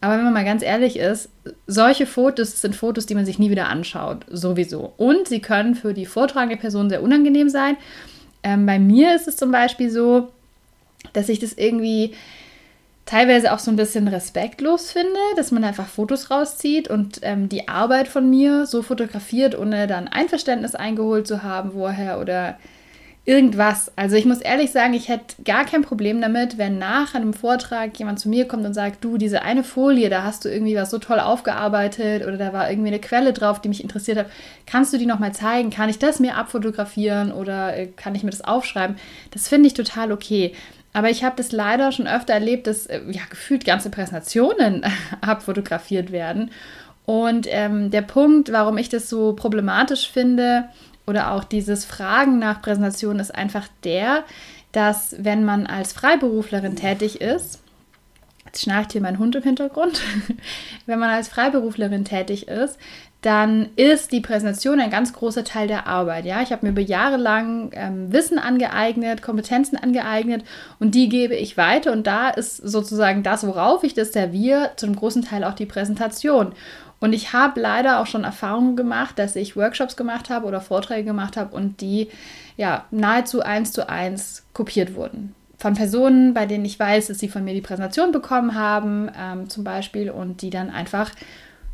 Aber 0.00 0.16
wenn 0.16 0.24
man 0.24 0.32
mal 0.32 0.44
ganz 0.44 0.62
ehrlich 0.62 0.98
ist, 0.98 1.28
solche 1.66 2.06
Fotos 2.06 2.60
sind 2.60 2.74
Fotos, 2.74 3.06
die 3.06 3.14
man 3.14 3.26
sich 3.26 3.38
nie 3.38 3.50
wieder 3.50 3.68
anschaut, 3.68 4.24
sowieso. 4.30 4.94
Und 4.96 5.28
sie 5.28 5.40
können 5.40 5.74
für 5.74 5.92
die 5.92 6.06
vortragende 6.06 6.56
Person 6.56 6.88
sehr 6.88 7.02
unangenehm 7.02 7.50
sein. 7.50 7.76
Ähm, 8.42 8.64
bei 8.64 8.78
mir 8.78 9.14
ist 9.14 9.28
es 9.28 9.36
zum 9.36 9.50
Beispiel 9.52 9.90
so, 9.90 10.28
dass 11.12 11.28
ich 11.28 11.38
das 11.38 11.52
irgendwie 11.52 12.14
teilweise 13.04 13.52
auch 13.52 13.58
so 13.58 13.70
ein 13.70 13.76
bisschen 13.76 14.08
respektlos 14.08 14.92
finde, 14.92 15.18
dass 15.36 15.50
man 15.50 15.64
einfach 15.64 15.88
Fotos 15.88 16.30
rauszieht 16.30 16.88
und 16.88 17.18
ähm, 17.22 17.48
die 17.48 17.68
Arbeit 17.68 18.08
von 18.08 18.30
mir 18.30 18.66
so 18.66 18.82
fotografiert, 18.82 19.58
ohne 19.58 19.86
dann 19.86 20.08
Einverständnis 20.08 20.74
eingeholt 20.74 21.26
zu 21.26 21.42
haben 21.42 21.72
vorher 21.72 22.20
oder 22.20 22.56
irgendwas. 23.26 23.92
Also 23.96 24.16
ich 24.16 24.24
muss 24.24 24.40
ehrlich 24.40 24.72
sagen, 24.72 24.94
ich 24.94 25.08
hätte 25.08 25.42
gar 25.44 25.64
kein 25.64 25.82
Problem 25.82 26.20
damit, 26.20 26.56
wenn 26.56 26.78
nach 26.78 27.14
einem 27.14 27.34
Vortrag 27.34 27.96
jemand 27.98 28.18
zu 28.18 28.28
mir 28.28 28.48
kommt 28.48 28.64
und 28.64 28.72
sagt, 28.72 29.04
du, 29.04 29.18
diese 29.18 29.42
eine 29.42 29.62
Folie, 29.62 30.08
da 30.08 30.22
hast 30.22 30.44
du 30.44 30.48
irgendwie 30.48 30.74
was 30.74 30.90
so 30.90 30.98
toll 30.98 31.20
aufgearbeitet 31.20 32.26
oder 32.26 32.38
da 32.38 32.52
war 32.52 32.70
irgendwie 32.70 32.88
eine 32.88 32.98
Quelle 32.98 33.32
drauf, 33.32 33.60
die 33.60 33.68
mich 33.68 33.82
interessiert 33.82 34.18
hat. 34.18 34.26
Kannst 34.66 34.92
du 34.92 34.98
die 34.98 35.06
nochmal 35.06 35.32
zeigen? 35.32 35.70
Kann 35.70 35.90
ich 35.90 35.98
das 35.98 36.18
mir 36.18 36.36
abfotografieren 36.36 37.30
oder 37.30 37.76
äh, 37.76 37.86
kann 37.88 38.14
ich 38.14 38.24
mir 38.24 38.30
das 38.30 38.42
aufschreiben? 38.42 38.96
Das 39.32 39.48
finde 39.48 39.66
ich 39.66 39.74
total 39.74 40.12
okay. 40.12 40.54
Aber 40.92 41.10
ich 41.10 41.22
habe 41.22 41.36
das 41.36 41.52
leider 41.52 41.92
schon 41.92 42.08
öfter 42.08 42.32
erlebt, 42.32 42.66
dass 42.66 42.86
äh, 42.86 43.00
ja 43.10 43.22
gefühlt 43.28 43.64
ganze 43.66 43.90
Präsentationen 43.90 44.84
abfotografiert 45.20 46.10
werden. 46.10 46.50
Und 47.06 47.46
ähm, 47.50 47.90
der 47.90 48.02
Punkt, 48.02 48.52
warum 48.52 48.78
ich 48.78 48.88
das 48.88 49.08
so 49.08 49.34
problematisch 49.34 50.10
finde, 50.10 50.68
oder 51.06 51.32
auch 51.32 51.44
dieses 51.44 51.84
Fragen 51.84 52.38
nach 52.38 52.62
Präsentation 52.62 53.18
ist 53.18 53.34
einfach 53.34 53.68
der, 53.84 54.24
dass 54.72 55.16
wenn 55.18 55.44
man 55.44 55.66
als 55.66 55.92
Freiberuflerin 55.92 56.76
tätig 56.76 57.20
ist, 57.20 57.60
jetzt 58.46 58.62
schnarcht 58.62 58.92
hier 58.92 59.00
mein 59.00 59.18
Hund 59.18 59.34
im 59.36 59.42
Hintergrund, 59.42 60.00
wenn 60.86 60.98
man 60.98 61.10
als 61.10 61.28
Freiberuflerin 61.28 62.04
tätig 62.04 62.48
ist, 62.48 62.78
dann 63.22 63.68
ist 63.76 64.12
die 64.12 64.20
Präsentation 64.20 64.80
ein 64.80 64.88
ganz 64.88 65.12
großer 65.12 65.44
Teil 65.44 65.68
der 65.68 65.86
Arbeit. 65.86 66.24
Ja, 66.24 66.40
ich 66.40 66.52
habe 66.52 66.64
mir 66.64 66.72
über 66.72 66.80
Jahre 66.80 67.18
lang 67.18 67.70
ähm, 67.74 68.10
Wissen 68.12 68.38
angeeignet, 68.38 69.20
Kompetenzen 69.20 69.76
angeeignet 69.76 70.42
und 70.78 70.94
die 70.94 71.10
gebe 71.10 71.34
ich 71.34 71.58
weiter. 71.58 71.92
Und 71.92 72.06
da 72.06 72.30
ist 72.30 72.56
sozusagen 72.56 73.22
das, 73.22 73.46
worauf 73.46 73.84
ich 73.84 73.92
das 73.92 74.12
serviere, 74.12 74.70
zum 74.76 74.96
großen 74.96 75.22
Teil 75.22 75.44
auch 75.44 75.54
die 75.54 75.66
Präsentation. 75.66 76.52
Und 77.00 77.14
ich 77.14 77.32
habe 77.32 77.60
leider 77.60 77.98
auch 78.00 78.06
schon 78.06 78.24
Erfahrungen 78.24 78.76
gemacht, 78.76 79.18
dass 79.18 79.34
ich 79.34 79.56
Workshops 79.56 79.96
gemacht 79.96 80.28
habe 80.28 80.46
oder 80.46 80.60
Vorträge 80.60 81.04
gemacht 81.04 81.36
habe 81.36 81.54
und 81.56 81.80
die 81.80 82.08
ja 82.56 82.84
nahezu 82.90 83.40
eins 83.40 83.72
zu 83.72 83.88
eins 83.88 84.44
kopiert 84.52 84.94
wurden. 84.94 85.34
Von 85.56 85.74
Personen, 85.74 86.34
bei 86.34 86.46
denen 86.46 86.64
ich 86.64 86.78
weiß, 86.78 87.08
dass 87.08 87.18
sie 87.18 87.28
von 87.28 87.44
mir 87.44 87.54
die 87.54 87.60
Präsentation 87.62 88.12
bekommen 88.12 88.54
haben, 88.54 89.10
ähm, 89.18 89.48
zum 89.48 89.64
Beispiel, 89.64 90.10
und 90.10 90.42
die 90.42 90.50
dann 90.50 90.70
einfach 90.70 91.10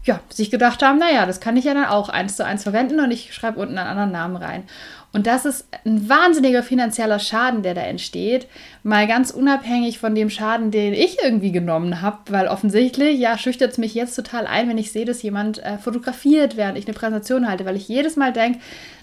ja, 0.07 0.21
sich 0.29 0.51
gedacht 0.51 0.83
haben, 0.83 0.99
naja, 0.99 1.27
das 1.27 1.41
kann 1.41 1.57
ich 1.57 1.65
ja 1.65 1.75
dann 1.75 1.87
auch 1.87 2.09
eins 2.09 2.37
zu 2.37 2.45
eins 2.45 2.62
verwenden 2.62 3.01
und 3.01 3.11
ich 3.11 3.35
schreibe 3.35 3.61
unten 3.61 3.77
einen 3.77 3.89
anderen 3.89 4.12
Namen 4.12 4.37
rein. 4.37 4.65
Und 5.12 5.27
das 5.27 5.47
ist 5.47 5.66
ein 5.87 6.09
wahnsinniger 6.09 6.62
finanzieller 6.62 7.19
Schaden, 7.19 7.62
der 7.62 7.73
da 7.73 7.81
entsteht. 7.81 8.47
Mal 8.83 9.07
ganz 9.07 9.31
unabhängig 9.31 9.99
von 9.99 10.14
dem 10.14 10.29
Schaden, 10.29 10.71
den 10.71 10.92
ich 10.92 11.16
irgendwie 11.23 11.53
genommen 11.53 12.03
habe, 12.03 12.19
weil 12.29 12.49
offensichtlich, 12.49 13.19
ja, 13.19 13.38
schüchtert 13.38 13.73
es 13.73 13.79
mich 13.79 13.95
jetzt 13.95 14.14
total 14.14 14.47
ein, 14.47 14.69
wenn 14.69 14.79
ich 14.79 14.92
sehe, 14.92 15.07
dass 15.07 15.23
jemand 15.23 15.59
äh, 15.64 15.79
fotografiert, 15.79 16.59
während 16.59 16.77
ich 16.77 16.87
eine 16.87 16.95
Präsentation 16.95 17.49
halte, 17.49 17.64
weil 17.64 17.77
ich 17.77 17.88
jedes 17.88 18.16
Mal 18.16 18.33
denke, 18.33 18.59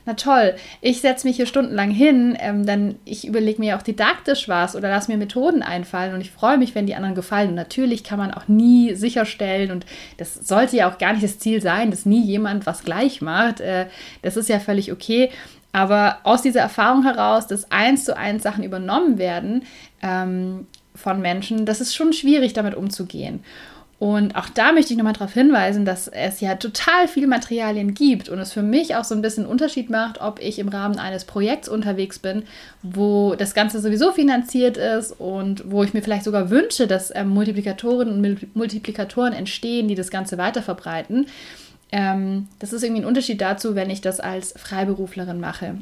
na 0.06 0.13
toll, 0.16 0.56
ich 0.82 1.00
setze 1.02 1.26
mich 1.26 1.38
hier 1.38 1.46
stundenlang 1.46 1.89
hin, 1.89 2.38
ähm, 2.39 2.66
dann 2.66 2.96
ich 3.06 3.26
überlege 3.26 3.60
mir 3.60 3.78
auch 3.78 3.82
didaktisch 3.82 4.50
was 4.50 4.76
oder 4.76 4.89
lasse 4.89 5.10
mir 5.10 5.18
Methoden 5.18 5.63
einfallen 5.63 6.13
und 6.13 6.22
ich 6.22 6.32
freue 6.32 6.58
mich, 6.58 6.76
wenn 6.76 6.86
die 6.86 6.96
anderen 6.96 7.16
gefallen. 7.16 7.50
Und 7.50 7.56
natürlich 7.56 8.04
kann 8.04 8.20
man 8.20 8.34
auch 8.34 8.48
nie 8.48 8.96
sicherstellen 8.96 9.72
und 9.72 9.86
das 10.18 10.36
sollte 10.36 10.76
ja 10.76 10.92
auch 10.92 10.98
gar 10.98 11.13
nicht 11.13 11.24
das 11.24 11.39
Ziel 11.39 11.62
sein, 11.62 11.89
dass 11.89 12.06
nie 12.06 12.22
jemand 12.22 12.66
was 12.66 12.84
gleich 12.84 13.22
macht. 13.22 13.62
Äh, 13.62 13.86
das 14.22 14.38
ist 14.38 14.50
ja 14.50 14.60
völlig 14.60 14.92
okay. 14.92 15.30
Aber 15.74 16.20
aus 16.24 16.44
dieser 16.44 16.62
Erfahrung 16.62 17.04
heraus, 17.04 17.48
dass 17.48 17.70
eins 17.72 18.06
zu 18.06 18.16
eins 18.16 18.44
Sachen 18.44 18.64
übernommen 18.64 19.18
werden 19.18 19.64
ähm, 20.02 20.68
von 20.96 21.20
Menschen, 21.20 21.66
das 21.66 21.82
ist 21.82 21.96
schon 21.96 22.14
schwierig, 22.14 22.54
damit 22.54 22.76
umzugehen. 22.76 23.44
Und 24.04 24.36
auch 24.36 24.50
da 24.50 24.74
möchte 24.74 24.92
ich 24.92 24.98
nochmal 24.98 25.14
darauf 25.14 25.34
hinweisen, 25.34 25.86
dass 25.86 26.10
es 26.10 26.42
ja 26.42 26.56
total 26.56 27.08
viele 27.08 27.26
Materialien 27.26 27.94
gibt 27.94 28.28
und 28.28 28.38
es 28.38 28.52
für 28.52 28.62
mich 28.62 28.96
auch 28.98 29.06
so 29.06 29.16
ein 29.16 29.22
bisschen 29.22 29.46
Unterschied 29.46 29.90
macht, 29.90 30.20
ob 30.20 30.42
ich 30.42 30.60
im 30.60 30.68
Rahmen 30.68 31.00
eines 31.00 31.24
Projekts 31.24 31.70
unterwegs 31.70 32.20
bin, 32.20 32.44
wo 32.82 33.36
das 33.36 33.54
Ganze 33.54 33.80
sowieso 33.80 34.12
finanziert 34.12 34.76
ist 34.76 35.14
und 35.20 35.72
wo 35.72 35.84
ich 35.84 35.94
mir 35.94 36.02
vielleicht 36.02 36.26
sogar 36.26 36.50
wünsche, 36.50 36.86
dass 36.86 37.16
ähm, 37.16 37.30
Multiplikatoren 37.30 38.10
und 38.10 38.56
Multiplikatoren 38.56 39.32
entstehen, 39.32 39.88
die 39.88 39.96
das 39.96 40.12
Ganze 40.12 40.38
weiterverbreiten. 40.38 41.28
Ähm, 41.94 42.48
das 42.58 42.74
ist 42.74 42.84
irgendwie 42.84 43.04
ein 43.04 43.08
Unterschied 43.08 43.40
dazu, 43.40 43.76
wenn 43.76 43.92
ich 43.92 44.02
das 44.02 44.20
als 44.20 44.56
Freiberuflerin 44.58 45.40
mache. 45.40 45.76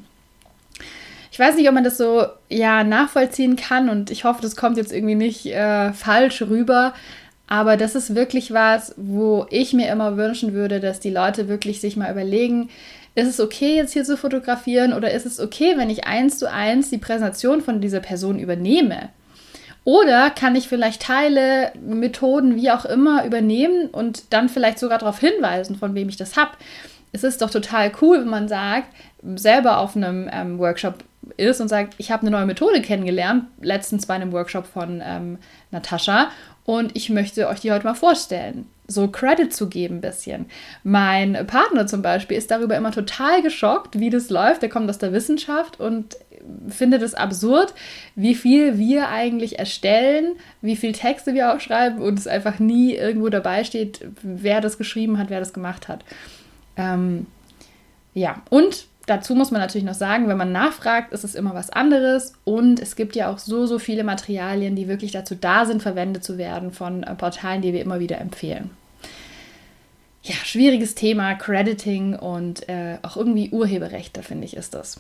Ich 1.32 1.40
weiß 1.40 1.56
nicht, 1.56 1.70
ob 1.70 1.74
man 1.74 1.86
das 1.86 1.98
so 1.98 2.26
ja 2.50 2.84
nachvollziehen 2.84 3.56
kann 3.56 3.88
und 3.88 4.12
ich 4.12 4.26
hoffe, 4.26 4.42
das 4.42 4.58
kommt 4.58 4.76
jetzt 4.76 4.92
irgendwie 4.92 5.16
nicht 5.16 5.46
äh, 5.46 5.94
falsch 5.94 6.42
rüber. 6.42 6.94
Aber 7.48 7.78
das 7.78 7.96
ist 7.96 8.14
wirklich 8.14 8.54
was, 8.54 8.94
wo 8.98 9.46
ich 9.50 9.72
mir 9.72 9.90
immer 9.90 10.18
wünschen 10.18 10.52
würde, 10.54 10.82
dass 10.82 11.00
die 11.00 11.10
Leute 11.10 11.48
wirklich 11.48 11.80
sich 11.80 11.96
mal 11.96 12.12
überlegen, 12.12 12.70
ist 13.16 13.30
es 13.30 13.40
okay, 13.40 13.78
jetzt 13.78 13.94
hier 13.94 14.04
zu 14.04 14.18
fotografieren 14.18 14.92
oder 14.92 15.12
ist 15.12 15.26
es 15.26 15.40
okay, 15.40 15.74
wenn 15.78 15.90
ich 15.90 16.06
eins 16.06 16.40
zu 16.40 16.52
eins 16.52 16.90
die 16.90 16.98
Präsentation 16.98 17.62
von 17.62 17.80
dieser 17.80 18.02
Person 18.02 18.38
übernehme? 18.38 19.10
Oder 19.84 20.30
kann 20.30 20.56
ich 20.56 20.68
vielleicht 20.68 21.02
Teile, 21.02 21.72
Methoden, 21.82 22.56
wie 22.56 22.70
auch 22.70 22.86
immer 22.86 23.26
übernehmen 23.26 23.88
und 23.88 24.32
dann 24.32 24.48
vielleicht 24.48 24.78
sogar 24.78 25.00
darauf 25.00 25.20
hinweisen, 25.20 25.76
von 25.76 25.96
wem 25.96 26.08
ich 26.08 26.18
das 26.18 26.38
habe? 26.38 26.52
es 27.12 27.24
ist 27.24 27.42
doch 27.42 27.50
total 27.50 27.92
cool, 28.02 28.22
wenn 28.22 28.30
man 28.30 28.48
sagt, 28.48 28.88
selber 29.36 29.80
auf 29.80 29.96
einem 29.96 30.30
ähm, 30.32 30.60
Workshop 30.60 31.04
ist 31.38 31.62
und 31.62 31.68
sagt, 31.68 31.96
ich 31.98 32.12
habe 32.12 32.22
eine 32.22 32.32
neue 32.32 32.46
Methode 32.46 32.82
kennengelernt, 32.82 33.46
letztens 33.62 34.06
bei 34.06 34.16
einem 34.16 34.32
Workshop 34.32 34.66
von 34.66 35.02
ähm, 35.04 35.38
Natascha 35.72 36.32
und 36.66 36.96
ich 36.96 37.10
möchte 37.10 37.48
euch 37.48 37.60
die 37.60 37.72
heute 37.72 37.86
mal 37.86 37.94
vorstellen. 37.94 38.68
So 38.92 39.08
Credit 39.08 39.54
zu 39.54 39.70
geben 39.70 39.96
ein 39.96 40.02
bisschen. 40.02 40.46
Mein 40.84 41.46
Partner 41.48 41.88
zum 41.88 42.02
Beispiel 42.02 42.38
ist 42.38 42.52
darüber 42.52 42.76
immer 42.76 42.92
total 42.92 43.42
geschockt, 43.42 44.00
wie 44.00 44.10
das 44.10 44.30
läuft. 44.30 44.62
Der 44.62 44.70
kommt 44.70 44.90
aus 44.90 44.98
der 44.98 45.14
Wissenschaft 45.14 45.80
und 45.80 46.18
findet 46.70 47.02
es 47.02 47.14
absurd, 47.14 47.74
wie 48.16 48.36
viel 48.36 48.78
wir 48.78 49.10
eigentlich 49.10 49.60
erstellen, 49.60 50.36
wie 50.62 50.76
viel 50.76 50.92
Texte 50.92 51.34
wir 51.34 51.54
auch 51.54 51.60
schreiben 51.60 52.02
und 52.02 52.18
es 52.18 52.28
einfach 52.28 52.60
nie 52.60 52.96
irgendwo 52.96 53.30
dabei 53.30 53.64
steht, 53.64 54.06
wer 54.22 54.62
das 54.62 54.78
geschrieben 54.78 55.18
hat, 55.18 55.30
wer 55.30 55.40
das 55.40 55.54
gemacht 55.54 55.88
hat. 55.88 56.04
Ähm, 56.78 57.28
ja, 58.14 58.42
und 58.50 58.86
dazu 59.06 59.36
muss 59.36 59.52
man 59.52 59.62
natürlich 59.62 59.86
noch 59.86 59.94
sagen, 59.94 60.28
wenn 60.28 60.38
man 60.38 60.52
nachfragt, 60.52 61.14
ist 61.14 61.24
es 61.24 61.36
immer 61.36 61.54
was 61.54 61.70
anderes 61.70 62.34
und 62.44 62.80
es 62.80 62.96
gibt 62.96 63.16
ja 63.16 63.32
auch 63.32 63.38
so, 63.38 63.66
so 63.66 63.80
viele 63.80 64.04
Materialien, 64.04 64.76
die 64.76 64.88
wirklich 64.88 65.12
dazu 65.12 65.36
da 65.36 65.66
sind, 65.66 65.82
verwendet 65.82 66.24
zu 66.24 66.38
werden 66.38 66.72
von 66.72 67.04
äh, 67.04 67.16
Portalen, 67.16 67.62
die 67.62 67.74
wir 67.74 67.82
immer 67.82 68.00
wieder 68.00 68.20
empfehlen. 68.20 68.72
Ja, 70.24 70.36
schwieriges 70.36 70.94
Thema, 70.96 71.34
Crediting 71.34 72.16
und 72.16 72.70
äh, 72.70 72.98
auch 73.02 73.18
irgendwie 73.18 73.50
Urheberrechte, 73.50 74.22
finde 74.22 74.46
ich, 74.46 74.56
ist 74.56 74.74
das. 74.74 75.00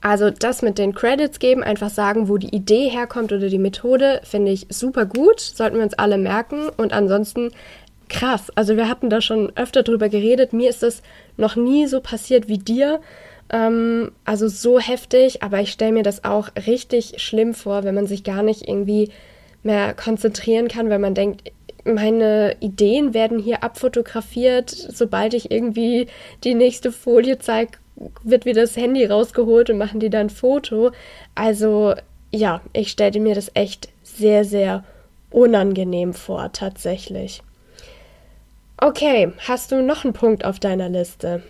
Also 0.00 0.30
das 0.30 0.62
mit 0.62 0.78
den 0.78 0.94
Credits 0.94 1.38
geben, 1.38 1.62
einfach 1.62 1.90
sagen, 1.90 2.28
wo 2.28 2.36
die 2.36 2.52
Idee 2.54 2.88
herkommt 2.88 3.32
oder 3.32 3.48
die 3.48 3.58
Methode, 3.58 4.20
finde 4.24 4.50
ich 4.50 4.66
super 4.68 5.06
gut, 5.06 5.38
sollten 5.38 5.76
wir 5.76 5.84
uns 5.84 5.94
alle 5.94 6.18
merken. 6.18 6.68
Und 6.76 6.92
ansonsten 6.92 7.50
krass. 8.08 8.50
Also 8.56 8.76
wir 8.76 8.88
hatten 8.88 9.10
da 9.10 9.20
schon 9.20 9.52
öfter 9.56 9.84
drüber 9.84 10.08
geredet. 10.08 10.52
Mir 10.52 10.70
ist 10.70 10.82
das 10.82 11.02
noch 11.36 11.54
nie 11.54 11.86
so 11.86 12.00
passiert 12.00 12.48
wie 12.48 12.58
dir. 12.58 13.00
Ähm, 13.50 14.10
also 14.24 14.48
so 14.48 14.80
heftig, 14.80 15.42
aber 15.42 15.60
ich 15.60 15.70
stelle 15.70 15.92
mir 15.92 16.02
das 16.02 16.24
auch 16.24 16.48
richtig 16.66 17.14
schlimm 17.22 17.54
vor, 17.54 17.84
wenn 17.84 17.94
man 17.94 18.08
sich 18.08 18.24
gar 18.24 18.42
nicht 18.42 18.68
irgendwie 18.68 19.10
mehr 19.62 19.94
konzentrieren 19.94 20.66
kann, 20.66 20.90
weil 20.90 20.98
man 20.98 21.14
denkt, 21.14 21.52
meine 21.84 22.56
Ideen 22.60 23.14
werden 23.14 23.38
hier 23.38 23.62
abfotografiert. 23.62 24.70
Sobald 24.70 25.34
ich 25.34 25.50
irgendwie 25.50 26.06
die 26.44 26.54
nächste 26.54 26.92
Folie 26.92 27.38
zeige, 27.38 27.78
wird 28.22 28.44
wieder 28.44 28.62
das 28.62 28.76
Handy 28.76 29.04
rausgeholt 29.04 29.70
und 29.70 29.78
machen 29.78 30.00
die 30.00 30.10
dann 30.10 30.30
Foto. 30.30 30.92
Also 31.34 31.94
ja, 32.30 32.60
ich 32.72 32.90
stelle 32.90 33.20
mir 33.20 33.34
das 33.34 33.50
echt 33.54 33.88
sehr, 34.02 34.44
sehr 34.44 34.84
unangenehm 35.30 36.14
vor, 36.14 36.52
tatsächlich. 36.52 37.42
Okay, 38.78 39.32
hast 39.46 39.70
du 39.70 39.82
noch 39.82 40.04
einen 40.04 40.12
Punkt 40.12 40.44
auf 40.44 40.58
deiner 40.58 40.88
Liste? 40.88 41.42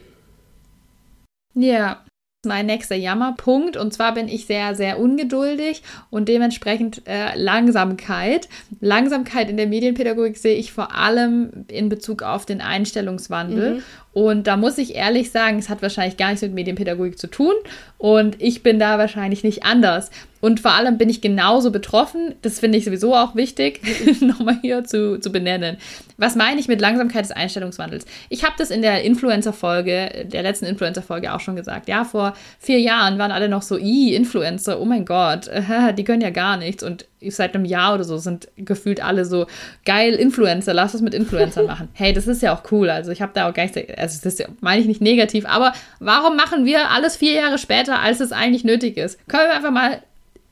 Ja, 1.55 2.03
mein 2.45 2.67
nächster 2.67 2.97
Jammerpunkt. 2.97 3.77
Und 3.77 3.93
zwar 3.93 4.15
bin 4.15 4.29
ich 4.29 4.47
sehr, 4.47 4.75
sehr 4.75 4.99
ungeduldig 4.99 5.83
und 6.11 6.29
dementsprechend 6.29 7.03
äh, 7.07 7.37
Langsamkeit. 7.37 8.49
Langsamkeit 8.81 9.49
in 9.49 9.57
der 9.57 9.69
Medienpädagogik 9.69 10.37
sehe 10.37 10.57
ich 10.57 10.73
vor 10.73 10.95
allem 10.95 11.65
in 11.69 11.89
Bezug 11.89 12.23
auf 12.23 12.45
den 12.45 12.61
Einstellungswandel. 12.61 13.75
Mhm. 13.75 13.83
Und 14.13 14.47
da 14.47 14.57
muss 14.57 14.77
ich 14.79 14.95
ehrlich 14.95 15.31
sagen, 15.31 15.59
es 15.59 15.69
hat 15.69 15.81
wahrscheinlich 15.81 16.19
gar 16.19 16.29
nichts 16.29 16.43
mit 16.43 16.53
Medienpädagogik 16.53 17.19
zu 17.19 17.29
tun. 17.29 17.55
Und 17.97 18.41
ich 18.43 18.63
bin 18.63 18.79
da 18.79 18.99
wahrscheinlich 18.99 19.43
nicht 19.43 19.65
anders. 19.65 20.11
Und 20.41 20.61
vor 20.61 20.73
allem 20.73 20.99
bin 20.99 21.09
ich 21.09 21.21
genauso 21.21 21.71
betroffen. 21.71 22.35
Das 22.43 22.61
finde 22.61 22.77
ich 22.77 22.85
sowieso 22.85 23.15
auch 23.15 23.37
wichtig, 23.37 23.81
nochmal 24.21 24.59
hier 24.61 24.85
zu, 24.85 25.19
zu 25.19 25.31
benennen. 25.31 25.79
Was 26.19 26.35
meine 26.35 26.61
ich 26.61 26.69
mit 26.69 26.81
Langsamkeit 26.81 27.25
des 27.25 27.31
Einstellungswandels? 27.31 28.05
Ich 28.29 28.45
habe 28.45 28.55
das 28.59 28.71
in 28.71 28.83
der 28.83 29.03
Influencer-Folge, 29.03 30.27
der 30.27 30.43
letzten 30.43 30.67
Influencer-Folge 30.67 31.33
auch 31.33 31.41
schon 31.41 31.57
gesagt. 31.57 31.89
Ja, 31.89 32.05
vor 32.05 32.35
vier 32.59 32.81
Jahren 32.81 33.19
waren 33.19 33.31
alle 33.31 33.49
noch 33.49 33.63
so, 33.63 33.79
i, 33.79 34.15
Influencer, 34.15 34.81
oh 34.81 34.85
mein 34.85 35.05
Gott, 35.05 35.49
die 35.97 36.05
können 36.05 36.23
ja 36.23 36.31
gar 36.31 36.57
nichts. 36.57 36.83
Und 36.83 37.07
seit 37.31 37.55
einem 37.55 37.65
Jahr 37.65 37.95
oder 37.95 38.05
so 38.05 38.19
sind 38.19 38.49
gefühlt 38.57 39.03
alle 39.03 39.25
so, 39.25 39.47
geil, 39.85 40.15
Influencer, 40.15 40.75
lass 40.75 40.95
es 40.95 41.01
mit 41.01 41.15
Influencern 41.15 41.67
machen. 41.67 41.89
Hey, 41.95 42.13
das 42.13 42.27
ist 42.27 42.43
ja 42.43 42.55
auch 42.55 42.71
cool. 42.73 42.91
Also 42.91 43.13
ich 43.13 43.23
habe 43.23 43.33
da 43.35 43.49
auch 43.49 43.55
gar 43.55 43.65
nicht, 43.65 43.99
also 43.99 44.21
das 44.23 44.39
ja, 44.39 44.47
meine 44.61 44.81
ich 44.81 44.87
nicht 44.87 45.01
negativ, 45.01 45.45
aber 45.47 45.73
warum 46.01 46.37
machen 46.37 46.65
wir 46.65 46.91
alles 46.91 47.17
vier 47.17 47.33
Jahre 47.33 47.59
später, 47.59 48.01
als 48.01 48.21
es 48.21 48.33
eigentlich 48.33 48.65
nötig 48.65 48.97
ist? 48.97 49.19
Können 49.29 49.49
wir 49.49 49.55
einfach 49.55 49.71
mal 49.71 50.03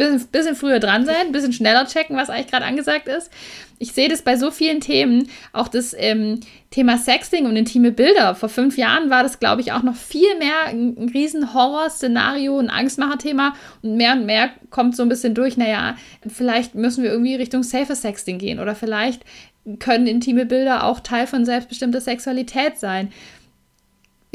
bisschen, 0.01 0.29
bisschen 0.29 0.57
früher 0.57 0.81
dran 0.81 1.07
sein, 1.07 1.27
ein 1.27 1.33
bisschen 1.33 1.53
schneller 1.53 1.87
checken, 1.87 2.17
was 2.17 2.31
eigentlich 2.31 2.49
gerade 2.49 2.65
angesagt 2.65 3.07
ist. 3.07 3.31
Ich 3.79 3.93
sehe 3.93 4.09
das 4.09 4.23
bei 4.23 4.37
so 4.37 4.51
vielen 4.51 4.81
Themen, 4.81 5.31
auch 5.53 5.69
das 5.69 5.95
ähm, 5.97 6.41
Thema 6.71 6.99
Sexting 6.99 7.47
und 7.47 7.57
intime 7.57 7.93
Bilder. 7.93 8.35
Vor 8.35 8.49
fünf 8.49 8.77
Jahren 8.77 9.09
war 9.09 9.23
das, 9.23 9.41
glaube 9.41 9.63
ich, 9.63 9.73
auch 9.73 9.83
noch 9.83 9.97
viel 9.97 10.37
mehr 10.39 10.67
ein, 10.67 10.97
ein 10.99 11.09
riesen 11.09 11.55
Horror-Szenario, 11.55 12.59
ein 12.59 12.69
Angstmacher-Thema. 12.69 13.55
Und 13.83 13.97
mehr 13.97 14.13
und 14.13 14.27
mehr 14.27 14.51
kommt 14.69 14.97
so 14.97 15.03
ein 15.03 15.09
bisschen 15.09 15.35
durch, 15.35 15.57
naja, 15.57 15.97
vielleicht 16.29 16.75
müssen 16.75 17.03
wir 17.03 17.11
irgendwie 17.11 17.37
Richtung 17.37 17.63
Safer 17.63 17.97
Sexting 17.97 18.39
gehen 18.39 18.59
oder 18.59 18.75
vielleicht 18.75 19.23
können 19.79 20.07
intime 20.07 20.47
Bilder 20.47 20.85
auch 20.85 21.01
Teil 21.01 21.27
von 21.27 21.45
selbstbestimmter 21.45 22.01
Sexualität 22.01 22.79
sein. 22.79 23.13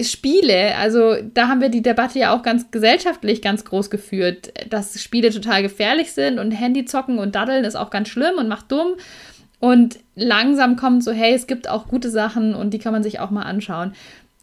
Spiele, 0.01 0.75
also 0.75 1.15
da 1.33 1.47
haben 1.47 1.61
wir 1.61 1.69
die 1.69 1.81
Debatte 1.81 2.19
ja 2.19 2.35
auch 2.35 2.43
ganz 2.43 2.69
gesellschaftlich 2.69 3.41
ganz 3.41 3.63
groß 3.63 3.89
geführt, 3.89 4.51
dass 4.69 5.01
Spiele 5.01 5.29
total 5.29 5.61
gefährlich 5.61 6.11
sind 6.11 6.37
und 6.37 6.51
Handyzocken 6.51 7.17
und 7.17 7.35
Daddeln 7.35 7.63
ist 7.63 7.75
auch 7.75 7.89
ganz 7.91 8.09
schlimm 8.09 8.35
und 8.37 8.49
macht 8.49 8.71
dumm. 8.71 8.95
Und 9.59 9.99
langsam 10.15 10.75
kommt 10.75 11.03
so, 11.03 11.13
hey, 11.13 11.33
es 11.33 11.47
gibt 11.47 11.69
auch 11.69 11.87
gute 11.87 12.09
Sachen 12.09 12.55
und 12.55 12.73
die 12.73 12.79
kann 12.79 12.91
man 12.91 13.03
sich 13.03 13.19
auch 13.19 13.31
mal 13.31 13.43
anschauen. 13.43 13.93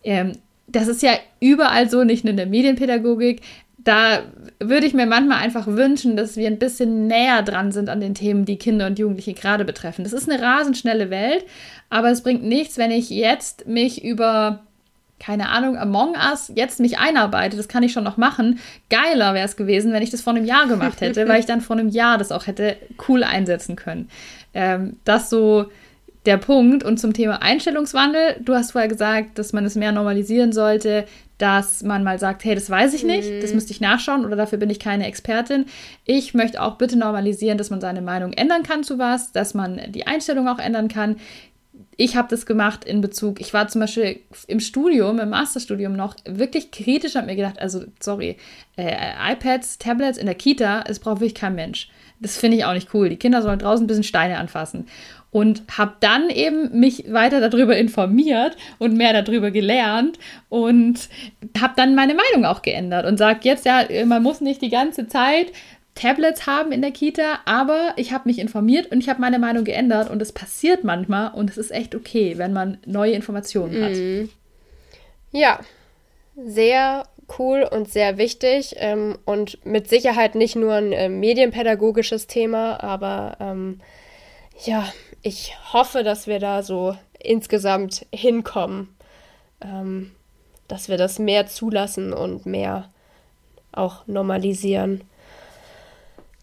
Ähm, 0.03 0.33
das 0.69 0.89
ist 0.89 1.03
ja 1.03 1.13
überall 1.39 1.91
so, 1.91 2.03
nicht 2.03 2.25
nur 2.25 2.31
in 2.31 2.39
der 2.39 2.47
Medienpädagogik. 2.47 3.43
Da 3.77 4.23
würde 4.59 4.87
ich 4.87 4.95
mir 4.95 5.07
manchmal 5.07 5.39
einfach 5.39 5.67
wünschen, 5.67 6.17
dass 6.17 6.37
wir 6.37 6.47
ein 6.47 6.59
bisschen 6.59 7.09
näher 7.09 7.43
dran 7.43 7.73
sind 7.73 7.91
an 7.91 8.01
den 8.01 8.15
Themen, 8.15 8.47
die 8.47 8.57
Kinder 8.57 8.87
und 8.87 8.99
Jugendliche 8.99 9.35
gerade 9.35 9.65
betreffen. 9.67 10.05
Das 10.05 10.15
ist 10.15 10.31
eine 10.31 10.41
rasend 10.41 10.79
schnelle 10.79 11.11
Welt, 11.11 11.45
aber 11.91 12.11
es 12.11 12.23
bringt 12.23 12.45
nichts, 12.45 12.79
wenn 12.79 12.91
ich 12.91 13.11
jetzt 13.11 13.67
mich 13.67 14.03
über 14.03 14.63
keine 15.23 15.51
Ahnung, 15.51 15.77
Among 15.77 16.15
Us 16.17 16.51
jetzt 16.55 16.81
mich 16.81 16.99
einarbeite, 16.99 17.57
das 17.57 17.69
kann 17.69 17.85
ich 17.85 17.93
schon 17.93 18.03
noch 18.03 18.17
machen. 18.17 18.59
Geiler 18.91 19.35
wäre 19.35 19.47
es 19.47 19.57
gewesen, 19.57 19.93
wenn 19.93 20.03
ich 20.03 20.11
das 20.11 20.21
vor 20.21 20.35
einem 20.35 20.45
Jahr 20.45 20.67
gemacht 20.67 21.01
hätte, 21.01 21.29
weil 21.29 21.39
ich 21.39 21.47
dann 21.47 21.61
vor 21.61 21.77
einem 21.77 21.89
Jahr 21.89 22.19
das 22.19 22.33
auch 22.33 22.49
hätte 22.49 22.77
cool 23.09 23.23
einsetzen 23.23 23.77
können. 23.77 24.09
Ähm, 24.53 24.97
das 25.05 25.31
so 25.31 25.67
der 26.27 26.39
Punkt. 26.39 26.83
Und 26.83 26.99
zum 26.99 27.13
Thema 27.13 27.41
Einstellungswandel, 27.41 28.37
du 28.41 28.55
hast 28.55 28.73
vorher 28.73 28.89
gesagt, 28.89 29.39
dass 29.39 29.53
man 29.53 29.65
es 29.65 29.77
mehr 29.77 29.93
normalisieren 29.93 30.53
sollte, 30.53 31.05
dass 31.39 31.83
man 31.83 32.05
mal 32.05 32.19
sagt, 32.19 32.45
hey, 32.45 32.55
das 32.55 32.71
weiß 32.71 32.95
ich 32.95 33.05
nicht, 33.05 33.29
mhm. 33.29 33.41
das 33.41 33.55
müsste 33.55 33.73
ich 33.73 33.81
nachschauen 33.81 34.25
oder 34.25 34.37
dafür 34.37 34.59
bin 34.59 34.71
ich 34.71 34.79
keine 34.79 35.07
Expertin. 35.07 35.67
Ich 36.05 36.35
möchte 36.35 36.63
auch 36.63 36.79
bitte 36.79 36.97
normalisieren, 36.97 37.59
dass 37.59 37.71
man 37.71 37.81
seine 37.81 38.03
Meinung 38.03 38.33
ändern 38.33 38.63
kann 38.63 38.85
zu 38.85 38.99
was, 38.99 39.33
dass 39.33 39.55
man 39.55 39.81
die 39.89 40.07
Einstellung 40.07 40.49
auch 40.49 40.59
ändern 40.59 40.89
kann 40.89 41.17
ich 41.97 42.17
habe 42.17 42.29
das 42.29 42.47
gemacht 42.47 42.85
in 42.85 43.01
Bezug, 43.01 43.41
ich 43.41 43.53
war 43.53 43.69
zum 43.69 43.81
Beispiel 43.81 44.21
im 44.47 44.61
Studium, 44.61 45.19
im 45.19 45.31
Masterstudium 45.31 45.95
noch 45.95 46.17
wirklich 46.25 46.71
kritisch, 46.71 47.15
habe 47.15 47.27
mir 47.27 47.37
gedacht, 47.37 47.61
also 47.61 47.85
sorry, 48.01 48.37
äh, 48.77 49.33
iPads, 49.33 49.79
Tablets 49.79 50.19
in 50.19 50.27
der 50.27 50.35
Kita, 50.35 50.85
es 50.89 50.99
braucht 50.99 51.21
wirklich 51.21 51.35
kein 51.35 51.55
Mensch. 51.55 51.91
Das 52.21 52.37
finde 52.37 52.57
ich 52.57 52.65
auch 52.65 52.73
nicht 52.73 52.95
cool. 52.95 53.09
Die 53.09 53.17
Kinder 53.17 53.43
sollen 53.43 53.59
draußen 53.59 53.85
ein 53.85 53.89
bisschen 53.89 54.05
Steine 54.05 54.39
anfassen. 54.39 54.87
Und 55.33 55.63
habe 55.77 55.95
dann 56.01 56.29
eben 56.29 56.79
mich 56.79 57.11
weiter 57.11 57.47
darüber 57.47 57.77
informiert 57.77 58.57
und 58.79 58.97
mehr 58.97 59.21
darüber 59.21 59.51
gelernt 59.51 60.19
und 60.51 61.09
habe 61.59 61.73
dann 61.77 61.95
meine 61.95 62.15
Meinung 62.15 62.45
auch 62.45 62.63
geändert 62.63 63.07
und 63.07 63.17
sage 63.17 63.41
jetzt, 63.43 63.65
ja, 63.65 63.85
man 64.05 64.23
muss 64.23 64.43
nicht 64.43 64.61
die 64.61 64.69
ganze 64.69 65.09
Zeit 65.09 65.53
Tablets 65.95 66.47
haben 66.47 66.73
in 66.73 66.81
der 66.81 66.91
Kita, 66.91 67.41
aber 67.45 67.93
ich 67.97 68.13
habe 68.13 68.29
mich 68.29 68.39
informiert 68.39 68.91
und 68.91 69.01
ich 69.01 69.09
habe 69.09 69.21
meine 69.21 69.39
Meinung 69.39 69.65
geändert 69.65 70.11
und 70.11 70.23
es 70.23 70.33
passiert 70.33 70.85
manchmal 70.85 71.33
und 71.35 71.51
es 71.51 71.59
ist 71.59 71.71
echt 71.71 71.95
okay, 71.95 72.39
wenn 72.39 72.53
man 72.53 72.79
neue 72.87 73.13
Informationen 73.13 73.85
hat. 73.85 73.93
Mhm. 73.93 74.31
Ja, 75.33 75.61
sehr 76.37 77.05
cool 77.39 77.69
und 77.71 77.91
sehr 77.91 78.19
wichtig 78.19 78.75
ähm, 78.79 79.19
und 79.25 79.65
mit 79.67 79.89
Sicherheit 79.89 80.35
nicht 80.35 80.57
nur 80.57 80.75
ein 80.75 80.93
äh, 80.93 81.09
medienpädagogisches 81.09 82.27
Thema, 82.27 82.83
aber 82.83 83.37
ähm, 83.41 83.81
ja, 84.65 84.91
ich 85.23 85.55
hoffe, 85.73 86.03
dass 86.03 86.27
wir 86.27 86.39
da 86.39 86.63
so 86.63 86.97
insgesamt 87.19 88.07
hinkommen, 88.13 88.95
ähm, 89.61 90.13
dass 90.69 90.89
wir 90.89 90.97
das 90.97 91.19
mehr 91.19 91.47
zulassen 91.47 92.13
und 92.13 92.47
mehr 92.47 92.91
auch 93.73 94.07
normalisieren. 94.07 95.03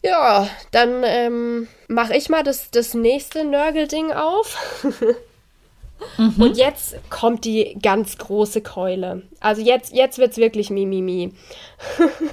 Ja, 0.02 0.50
dann 0.72 1.04
ähm, 1.04 1.68
mache 1.88 2.16
ich 2.16 2.30
mal 2.30 2.44
das, 2.44 2.72
das 2.72 2.94
nächste 2.94 3.44
Nörgelding 3.44 4.12
auf. 4.12 4.84
mhm. 6.18 6.36
Und 6.42 6.58
jetzt 6.58 6.98
kommt 7.10 7.44
die 7.44 7.78
ganz 7.82 8.18
große 8.18 8.62
Keule. 8.62 9.24
Also 9.42 9.62
jetzt, 9.62 9.94
jetzt 9.94 10.18
wird 10.18 10.32
es 10.32 10.38
wirklich 10.38 10.70
Mimimi. 10.70 11.34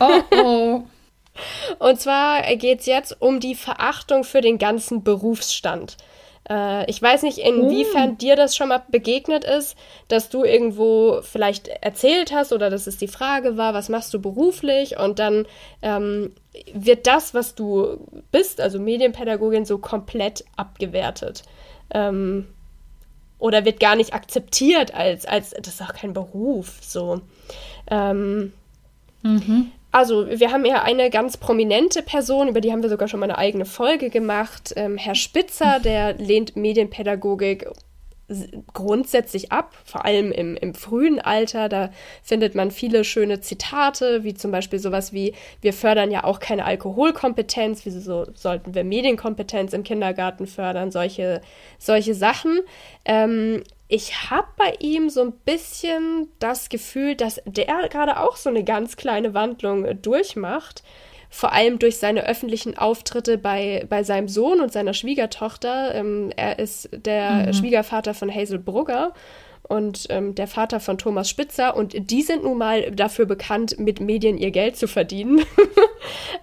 oh 0.01 0.23
oh. 0.31 0.83
Und 1.79 2.01
zwar 2.01 2.43
geht 2.57 2.81
es 2.81 2.87
jetzt 2.87 3.21
um 3.21 3.41
die 3.41 3.55
Verachtung 3.55 4.25
für 4.25 4.41
den 4.41 4.59
ganzen 4.59 5.03
Berufsstand. 5.03 5.97
Äh, 6.49 6.89
ich 6.91 7.01
weiß 7.01 7.23
nicht, 7.23 7.39
inwiefern 7.39 8.13
oh. 8.13 8.17
dir 8.17 8.37
das 8.37 8.57
schon 8.57 8.69
mal 8.69 8.83
begegnet 8.89 9.45
ist, 9.45 9.77
dass 10.09 10.29
du 10.29 10.45
irgendwo 10.45 11.21
vielleicht 11.23 11.69
erzählt 11.69 12.33
hast 12.33 12.53
oder 12.53 12.71
dass 12.71 12.87
es 12.87 12.97
die 12.97 13.09
Frage 13.09 13.57
war, 13.57 13.75
was 13.75 13.89
machst 13.89 14.13
du 14.15 14.21
beruflich? 14.21 14.99
Und 14.99 15.19
dann 15.19 15.47
ähm, 15.83 16.33
wird 16.73 17.07
das, 17.07 17.35
was 17.35 17.55
du 17.55 17.99
bist, 18.31 18.61
also 18.61 18.79
Medienpädagogin, 18.79 19.65
so 19.65 19.79
komplett 19.79 20.45
abgewertet. 20.57 21.43
Ähm, 21.91 22.47
oder 23.39 23.65
wird 23.65 23.81
gar 23.81 23.97
nicht 23.97 24.15
akzeptiert 24.15 24.95
als, 24.95 25.27
als 25.27 25.51
das 25.51 25.75
ist 25.75 25.83
auch 25.83 25.93
kein 25.93 26.13
Beruf. 26.13 26.79
So. 26.81 27.21
Ähm, 27.91 28.53
mhm. 29.23 29.73
Also, 29.97 30.29
wir 30.29 30.53
haben 30.53 30.67
ja 30.67 30.83
eine 30.83 31.09
ganz 31.09 31.39
prominente 31.39 32.03
Person, 32.03 32.49
über 32.49 32.61
die 32.61 32.71
haben 32.71 32.83
wir 32.83 32.91
sogar 32.91 33.09
schon 33.09 33.19
mal 33.19 33.31
eine 33.31 33.39
eigene 33.39 33.65
Folge 33.65 34.11
gemacht. 34.11 34.75
Ähm, 34.77 34.99
Herr 34.99 35.15
Spitzer, 35.15 35.81
der 35.81 36.13
lehnt 36.19 36.55
Medienpädagogik 36.55 37.67
grundsätzlich 38.75 39.53
ab, 39.53 39.73
vor 39.87 40.05
allem 40.05 40.33
im, 40.33 40.55
im 40.55 40.75
frühen 40.75 41.19
Alter. 41.19 41.71
Da 41.71 41.89
findet 42.23 42.55
man 42.55 42.71
viele 42.73 43.05
schöne 43.05 43.41
Zitate, 43.41 44.23
wie 44.23 44.35
zum 44.35 44.51
Beispiel 44.51 44.81
sowas 44.81 45.15
wie, 45.15 45.33
wir 45.63 45.73
fördern 45.73 46.11
ja 46.11 46.25
auch 46.25 46.41
keine 46.41 46.67
Alkoholkompetenz, 46.67 47.87
wieso 47.87 48.27
sollten 48.35 48.75
wir 48.75 48.85
Medienkompetenz 48.85 49.73
im 49.73 49.83
Kindergarten 49.83 50.47
fördern, 50.47 50.91
solche, 50.91 51.41
solche 51.79 52.15
Sachen. 52.15 52.61
Ähm, 53.07 53.63
ich 53.89 54.31
habe 54.31 54.49
bei 54.57 54.75
ihm 54.81 55.11
so 55.11 55.23
ein 55.23 55.33
bisschen 55.33 56.29
das 56.39 56.69
Gefühl, 56.69 57.15
dass 57.15 57.41
der 57.45 57.89
gerade 57.89 58.21
auch 58.21 58.37
so 58.37 58.51
eine 58.51 58.65
ganz 58.65 58.97
kleine 58.97 59.35
Wandlung 59.35 60.01
durchmacht 60.03 60.83
vor 61.29 61.53
allem 61.53 61.79
durch 61.79 61.99
seine 61.99 62.27
öffentlichen 62.27 62.79
Auftritte 62.79 63.37
bei, 63.37 63.85
bei 63.89 64.03
seinem 64.05 64.29
Sohn 64.29 64.61
und 64.61 64.73
seiner 64.73 64.95
Schwiegertochter. 64.95 65.95
Ähm, 65.95 66.33
er 66.37 66.59
ist 66.59 66.89
der 66.93 67.49
mhm. 67.49 67.53
Schwiegervater 67.53 68.15
von 68.15 68.33
Hazel 68.33 68.59
Brugger 68.59 69.13
und 69.63 70.07
ähm, 70.11 70.35
der 70.35 70.47
Vater 70.47 70.81
von 70.81 70.97
Thomas 70.97 71.29
Spitzer 71.29 71.77
und 71.77 72.11
die 72.11 72.23
sind 72.23 72.45
nun 72.45 72.59
mal 72.59 72.91
dafür 72.93 73.27
bekannt, 73.27 73.79
mit 73.79 74.01
Medien 74.01 74.39
ihr 74.39 74.51
Geld 74.51 74.77
zu 74.77 74.87
verdienen. 74.87 75.45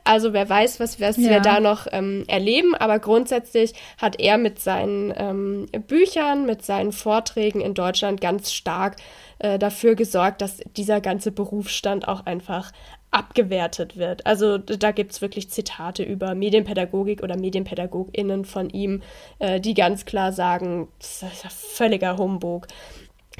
also 0.03 0.33
wer 0.33 0.49
weiß, 0.49 0.79
was, 0.79 0.99
was 0.99 1.17
ja. 1.17 1.29
wir 1.29 1.39
da 1.39 1.59
noch 1.59 1.87
ähm, 1.91 2.23
erleben, 2.27 2.75
aber 2.75 2.99
grundsätzlich 2.99 3.73
hat 3.97 4.19
er 4.19 4.37
mit 4.37 4.59
seinen 4.59 5.13
ähm, 5.15 5.65
Büchern, 5.87 6.45
mit 6.45 6.63
seinen 6.63 6.91
Vorträgen 6.91 7.61
in 7.61 7.73
Deutschland 7.73 8.21
ganz 8.21 8.51
stark 8.51 8.97
äh, 9.39 9.59
dafür 9.59 9.95
gesorgt, 9.95 10.41
dass 10.41 10.57
dieser 10.77 11.01
ganze 11.01 11.31
Berufsstand 11.31 12.07
auch 12.07 12.25
einfach 12.25 12.71
abgewertet 13.13 13.95
wird. 13.95 14.25
Also 14.25 14.57
da 14.57 14.91
gibt 14.91 15.11
es 15.11 15.21
wirklich 15.21 15.49
Zitate 15.49 16.03
über 16.03 16.33
Medienpädagogik 16.33 17.21
oder 17.21 17.37
MedienpädagogInnen 17.37 18.43
von 18.43 18.69
ihm, 18.69 19.03
äh, 19.39 19.59
die 19.59 19.75
ganz 19.75 20.05
klar 20.05 20.33
sagen, 20.33 20.87
das 20.99 21.21
ist 21.21 21.43
ja 21.43 21.49
völliger 21.49 22.17
Humbug. 22.17 22.67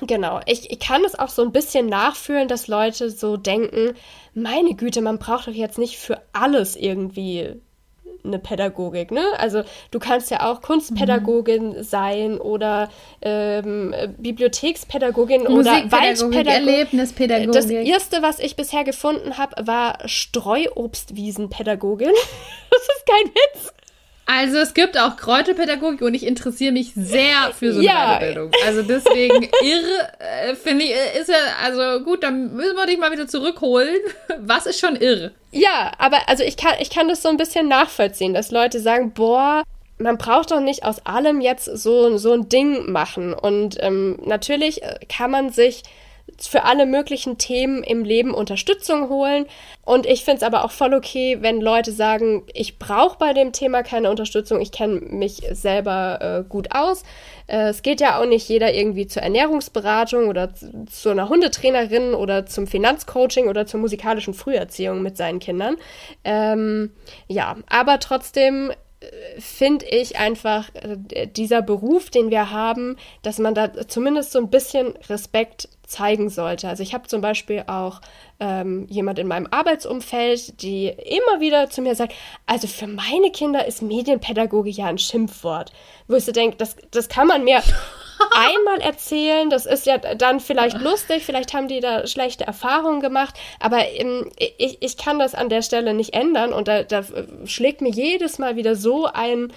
Genau, 0.02 0.40
ich, 0.46 0.72
ich 0.72 0.80
kann 0.80 1.06
es 1.06 1.18
auch 1.18 1.30
so 1.30 1.44
ein 1.44 1.52
bisschen 1.52 1.86
nachfühlen, 1.86 2.48
dass 2.48 2.68
Leute 2.68 3.10
so 3.10 3.38
denken, 3.38 3.94
meine 4.34 4.74
Güte, 4.74 5.02
man 5.02 5.20
braucht 5.20 5.48
doch 5.48 5.54
jetzt 5.54 5.78
nicht 5.78 5.98
für 5.98 6.22
alles 6.34 6.76
irgendwie 6.76 7.62
eine 8.26 8.40
Pädagogik, 8.40 9.12
ne? 9.12 9.24
Also 9.38 9.64
du 9.92 10.00
kannst 10.00 10.32
ja 10.32 10.50
auch 10.50 10.62
Kunstpädagogin 10.62 11.78
mhm. 11.78 11.84
sein 11.84 12.40
oder 12.40 12.90
ähm, 13.22 13.94
Bibliothekspädagogin 14.18 15.46
oder 15.48 15.92
Waldpädagogin. 15.92 16.48
Erlebnispädagogik. 16.48 17.54
Das 17.54 17.70
erste, 17.70 18.22
was 18.22 18.40
ich 18.40 18.56
bisher 18.56 18.86
gefunden 18.86 19.38
habe, 19.38 19.68
war 19.68 19.98
Streuobstwiesenpädagogin. 20.06 22.14
das 22.70 22.82
ist 22.82 23.06
kein 23.06 23.26
Witz. 23.28 23.74
Also 24.26 24.58
es 24.58 24.74
gibt 24.74 24.98
auch 24.98 25.18
Kräuterpädagogik 25.18 26.02
und 26.02 26.14
ich 26.14 26.26
interessiere 26.26 26.72
mich 26.72 26.94
sehr 26.96 27.52
für 27.58 27.74
so 27.74 27.80
eine 27.80 27.88
ja. 27.88 28.20
Weiterbildung. 28.20 28.52
Also 28.66 28.82
deswegen 28.82 29.50
irre, 29.62 30.10
äh, 30.20 30.56
finde 30.56 30.86
ich, 30.86 30.92
äh, 30.92 31.20
ist 31.20 31.30
ja, 31.30 31.36
also 31.62 32.04
gut, 32.04 32.24
dann 32.24 32.56
müssen 32.56 32.76
wir 32.76 32.86
dich 32.86 32.98
mal 32.98 33.12
wieder 33.12 33.28
zurückholen. 33.28 33.98
Was 34.40 34.66
ist 34.66 34.80
schon 34.80 34.96
irre? 34.96 35.32
Ja, 35.52 35.92
aber 35.98 36.30
also 36.30 36.44
ich 36.44 36.56
kann, 36.56 36.76
ich 36.80 36.90
kann 36.90 37.10
das 37.10 37.22
so 37.22 37.30
ein 37.30 37.38
bisschen 37.38 37.68
nachvollziehen, 37.68 38.34
dass 38.34 38.52
Leute 38.52 38.80
sagen, 38.80 39.12
boah, 39.12 39.64
man 39.98 40.18
braucht 40.18 40.52
doch 40.52 40.62
nicht 40.62 40.84
aus 40.84 41.06
allem 41.06 41.42
jetzt 41.42 41.66
so, 41.66 42.18
so 42.18 42.34
ein 42.34 42.50
Ding 42.50 42.92
machen. 42.92 43.34
Und 43.34 43.78
ähm, 43.82 44.20
natürlich 44.26 44.84
äh, 44.84 45.00
kann 45.10 45.32
man 45.32 45.50
sich 45.50 45.84
für 46.40 46.64
alle 46.64 46.86
möglichen 46.86 47.38
Themen 47.38 47.84
im 47.84 48.04
Leben 48.04 48.34
Unterstützung 48.34 49.10
holen. 49.10 49.46
Und 49.86 50.06
ich 50.06 50.24
finde 50.24 50.38
es 50.38 50.44
aber 50.44 50.64
auch 50.64 50.72
voll 50.72 50.94
okay, 50.94 51.38
wenn 51.42 51.62
Leute 51.62 51.92
sagen, 51.92 52.44
ich 52.54 52.80
brauche 52.80 53.18
bei 53.18 53.34
dem 53.34 53.52
Thema 53.52 53.84
keine 53.84 54.10
Unterstützung, 54.10 54.62
ich 54.62 54.72
kenne 54.72 55.02
mich 55.02 55.44
selber 55.52 56.20
äh, 56.22 56.50
gut 56.50 56.74
aus. 56.74 57.04
Äh, 57.48 57.70
es 57.70 57.82
geht 57.82 58.02
ja 58.02 58.20
auch 58.20 58.26
nicht 58.26 58.48
jeder 58.48 58.74
irgendwie 58.74 59.08
zur 59.08 59.24
Ernährungsberatung 59.24 60.28
oder 60.28 60.54
zu, 60.54 60.86
zu 60.86 61.10
einer 61.10 61.30
Hundetrainerin 61.30 62.14
oder 62.14 62.46
zum 62.46 62.68
Finanzcoaching 62.68 63.48
oder 63.48 63.66
zur 63.66 63.80
musikalischen 63.80 64.34
Früherziehung 64.34 65.02
mit 65.02 65.18
seinen 65.18 65.40
Kindern. 65.40 65.78
Ähm, 66.24 66.92
ja, 67.28 67.58
aber 67.68 68.00
trotzdem 68.00 68.72
finde 69.38 69.86
ich 69.86 70.18
einfach 70.18 70.70
äh, 70.76 71.28
dieser 71.28 71.62
Beruf, 71.62 72.10
den 72.10 72.30
wir 72.30 72.52
haben, 72.52 72.98
dass 73.22 73.40
man 73.40 73.56
da 73.56 73.88
zumindest 73.88 74.32
so 74.32 74.40
ein 74.40 74.50
bisschen 74.50 74.94
Respekt 75.10 75.70
zeigen 75.94 76.30
sollte. 76.30 76.68
Also 76.68 76.84
ich 76.84 76.94
habe 76.94 77.08
zum 77.08 77.22
Beispiel 77.22 77.64
auch 77.68 78.02
ähm, 78.40 78.88
jemand 78.90 79.20
in 79.20 79.28
meinem 79.28 79.48
Arbeitsumfeld, 79.52 80.62
die 80.62 80.88
immer 80.88 81.40
wieder 81.40 81.70
zu 81.70 81.82
mir 81.82 81.96
sagt, 81.96 82.14
also 82.46 82.68
für 82.68 82.88
meine 82.88 83.32
Kinder 83.32 83.66
ist 83.66 83.82
Medienpädagogik 83.82 84.76
ja 84.76 84.88
ein 84.88 84.98
Schimpfwort. 84.98 85.72
Wo 86.08 86.16
ich 86.16 86.26
so 86.26 86.32
denke, 86.32 86.58
das, 86.58 86.76
das 86.92 87.08
kann 87.08 87.28
man 87.28 87.44
mir 87.44 87.62
einmal 88.32 88.82
erzählen, 88.82 89.50
das 89.50 89.66
ist 89.66 89.86
ja 89.86 89.98
dann 89.98 90.40
vielleicht 90.40 90.80
lustig, 90.80 91.24
vielleicht 91.24 91.54
haben 91.54 91.68
die 91.68 91.80
da 91.80 92.08
schlechte 92.08 92.46
Erfahrungen 92.46 93.00
gemacht, 93.00 93.36
aber 93.60 93.88
ähm, 93.88 94.30
ich, 94.38 94.78
ich 94.82 94.98
kann 94.98 95.20
das 95.20 95.36
an 95.36 95.50
der 95.50 95.62
Stelle 95.62 95.94
nicht 95.94 96.14
ändern 96.14 96.54
und 96.54 96.68
da, 96.68 96.84
da 96.84 97.04
schlägt 97.46 97.82
mir 97.82 97.92
jedes 97.92 98.40
Mal 98.40 98.56
wieder 98.56 98.76
so 98.76 99.06
ein 99.06 99.54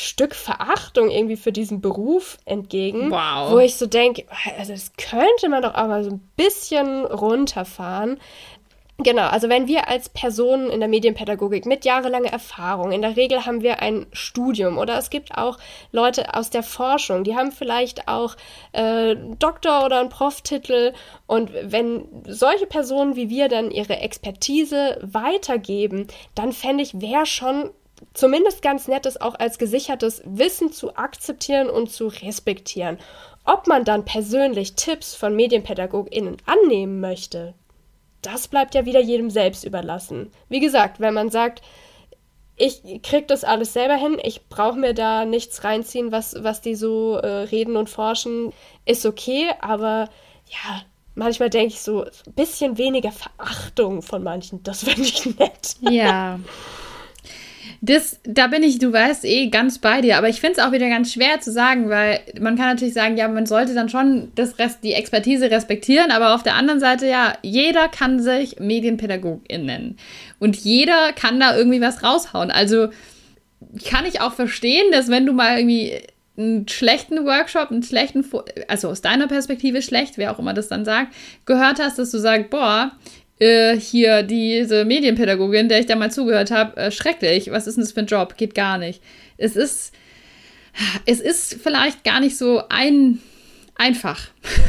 Stück 0.00 0.36
Verachtung 0.36 1.10
irgendwie 1.10 1.36
für 1.36 1.50
diesen 1.50 1.80
Beruf 1.80 2.38
entgegen, 2.44 3.10
wow. 3.10 3.50
wo 3.50 3.58
ich 3.58 3.74
so 3.74 3.86
denke, 3.86 4.26
also 4.56 4.72
das 4.72 4.92
könnte 4.96 5.48
man 5.48 5.60
doch 5.60 5.74
auch 5.74 5.88
mal 5.88 6.04
so 6.04 6.10
ein 6.10 6.20
bisschen 6.36 7.04
runterfahren. 7.04 8.20
Genau, 8.98 9.26
also 9.26 9.48
wenn 9.48 9.66
wir 9.66 9.88
als 9.88 10.08
Personen 10.08 10.70
in 10.70 10.78
der 10.78 10.88
Medienpädagogik 10.88 11.66
mit 11.66 11.84
jahrelanger 11.84 12.30
Erfahrung, 12.30 12.92
in 12.92 13.02
der 13.02 13.16
Regel 13.16 13.44
haben 13.44 13.62
wir 13.62 13.82
ein 13.82 14.06
Studium 14.12 14.78
oder 14.78 14.96
es 14.98 15.10
gibt 15.10 15.36
auch 15.36 15.58
Leute 15.90 16.32
aus 16.34 16.50
der 16.50 16.62
Forschung, 16.62 17.24
die 17.24 17.34
haben 17.34 17.50
vielleicht 17.50 18.06
auch 18.06 18.36
äh, 18.72 19.16
Doktor- 19.40 19.84
oder 19.84 19.98
einen 19.98 20.10
Prof-Titel 20.10 20.92
und 21.26 21.50
wenn 21.60 22.06
solche 22.24 22.66
Personen 22.66 23.16
wie 23.16 23.30
wir 23.30 23.48
dann 23.48 23.72
ihre 23.72 23.98
Expertise 23.98 24.98
weitergeben, 25.02 26.06
dann 26.36 26.52
fände 26.52 26.84
ich, 26.84 27.00
wäre 27.00 27.26
schon 27.26 27.70
zumindest 28.14 28.62
ganz 28.62 28.88
nett, 28.88 29.06
es 29.06 29.20
auch 29.20 29.34
als 29.34 29.58
gesichertes 29.58 30.22
Wissen 30.24 30.72
zu 30.72 30.96
akzeptieren 30.96 31.70
und 31.70 31.90
zu 31.90 32.08
respektieren. 32.08 32.98
Ob 33.44 33.66
man 33.66 33.84
dann 33.84 34.04
persönlich 34.04 34.74
Tipps 34.74 35.14
von 35.14 35.34
MedienpädagogInnen 35.34 36.36
annehmen 36.46 37.00
möchte, 37.00 37.54
das 38.22 38.48
bleibt 38.48 38.74
ja 38.74 38.84
wieder 38.84 39.00
jedem 39.00 39.30
selbst 39.30 39.64
überlassen. 39.64 40.30
Wie 40.48 40.60
gesagt, 40.60 41.00
wenn 41.00 41.14
man 41.14 41.30
sagt, 41.30 41.62
ich 42.56 43.02
krieg 43.02 43.28
das 43.28 43.44
alles 43.44 43.72
selber 43.72 43.94
hin, 43.94 44.18
ich 44.22 44.48
brauche 44.48 44.78
mir 44.78 44.92
da 44.92 45.24
nichts 45.24 45.62
reinziehen, 45.64 46.10
was, 46.10 46.36
was 46.40 46.60
die 46.60 46.74
so 46.74 47.14
äh, 47.14 47.26
reden 47.26 47.76
und 47.76 47.88
forschen, 47.88 48.52
ist 48.84 49.06
okay, 49.06 49.50
aber 49.60 50.08
ja, 50.46 50.82
manchmal 51.14 51.50
denke 51.50 51.74
ich 51.74 51.80
so, 51.80 52.04
ein 52.04 52.32
bisschen 52.34 52.76
weniger 52.76 53.12
Verachtung 53.12 54.02
von 54.02 54.22
manchen, 54.22 54.62
das 54.62 54.84
finde 54.84 55.02
ich 55.02 55.38
nett. 55.38 55.76
Ja. 55.80 56.40
Das, 57.80 58.18
da 58.24 58.48
bin 58.48 58.62
ich, 58.62 58.78
du 58.78 58.92
weißt, 58.92 59.24
eh 59.24 59.48
ganz 59.48 59.78
bei 59.78 60.00
dir. 60.00 60.18
Aber 60.18 60.28
ich 60.28 60.40
finde 60.40 60.58
es 60.58 60.64
auch 60.64 60.72
wieder 60.72 60.88
ganz 60.88 61.12
schwer 61.12 61.40
zu 61.40 61.52
sagen, 61.52 61.88
weil 61.88 62.20
man 62.40 62.56
kann 62.56 62.66
natürlich 62.66 62.94
sagen, 62.94 63.16
ja, 63.16 63.28
man 63.28 63.46
sollte 63.46 63.74
dann 63.74 63.88
schon 63.88 64.32
das 64.34 64.58
Rest, 64.58 64.82
die 64.82 64.94
Expertise 64.94 65.50
respektieren. 65.50 66.10
Aber 66.10 66.34
auf 66.34 66.42
der 66.42 66.54
anderen 66.54 66.80
Seite, 66.80 67.06
ja, 67.06 67.34
jeder 67.42 67.88
kann 67.88 68.20
sich 68.20 68.58
Medienpädagogin 68.58 69.66
nennen. 69.66 69.96
Und 70.38 70.56
jeder 70.56 71.12
kann 71.12 71.38
da 71.38 71.56
irgendwie 71.56 71.80
was 71.80 72.02
raushauen. 72.02 72.50
Also 72.50 72.88
kann 73.88 74.06
ich 74.06 74.20
auch 74.20 74.32
verstehen, 74.32 74.90
dass 74.92 75.08
wenn 75.08 75.26
du 75.26 75.32
mal 75.32 75.58
irgendwie 75.58 76.00
einen 76.38 76.68
schlechten 76.68 77.24
Workshop, 77.24 77.70
einen 77.70 77.82
schlechten, 77.82 78.24
also 78.68 78.88
aus 78.88 79.02
deiner 79.02 79.26
Perspektive 79.26 79.82
schlecht, 79.82 80.18
wer 80.18 80.32
auch 80.32 80.38
immer 80.38 80.54
das 80.54 80.68
dann 80.68 80.84
sagt, 80.84 81.12
gehört 81.46 81.80
hast, 81.80 81.98
dass 81.98 82.12
du 82.12 82.18
sagst, 82.18 82.50
boah, 82.50 82.92
äh, 83.40 83.78
hier 83.78 84.22
diese 84.22 84.84
Medienpädagogin, 84.84 85.68
der 85.68 85.80
ich 85.80 85.86
da 85.86 85.96
mal 85.96 86.10
zugehört 86.10 86.50
habe, 86.50 86.76
äh, 86.76 86.90
schrecklich. 86.90 87.50
Was 87.50 87.66
ist 87.66 87.76
denn 87.76 87.84
das 87.84 87.92
für 87.92 88.00
ein 88.00 88.06
Job? 88.06 88.36
Geht 88.36 88.54
gar 88.54 88.78
nicht. 88.78 89.02
Es 89.36 89.56
ist, 89.56 89.92
es 91.06 91.20
ist 91.20 91.58
vielleicht 91.62 92.04
gar 92.04 92.20
nicht 92.20 92.36
so 92.36 92.62
ein, 92.68 93.20
einfach. 93.78 94.18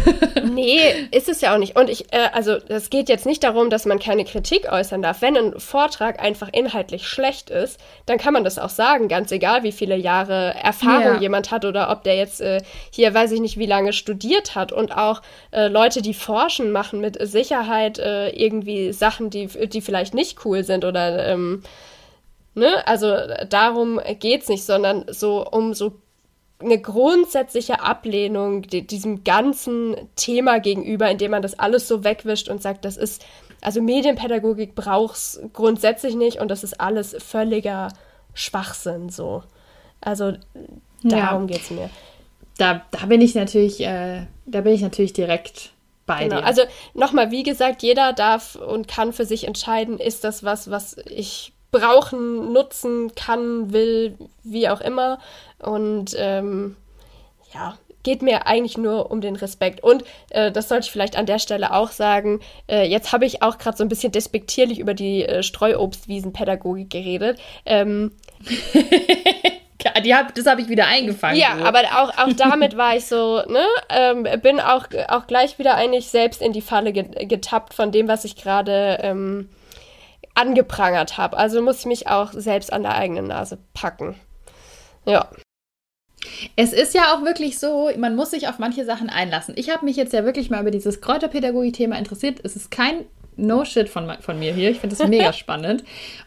nee, 0.43 1.07
ist 1.11 1.27
es 1.27 1.41
ja 1.41 1.53
auch 1.53 1.57
nicht. 1.57 1.75
Und 1.75 1.89
ich, 1.89 2.13
äh, 2.13 2.29
also 2.31 2.57
es 2.69 2.89
geht 2.89 3.09
jetzt 3.09 3.25
nicht 3.25 3.43
darum, 3.43 3.69
dass 3.69 3.85
man 3.85 3.99
keine 3.99 4.23
Kritik 4.23 4.71
äußern 4.71 5.01
darf. 5.01 5.21
Wenn 5.21 5.35
ein 5.35 5.59
Vortrag 5.59 6.21
einfach 6.21 6.49
inhaltlich 6.53 7.07
schlecht 7.07 7.49
ist, 7.49 7.79
dann 8.05 8.19
kann 8.19 8.33
man 8.33 8.43
das 8.43 8.59
auch 8.59 8.69
sagen, 8.69 9.07
ganz 9.07 9.31
egal, 9.31 9.63
wie 9.63 9.71
viele 9.71 9.97
Jahre 9.97 10.53
Erfahrung 10.53 11.15
ja. 11.15 11.19
jemand 11.19 11.49
hat 11.49 11.65
oder 11.65 11.89
ob 11.89 12.03
der 12.03 12.15
jetzt 12.15 12.39
äh, 12.39 12.61
hier, 12.91 13.13
weiß 13.13 13.31
ich 13.31 13.41
nicht, 13.41 13.57
wie 13.57 13.65
lange 13.65 13.93
studiert 13.93 14.53
hat. 14.53 14.71
Und 14.71 14.95
auch 14.95 15.23
äh, 15.51 15.67
Leute, 15.67 16.03
die 16.03 16.13
forschen, 16.13 16.71
machen 16.71 17.01
mit 17.01 17.17
Sicherheit 17.19 17.97
äh, 17.97 18.29
irgendwie 18.29 18.93
Sachen, 18.93 19.31
die, 19.31 19.47
die 19.47 19.81
vielleicht 19.81 20.13
nicht 20.13 20.45
cool 20.45 20.63
sind 20.63 20.85
oder 20.85 21.27
ähm, 21.27 21.63
ne, 22.53 22.87
also 22.87 23.15
darum 23.49 23.99
geht's 24.19 24.49
nicht, 24.49 24.63
sondern 24.63 25.05
so 25.07 25.45
um 25.49 25.73
so 25.73 25.99
eine 26.61 26.79
grundsätzliche 26.79 27.81
Ablehnung 27.81 28.63
diesem 28.63 29.23
ganzen 29.23 29.95
Thema 30.15 30.59
gegenüber, 30.59 31.09
indem 31.09 31.31
man 31.31 31.41
das 31.41 31.57
alles 31.57 31.87
so 31.87 32.03
wegwischt 32.03 32.49
und 32.49 32.61
sagt, 32.61 32.83
das 32.83 32.97
ist, 32.97 33.25
also 33.61 33.81
Medienpädagogik 33.81 34.75
braucht's 34.75 35.39
grundsätzlich 35.53 36.15
nicht 36.15 36.39
und 36.39 36.49
das 36.49 36.63
ist 36.63 36.79
alles 36.81 37.15
völliger 37.19 37.89
Schwachsinn 38.33 39.09
so. 39.09 39.43
Also 40.01 40.33
darum 41.03 41.47
ja. 41.47 41.55
geht's 41.55 41.71
mir. 41.71 41.89
Da, 42.57 42.81
da 42.91 43.05
bin 43.05 43.21
ich 43.21 43.35
natürlich, 43.35 43.79
äh, 43.79 44.25
da 44.45 44.61
bin 44.61 44.73
ich 44.73 44.81
natürlich 44.81 45.13
direkt 45.13 45.71
bei 46.05 46.23
genau. 46.23 46.37
dir. 46.37 46.45
Also 46.45 46.63
nochmal, 46.93 47.31
wie 47.31 47.43
gesagt, 47.43 47.83
jeder 47.83 48.11
darf 48.11 48.55
und 48.55 48.89
kann 48.89 49.13
für 49.13 49.25
sich 49.25 49.47
entscheiden, 49.47 49.97
ist 49.97 50.25
das 50.25 50.43
was, 50.43 50.69
was 50.69 50.97
ich 51.05 51.53
brauchen, 51.71 52.51
nutzen 52.51 53.13
kann, 53.15 53.71
will, 53.71 54.17
wie 54.43 54.69
auch 54.69 54.81
immer. 54.81 55.19
Und 55.59 56.15
ähm, 56.17 56.75
ja, 57.53 57.77
geht 58.03 58.21
mir 58.21 58.47
eigentlich 58.47 58.77
nur 58.77 59.11
um 59.11 59.21
den 59.21 59.35
Respekt. 59.35 59.83
Und 59.83 60.03
äh, 60.29 60.51
das 60.51 60.69
sollte 60.69 60.85
ich 60.85 60.91
vielleicht 60.91 61.17
an 61.17 61.25
der 61.25 61.39
Stelle 61.39 61.73
auch 61.73 61.91
sagen. 61.91 62.39
Äh, 62.67 62.87
jetzt 62.87 63.11
habe 63.11 63.25
ich 63.25 63.43
auch 63.43 63.57
gerade 63.57 63.77
so 63.77 63.83
ein 63.83 63.89
bisschen 63.89 64.11
despektierlich 64.11 64.79
über 64.79 64.93
die 64.93 65.25
äh, 65.25 65.43
Streuobstwiesenpädagogik 65.43 66.89
geredet. 66.89 67.39
Ähm, 67.65 68.11
die 70.03 70.15
hab, 70.15 70.33
das 70.35 70.45
habe 70.45 70.61
ich 70.61 70.69
wieder 70.69 70.87
eingefangen. 70.87 71.37
Ja, 71.37 71.57
so. 71.57 71.65
aber 71.65 71.79
auch, 71.79 72.17
auch 72.17 72.33
damit 72.37 72.77
war 72.77 72.95
ich 72.95 73.05
so, 73.05 73.41
ne, 73.47 73.65
ähm, 73.89 74.27
bin 74.41 74.59
auch, 74.59 74.85
auch 75.07 75.27
gleich 75.27 75.59
wieder 75.59 75.75
eigentlich 75.75 76.07
selbst 76.07 76.41
in 76.41 76.53
die 76.53 76.61
Falle 76.61 76.93
getappt 76.93 77.73
von 77.73 77.91
dem, 77.91 78.07
was 78.07 78.23
ich 78.23 78.35
gerade 78.35 78.99
ähm, 79.01 79.49
angeprangert 80.39 81.17
habe. 81.17 81.37
Also 81.37 81.61
muss 81.61 81.79
ich 81.79 81.85
mich 81.85 82.07
auch 82.07 82.31
selbst 82.33 82.71
an 82.71 82.83
der 82.83 82.95
eigenen 82.95 83.27
Nase 83.27 83.57
packen. 83.73 84.15
Ja. 85.05 85.29
Es 86.55 86.73
ist 86.73 86.93
ja 86.93 87.13
auch 87.13 87.23
wirklich 87.23 87.59
so, 87.59 87.89
man 87.97 88.15
muss 88.15 88.31
sich 88.31 88.47
auf 88.47 88.59
manche 88.59 88.85
Sachen 88.85 89.09
einlassen. 89.09 89.53
Ich 89.57 89.69
habe 89.69 89.85
mich 89.85 89.95
jetzt 89.95 90.13
ja 90.13 90.25
wirklich 90.25 90.49
mal 90.49 90.61
über 90.61 90.71
dieses 90.71 91.01
Kräuterpädagogik-Thema 91.01 91.97
interessiert. 91.97 92.39
Es 92.43 92.55
ist 92.55 92.71
kein 92.71 93.05
No-Shit 93.37 93.89
von, 93.89 94.11
von 94.19 94.37
mir 94.37 94.53
hier. 94.53 94.69
Ich 94.69 94.79
finde 94.79 94.95
es 94.95 95.07
mega 95.07 95.33
spannend. 95.33 95.83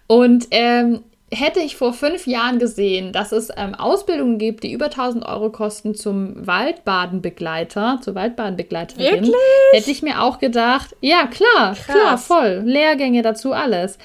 Und 0.06 0.46
ähm, 0.50 1.04
hätte 1.33 1.61
ich 1.61 1.76
vor 1.76 1.93
fünf 1.93 2.26
Jahren 2.26 2.59
gesehen, 2.59 3.12
dass 3.12 3.33
es 3.33 3.49
ähm, 3.57 3.74
Ausbildungen 3.74 4.39
gibt, 4.39 4.62
die 4.62 4.72
über 4.72 4.87
1000 4.87 5.24
Euro 5.26 5.51
kosten 5.51 5.95
zum 5.95 6.47
Waldbadenbegleiter, 6.47 7.99
zur 8.03 8.14
Waldbadenbegleiterin, 8.14 9.05
Wirklich? 9.05 9.35
hätte 9.72 9.91
ich 9.91 10.03
mir 10.03 10.22
auch 10.22 10.39
gedacht, 10.39 10.95
ja 11.01 11.26
klar, 11.26 11.74
Krass. 11.74 11.87
klar, 11.87 12.18
voll, 12.18 12.62
Lehrgänge 12.64 13.22
dazu, 13.22 13.53
alles. 13.53 13.99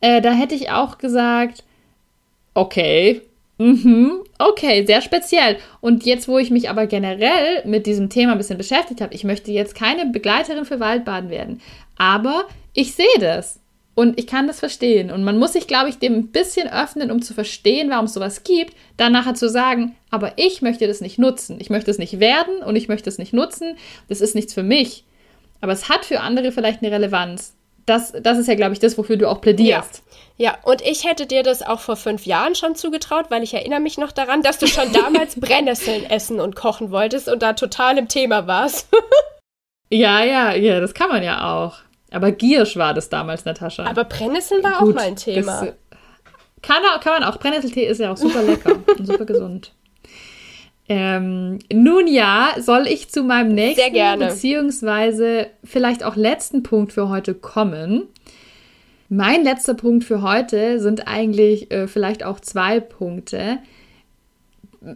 Äh, 0.00 0.20
da 0.20 0.32
hätte 0.32 0.54
ich 0.54 0.70
auch 0.70 0.98
gesagt, 0.98 1.64
okay, 2.54 3.22
Mhm, 3.56 4.24
okay, 4.40 4.84
sehr 4.84 5.00
speziell. 5.00 5.58
Und 5.80 6.04
jetzt, 6.04 6.26
wo 6.26 6.38
ich 6.38 6.50
mich 6.50 6.68
aber 6.68 6.88
generell 6.88 7.62
mit 7.64 7.86
diesem 7.86 8.10
Thema 8.10 8.32
ein 8.32 8.38
bisschen 8.38 8.58
beschäftigt 8.58 9.00
habe, 9.00 9.14
ich 9.14 9.22
möchte 9.22 9.52
jetzt 9.52 9.76
keine 9.76 10.06
Begleiterin 10.06 10.64
für 10.64 10.80
Waldbaden 10.80 11.30
werden. 11.30 11.60
Aber 11.96 12.46
ich 12.72 12.94
sehe 12.94 13.06
das. 13.20 13.60
Und 13.94 14.18
ich 14.18 14.26
kann 14.26 14.48
das 14.48 14.58
verstehen. 14.58 15.10
Und 15.10 15.22
man 15.22 15.38
muss 15.38 15.52
sich, 15.52 15.68
glaube 15.68 15.88
ich, 15.88 15.98
dem 15.98 16.14
ein 16.14 16.28
bisschen 16.28 16.68
öffnen, 16.68 17.10
um 17.10 17.22
zu 17.22 17.32
verstehen, 17.32 17.90
warum 17.90 18.06
es 18.06 18.14
sowas 18.14 18.42
gibt, 18.42 18.74
dann 18.96 19.12
nachher 19.12 19.34
zu 19.34 19.48
sagen, 19.48 19.96
aber 20.10 20.32
ich 20.36 20.62
möchte 20.62 20.86
das 20.86 21.00
nicht 21.00 21.18
nutzen. 21.18 21.58
Ich 21.60 21.70
möchte 21.70 21.90
es 21.90 21.98
nicht 21.98 22.18
werden 22.18 22.58
und 22.58 22.74
ich 22.74 22.88
möchte 22.88 23.08
es 23.08 23.18
nicht 23.18 23.32
nutzen. 23.32 23.76
Das 24.08 24.20
ist 24.20 24.34
nichts 24.34 24.52
für 24.52 24.64
mich. 24.64 25.04
Aber 25.60 25.72
es 25.72 25.88
hat 25.88 26.04
für 26.04 26.20
andere 26.20 26.50
vielleicht 26.50 26.82
eine 26.82 26.92
Relevanz. 26.92 27.54
Das, 27.86 28.12
das 28.12 28.38
ist 28.38 28.48
ja, 28.48 28.54
glaube 28.54 28.72
ich, 28.72 28.80
das, 28.80 28.98
wofür 28.98 29.16
du 29.16 29.28
auch 29.28 29.40
plädierst. 29.40 30.02
Ja. 30.38 30.52
ja, 30.52 30.58
und 30.64 30.80
ich 30.80 31.04
hätte 31.04 31.26
dir 31.26 31.42
das 31.42 31.62
auch 31.62 31.80
vor 31.80 31.96
fünf 31.96 32.26
Jahren 32.26 32.54
schon 32.54 32.74
zugetraut, 32.74 33.26
weil 33.28 33.42
ich 33.42 33.54
erinnere 33.54 33.80
mich 33.80 33.98
noch 33.98 34.10
daran, 34.10 34.42
dass 34.42 34.58
du 34.58 34.66
schon 34.66 34.92
damals 34.92 35.36
Brennnesseln 35.40 36.08
essen 36.08 36.40
und 36.40 36.56
kochen 36.56 36.90
wolltest 36.90 37.28
und 37.28 37.42
da 37.42 37.52
total 37.52 37.98
im 37.98 38.08
Thema 38.08 38.46
warst. 38.46 38.88
ja, 39.90 40.24
ja, 40.24 40.54
ja, 40.54 40.80
das 40.80 40.94
kann 40.94 41.10
man 41.10 41.22
ja 41.22 41.54
auch. 41.54 41.83
Aber 42.14 42.30
Giersch 42.30 42.76
war 42.76 42.94
das 42.94 43.08
damals, 43.08 43.44
Natascha. 43.44 43.84
Aber 43.84 44.04
Brennnesseln 44.04 44.62
war 44.62 44.78
Gut, 44.78 44.90
auch 44.90 44.94
mal 44.94 45.06
ein 45.08 45.16
Thema. 45.16 45.64
Das, 45.64 45.74
kann, 46.62 46.82
kann 47.00 47.20
man 47.20 47.24
auch. 47.24 47.38
Brennnesseltee 47.38 47.86
ist 47.86 47.98
ja 47.98 48.12
auch 48.12 48.16
super 48.16 48.42
lecker 48.42 48.76
und 48.98 49.06
super 49.06 49.24
gesund. 49.24 49.72
Ähm, 50.88 51.58
nun 51.72 52.06
ja, 52.06 52.54
soll 52.58 52.86
ich 52.86 53.10
zu 53.10 53.22
meinem 53.22 53.54
nächsten 53.54 54.18
beziehungsweise 54.18 55.48
vielleicht 55.64 56.04
auch 56.04 56.14
letzten 56.14 56.62
Punkt 56.62 56.92
für 56.92 57.08
heute 57.08 57.34
kommen. 57.34 58.04
Mein 59.08 59.44
letzter 59.44 59.74
Punkt 59.74 60.04
für 60.04 60.22
heute 60.22 60.80
sind 60.80 61.08
eigentlich 61.08 61.70
äh, 61.70 61.88
vielleicht 61.88 62.24
auch 62.24 62.38
zwei 62.40 62.80
Punkte. 62.80 63.58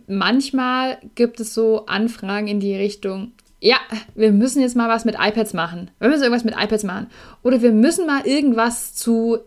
Manchmal 0.07 0.99
gibt 1.15 1.41
es 1.41 1.55
so 1.55 1.87
Anfragen 1.87 2.49
in 2.49 2.61
die 2.61 2.77
Richtung, 2.77 3.33
ja, 3.61 3.77
wir 4.15 4.33
müssen 4.33 4.61
jetzt 4.61 4.77
mal 4.77 4.89
was 4.89 5.05
mit 5.05 5.17
iPads 5.19 5.53
machen. 5.53 5.91
Wir 5.99 6.09
müssen 6.09 6.23
irgendwas 6.23 6.45
mit 6.45 6.55
iPads 6.57 6.85
machen. 6.85 7.09
Oder 7.43 7.61
wir 7.61 7.73
müssen 7.73 8.07
mal 8.07 8.25
irgendwas 8.25 8.95
zu 8.95 9.39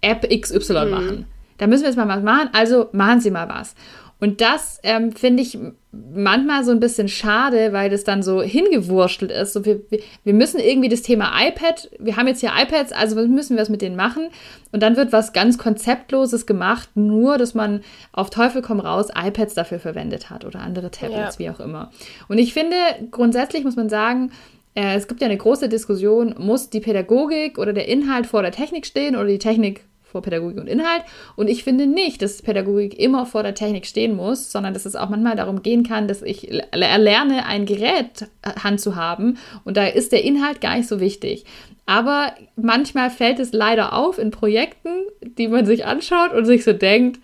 App 0.00 0.28
XY 0.28 0.84
mhm. 0.84 0.90
machen. 0.90 1.26
Da 1.58 1.66
müssen 1.66 1.82
wir 1.82 1.90
jetzt 1.90 1.98
mal 1.98 2.08
was 2.08 2.22
machen. 2.22 2.48
Also 2.52 2.88
machen 2.92 3.20
Sie 3.20 3.30
mal 3.30 3.48
was. 3.48 3.74
Und 4.20 4.40
das 4.40 4.78
ähm, 4.82 5.12
finde 5.12 5.42
ich 5.42 5.58
manchmal 5.92 6.62
so 6.62 6.70
ein 6.70 6.78
bisschen 6.78 7.08
schade, 7.08 7.72
weil 7.72 7.90
das 7.90 8.04
dann 8.04 8.22
so 8.22 8.42
hingewurschtelt 8.42 9.30
ist. 9.32 9.54
So, 9.54 9.64
wir, 9.64 9.80
wir 10.22 10.34
müssen 10.34 10.60
irgendwie 10.60 10.88
das 10.88 11.02
Thema 11.02 11.32
iPad, 11.42 11.90
wir 11.98 12.16
haben 12.16 12.28
jetzt 12.28 12.40
hier 12.40 12.52
iPads, 12.56 12.92
also 12.92 13.16
müssen 13.26 13.56
wir 13.56 13.62
was 13.62 13.70
mit 13.70 13.82
denen 13.82 13.96
machen. 13.96 14.28
Und 14.72 14.82
dann 14.82 14.96
wird 14.96 15.12
was 15.12 15.32
ganz 15.32 15.58
Konzeptloses 15.58 16.46
gemacht, 16.46 16.90
nur 16.94 17.38
dass 17.38 17.54
man 17.54 17.80
auf 18.12 18.30
Teufel 18.30 18.62
komm 18.62 18.78
raus 18.78 19.08
iPads 19.14 19.54
dafür 19.54 19.80
verwendet 19.80 20.30
hat 20.30 20.44
oder 20.44 20.60
andere 20.60 20.90
Tablets, 20.90 21.38
ja. 21.38 21.38
wie 21.38 21.50
auch 21.50 21.60
immer. 21.60 21.90
Und 22.28 22.38
ich 22.38 22.52
finde, 22.52 22.76
grundsätzlich 23.10 23.64
muss 23.64 23.76
man 23.76 23.88
sagen, 23.88 24.30
äh, 24.74 24.96
es 24.96 25.08
gibt 25.08 25.20
ja 25.20 25.26
eine 25.26 25.36
große 25.36 25.68
Diskussion, 25.68 26.34
muss 26.38 26.70
die 26.70 26.80
Pädagogik 26.80 27.58
oder 27.58 27.72
der 27.72 27.88
Inhalt 27.88 28.26
vor 28.26 28.42
der 28.42 28.52
Technik 28.52 28.86
stehen 28.86 29.16
oder 29.16 29.26
die 29.26 29.38
Technik 29.38 29.84
vor 30.10 30.22
Pädagogik 30.22 30.58
und 30.58 30.66
Inhalt. 30.66 31.02
Und 31.36 31.48
ich 31.48 31.64
finde 31.64 31.86
nicht, 31.86 32.22
dass 32.22 32.42
Pädagogik 32.42 32.98
immer 32.98 33.26
vor 33.26 33.42
der 33.42 33.54
Technik 33.54 33.86
stehen 33.86 34.16
muss, 34.16 34.50
sondern 34.50 34.74
dass 34.74 34.86
es 34.86 34.96
auch 34.96 35.08
manchmal 35.08 35.36
darum 35.36 35.62
gehen 35.62 35.82
kann, 35.82 36.08
dass 36.08 36.22
ich 36.22 36.50
erlerne, 36.72 37.46
ein 37.46 37.66
Gerät 37.66 38.28
Hand 38.44 38.80
zu 38.80 38.96
haben. 38.96 39.38
Und 39.64 39.76
da 39.76 39.86
ist 39.86 40.12
der 40.12 40.24
Inhalt 40.24 40.60
gar 40.60 40.76
nicht 40.76 40.88
so 40.88 41.00
wichtig. 41.00 41.44
Aber 41.86 42.34
manchmal 42.56 43.10
fällt 43.10 43.38
es 43.38 43.52
leider 43.52 43.92
auf 43.94 44.18
in 44.18 44.30
Projekten, 44.30 44.90
die 45.22 45.48
man 45.48 45.66
sich 45.66 45.86
anschaut 45.86 46.32
und 46.32 46.44
sich 46.44 46.64
so 46.64 46.72
denkt, 46.72 47.20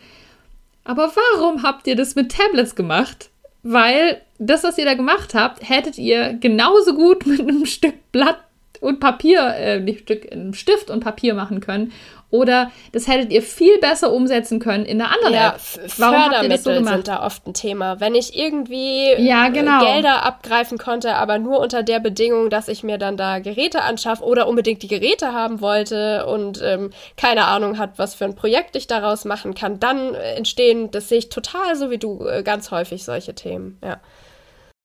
aber 0.87 1.12
warum 1.34 1.64
habt 1.64 1.87
ihr 1.89 1.97
das 1.97 2.14
mit 2.14 2.32
Tablets 2.32 2.76
gemacht? 2.76 3.30
Weil 3.64 4.20
das, 4.39 4.62
was 4.62 4.78
ihr 4.78 4.84
da 4.84 4.95
gemacht 4.95 5.34
habt, 5.34 5.68
hättet 5.68 5.99
ihr 5.99 6.34
genauso 6.34 6.95
gut 6.95 7.26
mit 7.26 7.41
einem 7.41 7.66
Stück 7.66 7.95
Blatt 8.12 8.39
und 8.81 9.01
Papier, 9.01 9.55
äh, 9.57 9.81
nicht 9.81 10.01
Stück, 10.01 10.31
einem 10.31 10.55
Stift 10.55 10.91
und 10.91 11.01
Papier 11.01 11.35
machen 11.35 11.61
können 11.61 11.93
oder 12.31 12.72
das 12.93 13.07
hättet 13.07 13.33
ihr 13.33 13.43
viel 13.43 13.79
besser 13.79 14.12
umsetzen 14.12 14.59
können 14.59 14.85
in 14.85 15.01
einer 15.01 15.12
anderen 15.12 15.35
ja, 15.35 15.49
App. 15.51 15.61
Warum 15.97 16.22
Fördermittel 16.22 16.59
so 16.59 16.85
sind 16.85 17.09
da 17.09 17.24
oft 17.24 17.47
ein 17.47 17.55
Thema. 17.55 18.01
Wenn 18.01 18.14
ich 18.16 18.37
irgendwie 18.37 19.12
ja, 19.18 19.49
genau. 19.49 19.81
Gelder 19.81 20.24
abgreifen 20.24 20.77
konnte, 20.77 21.14
aber 21.14 21.39
nur 21.39 21.61
unter 21.61 21.85
der 21.85 22.01
Bedingung, 22.01 22.51
dass 22.51 22.66
ich 22.68 22.83
mir 22.83 22.99
dann 22.99 23.16
da 23.16 23.39
Geräte 23.39 23.83
anschaffe 23.83 24.24
oder 24.24 24.49
unbedingt 24.49 24.83
die 24.83 24.89
Geräte 24.89 25.33
haben 25.33 25.61
wollte 25.61 26.27
und 26.27 26.61
ähm, 26.62 26.91
keine 27.16 27.45
Ahnung 27.45 27.79
hat, 27.79 27.93
was 27.97 28.16
für 28.16 28.24
ein 28.24 28.35
Projekt 28.35 28.74
ich 28.74 28.89
daraus 28.89 29.24
machen 29.24 29.55
kann, 29.55 29.79
dann 29.79 30.14
entstehen, 30.14 30.91
das 30.91 31.09
sehe 31.09 31.18
ich 31.18 31.29
total 31.29 31.77
so 31.77 31.91
wie 31.91 31.99
du, 31.99 32.27
äh, 32.27 32.43
ganz 32.43 32.72
häufig 32.72 33.05
solche 33.05 33.35
Themen. 33.35 33.79
Ja. 33.85 34.01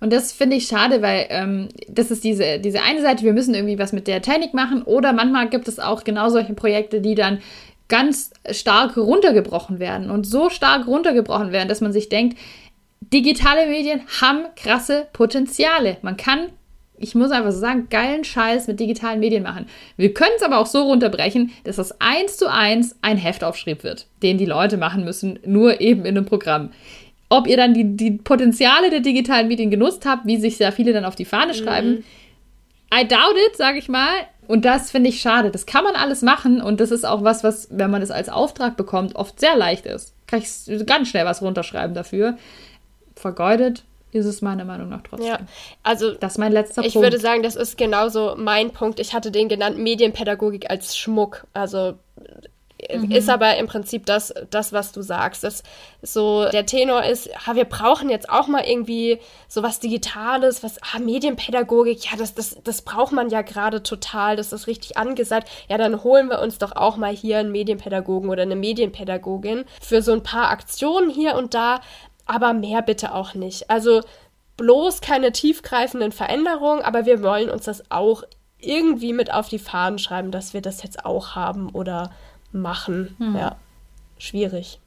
Und 0.02 0.12
das 0.12 0.34
finde 0.34 0.58
ich 0.58 0.68
schade, 0.68 1.02
weil 1.02 1.28
ähm, 1.30 1.70
das 1.88 2.10
ist 2.12 2.24
diese, 2.24 2.60
diese 2.60 2.82
eine 2.82 3.02
Seite, 3.02 3.24
wir 3.24 3.34
müssen 3.34 3.54
irgendwie 3.54 3.80
was 3.80 3.93
mit 3.93 4.08
der 4.08 4.22
Technik 4.22 4.54
machen. 4.54 4.82
Oder 4.82 5.14
manchmal 5.14 5.47
gibt 5.47 5.68
es 5.68 5.80
auch 5.80 6.04
genau 6.04 6.28
solche 6.30 6.54
Projekte, 6.54 7.02
die 7.02 7.16
dann 7.16 7.39
ganz 7.88 8.32
stark 8.49 8.97
runtergebrochen 8.97 9.80
werden 9.80 10.10
und 10.10 10.26
so 10.26 10.49
stark 10.49 10.88
runtergebrochen 10.88 11.52
werden, 11.52 11.70
dass 11.70 11.82
man 11.82 11.93
sich 11.93 12.10
denkt, 12.10 12.38
digitale 13.14 13.68
Medien 13.68 14.02
haben 14.22 14.45
krasse 14.56 15.08
Potenziale. 15.14 15.97
Man 16.02 16.18
kann, 16.18 16.47
ich 16.97 17.14
muss 17.14 17.30
einfach 17.32 17.52
so 17.52 17.60
sagen, 17.60 17.88
geilen 17.89 18.24
Scheiß 18.24 18.68
mit 18.68 18.80
digitalen 18.80 19.20
Medien 19.20 19.43
machen. 19.43 19.68
Wir 19.97 20.14
können 20.14 20.32
es 20.38 20.43
aber 20.43 20.58
auch 20.58 20.68
so 20.68 20.84
runterbrechen, 20.84 21.52
dass 21.64 21.76
das 21.76 21.99
eins 21.99 22.38
zu 22.38 22.49
eins 22.49 22.95
ein 23.02 23.18
Heftaufschrieb 23.18 23.84
wird, 23.84 24.08
den 24.24 24.39
die 24.39 24.45
Leute 24.45 24.78
machen 24.78 25.04
müssen, 25.04 25.38
nur 25.45 25.80
eben 25.80 26.06
in 26.06 26.18
einem 26.18 26.26
Programm 26.26 26.72
Ob 27.32 27.48
ihr 27.48 27.56
dann 27.56 27.74
die, 27.74 27.96
die 27.96 28.12
Potenziale 28.12 28.90
der 28.90 29.00
digitalen 29.00 29.48
Medien 29.48 29.72
genutzt 29.72 30.06
habt, 30.06 30.26
wie 30.26 30.36
sich 30.36 30.58
sehr 30.58 30.74
viele 30.74 30.92
dann 30.92 31.06
auf 31.06 31.16
die 31.16 31.24
Fahne 31.24 31.54
schreiben, 31.54 31.90
mhm. 31.90 32.04
I 32.94 33.08
doubt 33.08 33.38
it, 33.48 33.56
sage 33.56 33.80
ich 33.80 33.88
mal. 33.88 34.12
Und 34.48 34.66
das 34.66 34.92
finde 34.92 35.10
ich 35.10 35.22
schade. 35.22 35.50
Das 35.50 35.66
kann 35.66 35.86
man 35.86 35.96
alles 35.96 36.24
machen 36.24 36.62
und 36.62 36.82
das 36.82 36.92
ist 36.92 37.06
auch 37.06 37.24
was, 37.24 37.42
was, 37.42 37.70
wenn 37.72 37.90
man 37.90 38.02
es 38.02 38.12
als 38.12 38.28
Auftrag 38.28 38.76
bekommt, 38.76 39.16
oft 39.16 39.40
sehr 39.40 39.56
leicht 39.56 39.86
ist. 39.86 40.14
Kann 40.28 40.42
ich 40.42 40.86
ganz 40.86 41.08
schnell 41.08 41.24
was 41.24 41.42
runterschreiben 41.42 41.96
dafür. 41.96 42.38
Vergeudet 43.16 43.86
ist 44.12 44.26
es 44.26 44.42
meiner 44.42 44.66
Meinung 44.66 44.90
nach 44.90 45.04
trotzdem. 45.04 45.30
Ja, 45.30 45.40
also 45.84 46.12
das 46.12 46.34
ist 46.34 46.38
mein 46.38 46.52
letzter 46.52 46.84
ich 46.84 46.92
Punkt. 46.92 47.08
Ich 47.08 47.14
würde 47.14 47.22
sagen, 47.22 47.44
das 47.44 47.56
ist 47.56 47.78
genauso 47.78 48.36
mein 48.38 48.72
Punkt. 48.72 49.00
Ich 49.00 49.14
hatte 49.14 49.32
den 49.32 49.48
genannt 49.48 49.78
Medienpädagogik 49.78 50.70
als 50.70 50.98
Schmuck. 50.98 51.48
Also 51.54 51.94
mhm. 52.90 53.12
ist 53.12 53.30
aber 53.30 53.58
im 53.58 53.68
Prinzip 53.68 54.06
das, 54.06 54.34
das, 54.50 54.74
was 54.74 54.92
du 54.92 55.02
sagst. 55.02 55.44
Das 55.44 55.64
so 56.02 56.50
der 56.50 56.66
Tenor 56.66 57.04
ist, 57.04 57.30
ha, 57.46 57.56
wir 57.56 57.66
brauchen 57.66 58.10
jetzt 58.10 58.30
auch 58.30 58.48
mal 58.48 58.64
irgendwie 58.64 59.20
so 59.48 59.64
was 59.64 59.80
Digitales, 59.80 60.64
was 60.64 60.78
ah, 60.82 61.00
Medienpädagogik, 61.00 62.12
ja, 62.12 62.18
das, 62.18 62.34
das, 62.34 62.58
das 62.64 62.82
braucht 62.82 63.12
man 63.12 63.30
ja 63.30 63.42
gerade 63.42 63.84
total, 63.84 64.36
das 64.36 64.54
ist 64.54 64.68
richtig 64.68 64.98
angesagt. 64.98 65.50
Ja, 65.70 65.78
dann 65.78 66.04
holen 66.04 66.30
wir 66.30 66.40
uns 66.40 66.58
doch 66.58 66.76
auch 66.76 66.98
mal 66.98 67.14
hier 67.14 67.40
einen 67.40 67.52
Medienpädagogen 67.52 68.30
oder 68.30 68.44
eine 68.44 68.56
Medienpädagogin 68.56 69.66
für 69.82 70.02
so 70.02 70.14
ein 70.14 70.24
paar 70.24 70.50
Aktionen 70.50 71.10
hier 71.10 71.36
und 71.36 71.54
da, 71.54 71.82
aber 72.26 72.54
mehr 72.54 72.82
bitte 72.82 73.14
auch 73.14 73.34
nicht. 73.34 73.70
Also 73.70 74.02
bloß 74.58 75.02
keine 75.02 75.32
tiefgreifenden 75.32 76.12
Veränderungen, 76.12 76.82
aber 76.82 77.06
wir 77.06 77.22
wollen 77.24 77.50
uns 77.50 77.66
das 77.66 77.90
auch 77.90 78.24
irgendwie 78.60 79.14
mit 79.14 79.34
auf 79.34 79.50
die 79.50 79.60
Fahnen 79.60 80.00
schreiben, 80.00 80.32
dass 80.32 80.54
wir 80.54 80.62
das 80.62 80.84
jetzt 80.84 81.06
auch 81.06 81.36
haben 81.36 81.70
oder 81.70 82.12
machen. 82.52 83.16
Hm. 83.18 83.36
Ja, 83.36 83.56
schwierig. 84.18 84.80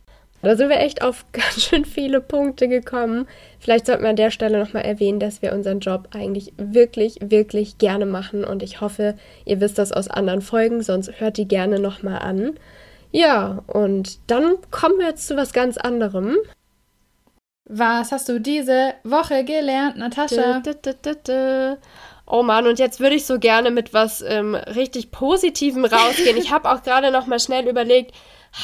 Da 0.45 0.57
sind 0.57 0.69
wir 0.69 0.79
echt 0.79 1.03
auf 1.03 1.25
ganz 1.33 1.63
schön 1.63 1.85
viele 1.85 2.21
Punkte 2.21 2.69
gekommen. 2.69 3.27
Vielleicht 3.59 3.87
sollten 3.87 4.03
wir 4.03 4.11
an 4.11 4.17
der 4.17 4.31
Stelle 4.31 4.59
nochmal 4.59 4.85
erwähnen, 4.85 5.21
dass 5.21 5.43
wir 5.43 5.53
unseren 5.53 5.81
Job 5.81 6.09
eigentlich 6.15 6.53
wirklich, 6.57 7.17
wirklich 7.23 7.79
gerne 7.79 8.07
machen. 8.07 8.45
Und 8.45 8.63
ich 8.63 8.81
hoffe, 8.81 9.15
ihr 9.45 9.61
wisst 9.61 9.79
das 9.79 9.93
aus 9.93 10.09
anderen 10.09 10.43
Folgen, 10.43 10.83
sonst 10.83 11.21
hört 11.21 11.39
die 11.39 11.49
gerne 11.49 11.79
nochmal 11.79 12.19
an. 12.19 12.55
Ja, 13.11 13.63
und 13.69 14.19
dann 14.27 14.57
kommen 14.71 14.99
wir 14.99 15.07
jetzt 15.07 15.27
zu 15.29 15.37
was 15.37 15.53
ganz 15.53 15.79
anderem. 15.79 16.37
Was 17.67 18.13
hast 18.13 18.29
du 18.29 18.41
diese 18.41 18.93
Woche 19.05 19.45
gelernt, 19.45 19.97
Natascha? 19.97 20.61
Dö, 20.61 20.75
dö, 20.75 21.15
dö, 21.27 21.77
Oh 22.27 22.43
Mann, 22.43 22.67
und 22.67 22.79
jetzt 22.79 23.01
würde 23.01 23.17
ich 23.17 23.27
so 23.27 23.39
gerne 23.39 23.71
mit 23.71 23.93
was 23.93 24.23
ähm, 24.23 24.55
richtig 24.55 25.11
Positivem 25.11 25.85
rausgehen. 25.85 26.39
Ich 26.39 26.51
habe 26.51 26.71
auch 26.71 26.83
gerade 26.83 27.11
noch 27.11 27.27
mal 27.27 27.39
schnell 27.39 27.69
überlegt, 27.69 28.13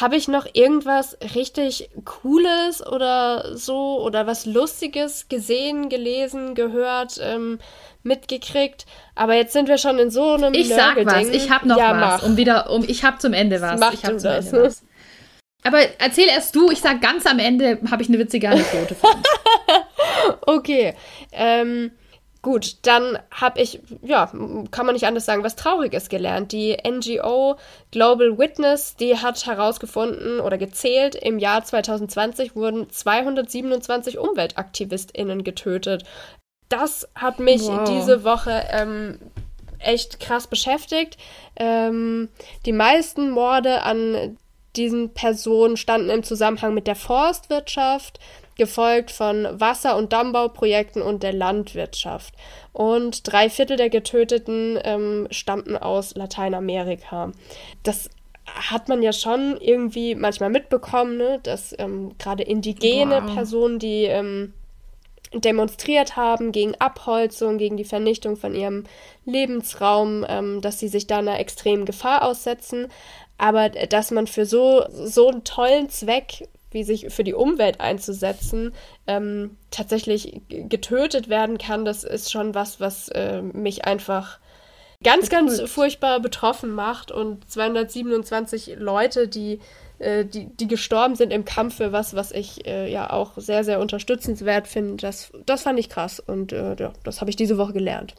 habe 0.01 0.17
ich 0.17 0.29
noch 0.29 0.47
irgendwas 0.53 1.19
richtig 1.35 1.91
Cooles 2.05 2.87
oder 2.87 3.57
so 3.57 4.01
oder 4.01 4.27
was 4.27 4.47
Lustiges 4.47 5.29
gesehen, 5.29 5.89
gelesen, 5.89 6.55
gehört, 6.55 7.19
ähm, 7.21 7.59
mitgekriegt? 8.03 8.87
Aber 9.15 9.35
jetzt 9.35 9.53
sind 9.53 9.69
wir 9.69 9.79
schon 9.79 9.99
in 9.99 10.11
so 10.11 10.35
einem 10.35 10.55
Ich 10.55 10.69
sag 10.69 11.05
was, 11.05 11.29
ich 11.29 11.51
habe 11.51 11.69
noch 11.69 11.77
ja, 11.77 11.91
was, 12.01 12.23
mach. 12.23 12.29
um 12.29 12.37
wieder, 12.37 12.71
um, 12.71 12.85
ich 12.87 13.05
habe 13.05 13.19
zum 13.19 13.33
Ende 13.33 13.61
was. 13.61 13.81
Mach 13.81 13.93
ich 13.93 14.05
habe 14.05 14.17
zum 14.17 14.31
das. 14.31 14.47
Ende 14.47 14.67
was. 14.67 14.83
Aber 15.63 15.79
erzähl 15.99 16.29
erst 16.29 16.55
du, 16.57 16.71
ich 16.71 16.81
sag 16.81 17.03
ganz 17.03 17.27
am 17.27 17.39
Ende, 17.39 17.79
habe 17.91 18.03
ich 18.03 18.09
eine 18.09 18.19
witzige 18.19 18.49
Anekdote. 18.49 18.97
okay. 20.47 20.95
Ähm, 21.33 21.91
Gut, 22.43 22.79
dann 22.87 23.19
habe 23.31 23.61
ich, 23.61 23.81
ja, 24.01 24.33
kann 24.71 24.87
man 24.87 24.95
nicht 24.95 25.07
anders 25.07 25.27
sagen, 25.27 25.45
was 25.45 25.57
Trauriges 25.57 26.09
gelernt. 26.09 26.53
Die 26.53 26.75
NGO 26.75 27.57
Global 27.91 28.39
Witness, 28.39 28.97
die 28.97 29.19
hat 29.19 29.45
herausgefunden 29.45 30.41
oder 30.41 30.57
gezählt, 30.57 31.15
im 31.15 31.39
Jahr 31.39 31.63
2020 31.63 32.57
wurden 32.57 32.89
227 32.89 34.19
UmweltaktivistInnen 34.19 35.45
getötet. 35.45 36.05
Das 36.71 37.09
hat 37.15 37.41
mich 37.41 37.63
wow. 37.63 37.85
diese 37.87 38.25
Woche 38.25 38.65
ähm, 38.71 39.19
echt 39.79 40.19
krass 40.19 40.47
beschäftigt. 40.47 41.19
Ähm, 41.57 42.31
die 42.65 42.73
meisten 42.73 43.31
Morde 43.31 43.83
an 43.83 44.39
diesen 44.77 45.13
Personen 45.13 45.77
standen 45.77 46.11
im 46.11 46.23
Zusammenhang 46.23 46.75
mit 46.75 46.87
der 46.87 46.97
Forstwirtschaft, 46.97 48.21
gefolgt 48.61 49.11
von 49.11 49.49
Wasser- 49.59 49.97
und 49.97 50.13
Dammbauprojekten 50.13 51.01
und 51.01 51.23
der 51.23 51.33
Landwirtschaft. 51.33 52.35
Und 52.75 53.33
drei 53.33 53.49
Viertel 53.49 53.79
der 53.79 53.89
Getöteten 53.89 54.79
ähm, 54.85 55.29
stammten 55.31 55.79
aus 55.79 56.15
Lateinamerika. 56.15 57.33
Das 57.85 58.11
hat 58.45 58.91
man 58.91 59.03
ja 59.03 59.15
schon 59.15 59.57
irgendwie 59.57 60.15
manchmal 60.15 60.51
mitbekommen, 60.51 61.17
ne? 61.17 61.41
dass 61.43 61.75
ähm, 61.79 62.13
gerade 62.19 62.43
indigene 62.43 63.23
wow. 63.23 63.35
Personen, 63.35 63.79
die 63.79 64.05
ähm, 64.05 64.53
demonstriert 65.33 66.17
haben 66.17 66.53
gegen 66.53 66.75
Abholzung, 66.79 67.57
gegen 67.57 67.79
die 67.79 67.85
Vernichtung 67.85 68.37
von 68.37 68.55
ihrem 68.55 68.85
Lebensraum, 69.25 70.27
ähm, 70.29 70.61
dass 70.61 70.79
sie 70.79 70.89
sich 70.89 71.07
da 71.07 71.21
einer 71.21 71.41
extremen 71.41 71.87
Gefahr 71.87 72.27
aussetzen. 72.27 72.89
Aber 73.39 73.71
dass 73.71 74.11
man 74.11 74.27
für 74.27 74.45
so, 74.45 74.85
so 74.91 75.29
einen 75.29 75.45
tollen 75.45 75.89
Zweck 75.89 76.47
wie 76.71 76.85
sich 76.85 77.07
für 77.11 77.25
die 77.25 77.35
Umwelt 77.35 77.81
einzusetzen, 77.81 78.73
ähm, 79.07 79.57
tatsächlich 79.71 80.43
getötet 80.49 81.29
werden 81.29 81.59
kann, 81.59 81.85
das 81.85 82.05
ist 82.05 82.31
schon 82.31 82.55
was, 82.55 82.81
was 82.81 83.09
äh, 83.09 83.43
mich 83.43 83.85
einfach 83.85 84.39
ganz, 85.03 85.31
ganz 85.31 85.61
furchtbar 85.63 86.21
betroffen 86.21 86.71
macht. 86.75 87.11
Und 87.11 87.51
227 87.51 88.77
Leute, 88.79 89.29
die, 89.29 89.61
äh, 89.99 90.25
die, 90.25 90.47
die 90.47 90.69
gestorben 90.69 91.17
sind 91.17 91.33
im 91.33 91.45
Kampf 91.45 91.77
für 91.77 91.93
was, 91.93 92.15
was 92.15 92.33
ich 92.33 92.67
äh, 92.67 92.91
ja 92.91 93.11
auch 93.11 93.33
sehr, 93.37 93.65
sehr 93.65 93.81
unterstützenswert 93.81 94.69
finde, 94.69 94.97
das, 94.97 95.33
das 95.47 95.63
fand 95.63 95.79
ich 95.79 95.89
krass. 95.89 96.21
Und 96.21 96.53
äh, 96.53 96.77
ja, 96.79 96.93
das 97.05 97.21
habe 97.21 97.31
ich 97.31 97.37
diese 97.37 97.59
Woche 97.59 97.73
gelernt. 97.73 98.15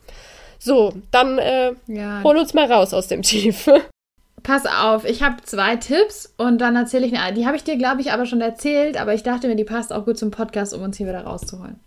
So, 0.60 0.94
dann 1.10 1.40
äh, 1.40 1.74
ja. 1.88 2.22
hol 2.24 2.38
uns 2.38 2.54
mal 2.54 2.72
raus 2.72 2.94
aus 2.94 3.08
dem 3.08 3.22
Tief. 3.22 3.68
Pass 4.44 4.66
auf, 4.66 5.06
ich 5.06 5.22
habe 5.22 5.38
zwei 5.44 5.76
Tipps 5.76 6.34
und 6.38 6.60
dann 6.60 6.76
erzähle 6.76 7.06
ich 7.06 7.18
eine. 7.18 7.36
Die 7.36 7.46
habe 7.46 7.58
ich 7.58 7.64
dir, 7.64 7.78
glaube 7.78 8.02
ich, 8.02 8.12
aber 8.12 8.26
schon 8.26 8.42
erzählt, 8.42 9.00
aber 9.00 9.14
ich 9.14 9.24
dachte 9.24 9.48
mir, 9.48 9.56
die 9.56 9.64
passt 9.64 9.94
auch 9.94 10.06
gut 10.06 10.18
zum 10.18 10.32
Podcast, 10.32 10.74
um 10.74 10.82
uns 10.82 10.98
hier 10.98 11.08
wieder 11.08 11.24
rauszuholen. 11.24 11.80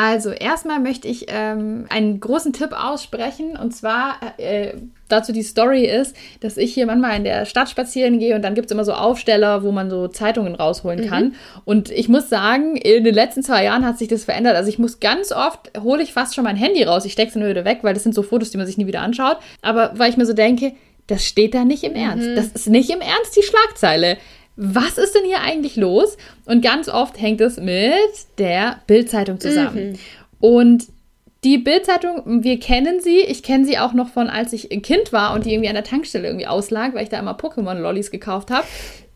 Also, 0.00 0.30
erstmal 0.30 0.78
möchte 0.78 1.08
ich 1.08 1.26
ähm, 1.26 1.86
einen 1.88 2.20
großen 2.20 2.52
Tipp 2.52 2.70
aussprechen 2.72 3.56
und 3.56 3.74
zwar 3.74 4.20
äh, 4.36 4.74
dazu 5.08 5.32
die 5.32 5.42
Story 5.42 5.86
ist, 5.86 6.14
dass 6.38 6.56
ich 6.56 6.72
hier 6.72 6.86
manchmal 6.86 7.16
in 7.16 7.24
der 7.24 7.46
Stadt 7.46 7.68
spazieren 7.68 8.20
gehe 8.20 8.36
und 8.36 8.42
dann 8.42 8.54
gibt 8.54 8.66
es 8.66 8.72
immer 8.72 8.84
so 8.84 8.92
Aufsteller, 8.92 9.64
wo 9.64 9.72
man 9.72 9.90
so 9.90 10.06
Zeitungen 10.06 10.54
rausholen 10.54 11.08
kann. 11.08 11.24
Mhm. 11.24 11.34
Und 11.64 11.90
ich 11.90 12.08
muss 12.08 12.28
sagen, 12.28 12.76
in 12.76 13.02
den 13.02 13.14
letzten 13.14 13.42
zwei 13.42 13.64
Jahren 13.64 13.84
hat 13.84 13.98
sich 13.98 14.06
das 14.06 14.24
verändert. 14.24 14.54
Also, 14.54 14.68
ich 14.68 14.78
muss 14.78 15.00
ganz 15.00 15.32
oft, 15.32 15.72
hole 15.80 16.00
ich 16.00 16.12
fast 16.12 16.36
schon 16.36 16.44
mein 16.44 16.54
Handy 16.54 16.84
raus. 16.84 17.04
Ich 17.04 17.12
stecke 17.12 17.30
es 17.30 17.34
nur 17.34 17.48
wieder 17.48 17.64
weg, 17.64 17.80
weil 17.82 17.94
das 17.94 18.04
sind 18.04 18.14
so 18.14 18.22
Fotos, 18.22 18.50
die 18.50 18.56
man 18.56 18.66
sich 18.66 18.78
nie 18.78 18.86
wieder 18.86 19.00
anschaut. 19.00 19.38
Aber 19.62 19.90
weil 19.96 20.10
ich 20.10 20.16
mir 20.16 20.26
so 20.26 20.32
denke, 20.32 20.74
das 21.08 21.24
steht 21.24 21.54
da 21.54 21.64
nicht 21.64 21.82
im 21.82 21.94
Ernst. 21.94 22.28
Mhm. 22.28 22.36
Das 22.36 22.46
ist 22.48 22.68
nicht 22.68 22.90
im 22.90 23.00
Ernst 23.00 23.36
die 23.36 23.42
Schlagzeile. 23.42 24.18
Was 24.56 24.98
ist 24.98 25.14
denn 25.14 25.24
hier 25.24 25.40
eigentlich 25.40 25.76
los? 25.76 26.16
Und 26.44 26.62
ganz 26.62 26.88
oft 26.88 27.20
hängt 27.20 27.40
es 27.40 27.56
mit 27.56 27.94
der 28.38 28.80
Bildzeitung 28.86 29.40
zusammen. 29.40 29.92
Mhm. 29.92 29.98
Und 30.40 30.86
die 31.44 31.58
Bildzeitung, 31.58 32.42
wir 32.42 32.58
kennen 32.58 33.00
sie. 33.00 33.20
Ich 33.20 33.42
kenne 33.42 33.64
sie 33.64 33.78
auch 33.78 33.94
noch 33.94 34.08
von, 34.08 34.28
als 34.28 34.52
ich 34.52 34.72
ein 34.72 34.82
Kind 34.82 35.12
war 35.12 35.34
und 35.34 35.46
die 35.46 35.52
irgendwie 35.52 35.68
an 35.68 35.76
der 35.76 35.84
Tankstelle 35.84 36.26
irgendwie 36.26 36.46
auslag, 36.46 36.94
weil 36.94 37.04
ich 37.04 37.08
da 37.08 37.18
immer 37.18 37.36
Pokémon-Lollis 37.36 38.10
gekauft 38.10 38.50
habe. 38.50 38.66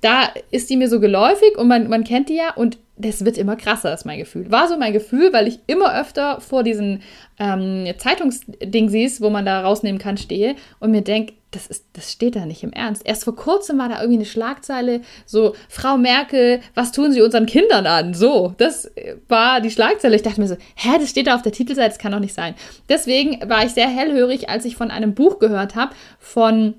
Da 0.00 0.30
ist 0.50 0.70
die 0.70 0.76
mir 0.76 0.88
so 0.88 1.00
geläufig 1.00 1.56
und 1.56 1.68
man, 1.68 1.88
man 1.88 2.04
kennt 2.04 2.28
die 2.28 2.36
ja 2.36 2.54
und 2.54 2.78
das 2.96 3.24
wird 3.24 3.38
immer 3.38 3.56
krasser, 3.56 3.92
ist 3.92 4.04
mein 4.04 4.18
Gefühl. 4.18 4.50
War 4.50 4.68
so 4.68 4.76
mein 4.78 4.92
Gefühl, 4.92 5.32
weil 5.32 5.48
ich 5.48 5.58
immer 5.66 5.98
öfter 5.98 6.40
vor 6.40 6.62
diesen 6.62 7.02
ähm, 7.38 7.86
Zeitungsdingsies, 7.98 9.20
wo 9.20 9.30
man 9.30 9.44
da 9.44 9.62
rausnehmen 9.62 10.00
kann, 10.00 10.16
stehe 10.16 10.54
und 10.78 10.92
mir 10.92 11.02
denke, 11.02 11.34
das, 11.52 11.66
ist, 11.66 11.86
das 11.92 12.10
steht 12.10 12.34
da 12.34 12.44
nicht 12.44 12.62
im 12.62 12.72
Ernst. 12.72 13.02
Erst 13.04 13.24
vor 13.24 13.36
kurzem 13.36 13.78
war 13.78 13.88
da 13.88 14.00
irgendwie 14.00 14.18
eine 14.18 14.26
Schlagzeile, 14.26 15.02
so, 15.26 15.54
Frau 15.68 15.96
Merkel, 15.96 16.60
was 16.74 16.92
tun 16.92 17.12
Sie 17.12 17.22
unseren 17.22 17.46
Kindern 17.46 17.86
an? 17.86 18.14
So, 18.14 18.54
das 18.58 18.90
war 19.28 19.60
die 19.60 19.70
Schlagzeile. 19.70 20.16
Ich 20.16 20.22
dachte 20.22 20.40
mir 20.40 20.48
so, 20.48 20.56
hä, 20.74 20.98
das 20.98 21.10
steht 21.10 21.26
da 21.26 21.34
auf 21.34 21.42
der 21.42 21.52
Titelseite, 21.52 21.90
das 21.90 21.98
kann 21.98 22.12
doch 22.12 22.18
nicht 22.18 22.34
sein. 22.34 22.54
Deswegen 22.88 23.48
war 23.48 23.64
ich 23.64 23.72
sehr 23.72 23.88
hellhörig, 23.88 24.48
als 24.48 24.64
ich 24.64 24.76
von 24.76 24.90
einem 24.90 25.14
Buch 25.14 25.38
gehört 25.38 25.74
habe 25.74 25.94
von 26.18 26.74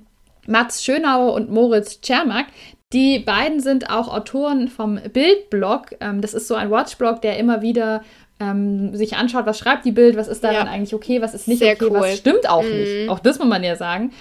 Mats 0.47 0.83
Schönauer 0.83 1.33
und 1.33 1.49
Moritz 1.51 2.01
Czermak. 2.01 2.47
Die 2.91 3.19
beiden 3.19 3.59
sind 3.59 3.89
auch 3.89 4.07
Autoren 4.07 4.67
vom 4.67 4.99
Bildblog. 5.13 5.95
Ähm, 5.99 6.21
das 6.21 6.33
ist 6.33 6.47
so 6.47 6.55
ein 6.55 6.69
Watchblog, 6.69 7.21
der 7.21 7.37
immer 7.37 7.61
wieder 7.61 8.03
ähm, 8.39 8.95
sich 8.95 9.15
anschaut, 9.15 9.45
was 9.45 9.57
schreibt 9.57 9.85
die 9.85 9.91
Bild, 9.91 10.17
was 10.17 10.27
ist 10.27 10.43
daran 10.43 10.67
ja. 10.67 10.71
eigentlich 10.71 10.93
okay, 10.93 11.21
was 11.21 11.33
ist 11.33 11.47
nicht 11.47 11.59
Sehr 11.59 11.73
okay, 11.73 11.85
cool. 11.89 11.99
was 11.99 12.17
stimmt 12.17 12.47
auch 12.49 12.63
mhm. 12.63 12.69
nicht. 12.69 13.09
Auch 13.09 13.19
das 13.19 13.39
muss 13.39 13.47
man 13.47 13.63
ja 13.63 13.75
sagen. 13.75 14.11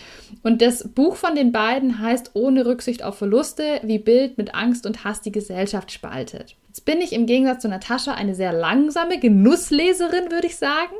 Und 0.43 0.61
das 0.61 0.88
Buch 0.88 1.16
von 1.16 1.34
den 1.34 1.53
beiden 1.53 2.01
heißt 2.01 2.32
Ohne 2.34 2.66
Rücksicht 2.66 3.03
auf 3.03 3.18
Verluste, 3.18 3.80
wie 3.82 3.99
Bild 3.99 4.38
mit 4.38 4.55
Angst 4.55 4.86
und 4.86 5.05
Hass 5.05 5.20
die 5.20 5.32
Gesellschaft 5.32 5.93
spaltet. 5.93 6.57
Jetzt 6.68 6.84
bin 6.84 7.01
ich 7.01 7.12
im 7.12 7.26
Gegensatz 7.26 7.62
zu 7.62 7.68
Natascha 7.68 8.14
eine 8.14 8.34
sehr 8.34 8.53
langsame 8.53 9.18
Genussleserin, 9.18 10.30
würde 10.30 10.47
ich 10.47 10.57
sagen. 10.57 10.95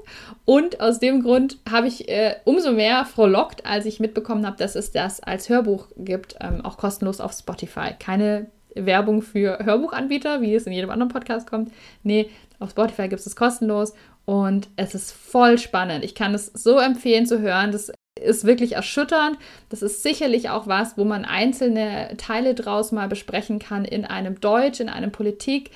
Und 0.45 0.81
aus 0.81 1.01
dem 1.01 1.23
Grund 1.23 1.59
habe 1.69 1.89
ich 1.89 2.09
äh, 2.09 2.37
umso 2.45 2.73
mehr 2.73 3.07
frohlockt, 3.07 3.65
als 3.65 3.87
ich 3.87 3.99
mitbekommen 3.99 4.47
habe, 4.47 4.59
dass 4.59 4.77
es 4.77 4.93
das 4.93 5.21
als 5.21 5.49
Hörbuch 5.49 5.89
gibt, 5.97 6.37
ähm, 6.41 6.61
auch 6.63 6.77
kostenlos 6.77 7.21
auf 7.21 7.33
Spotify. 7.33 7.95
Keine 7.99 8.49
Werbung 8.75 9.23
für 9.23 9.59
Hörbuchanbieter, 9.65 10.41
wie 10.43 10.55
es 10.55 10.67
in 10.67 10.73
jedem 10.73 10.91
anderen 10.91 11.11
Podcast 11.11 11.49
kommt. 11.49 11.73
Nee, 12.03 12.31
auf 12.59 12.71
Spotify 12.71 13.09
gibt 13.09 13.21
es 13.21 13.27
es 13.27 13.37
kostenlos 13.37 13.95
und 14.25 14.69
es 14.77 14.95
ist 14.95 15.13
voll 15.13 15.59
spannend. 15.59 16.05
Ich 16.05 16.15
kann 16.15 16.35
es 16.35 16.47
so 16.47 16.79
empfehlen 16.79 17.27
zu 17.27 17.41
hören. 17.41 17.73
Das 17.73 17.93
ist 18.23 18.45
wirklich 18.45 18.73
erschütternd. 18.73 19.39
Das 19.69 19.83
ist 19.83 20.03
sicherlich 20.03 20.51
auch 20.51 20.67
was, 20.67 20.97
wo 20.97 21.05
man 21.05 21.25
einzelne 21.25 22.17
Teile 22.17 22.55
draus 22.55 22.93
mal 22.93 23.09
besprechen 23.09 23.59
kann 23.59 23.85
in 23.85 24.05
einem 24.05 24.41
Deutsch, 24.41 24.81
in 24.81 24.89
einem 24.89 25.13
Politik, 25.13 25.71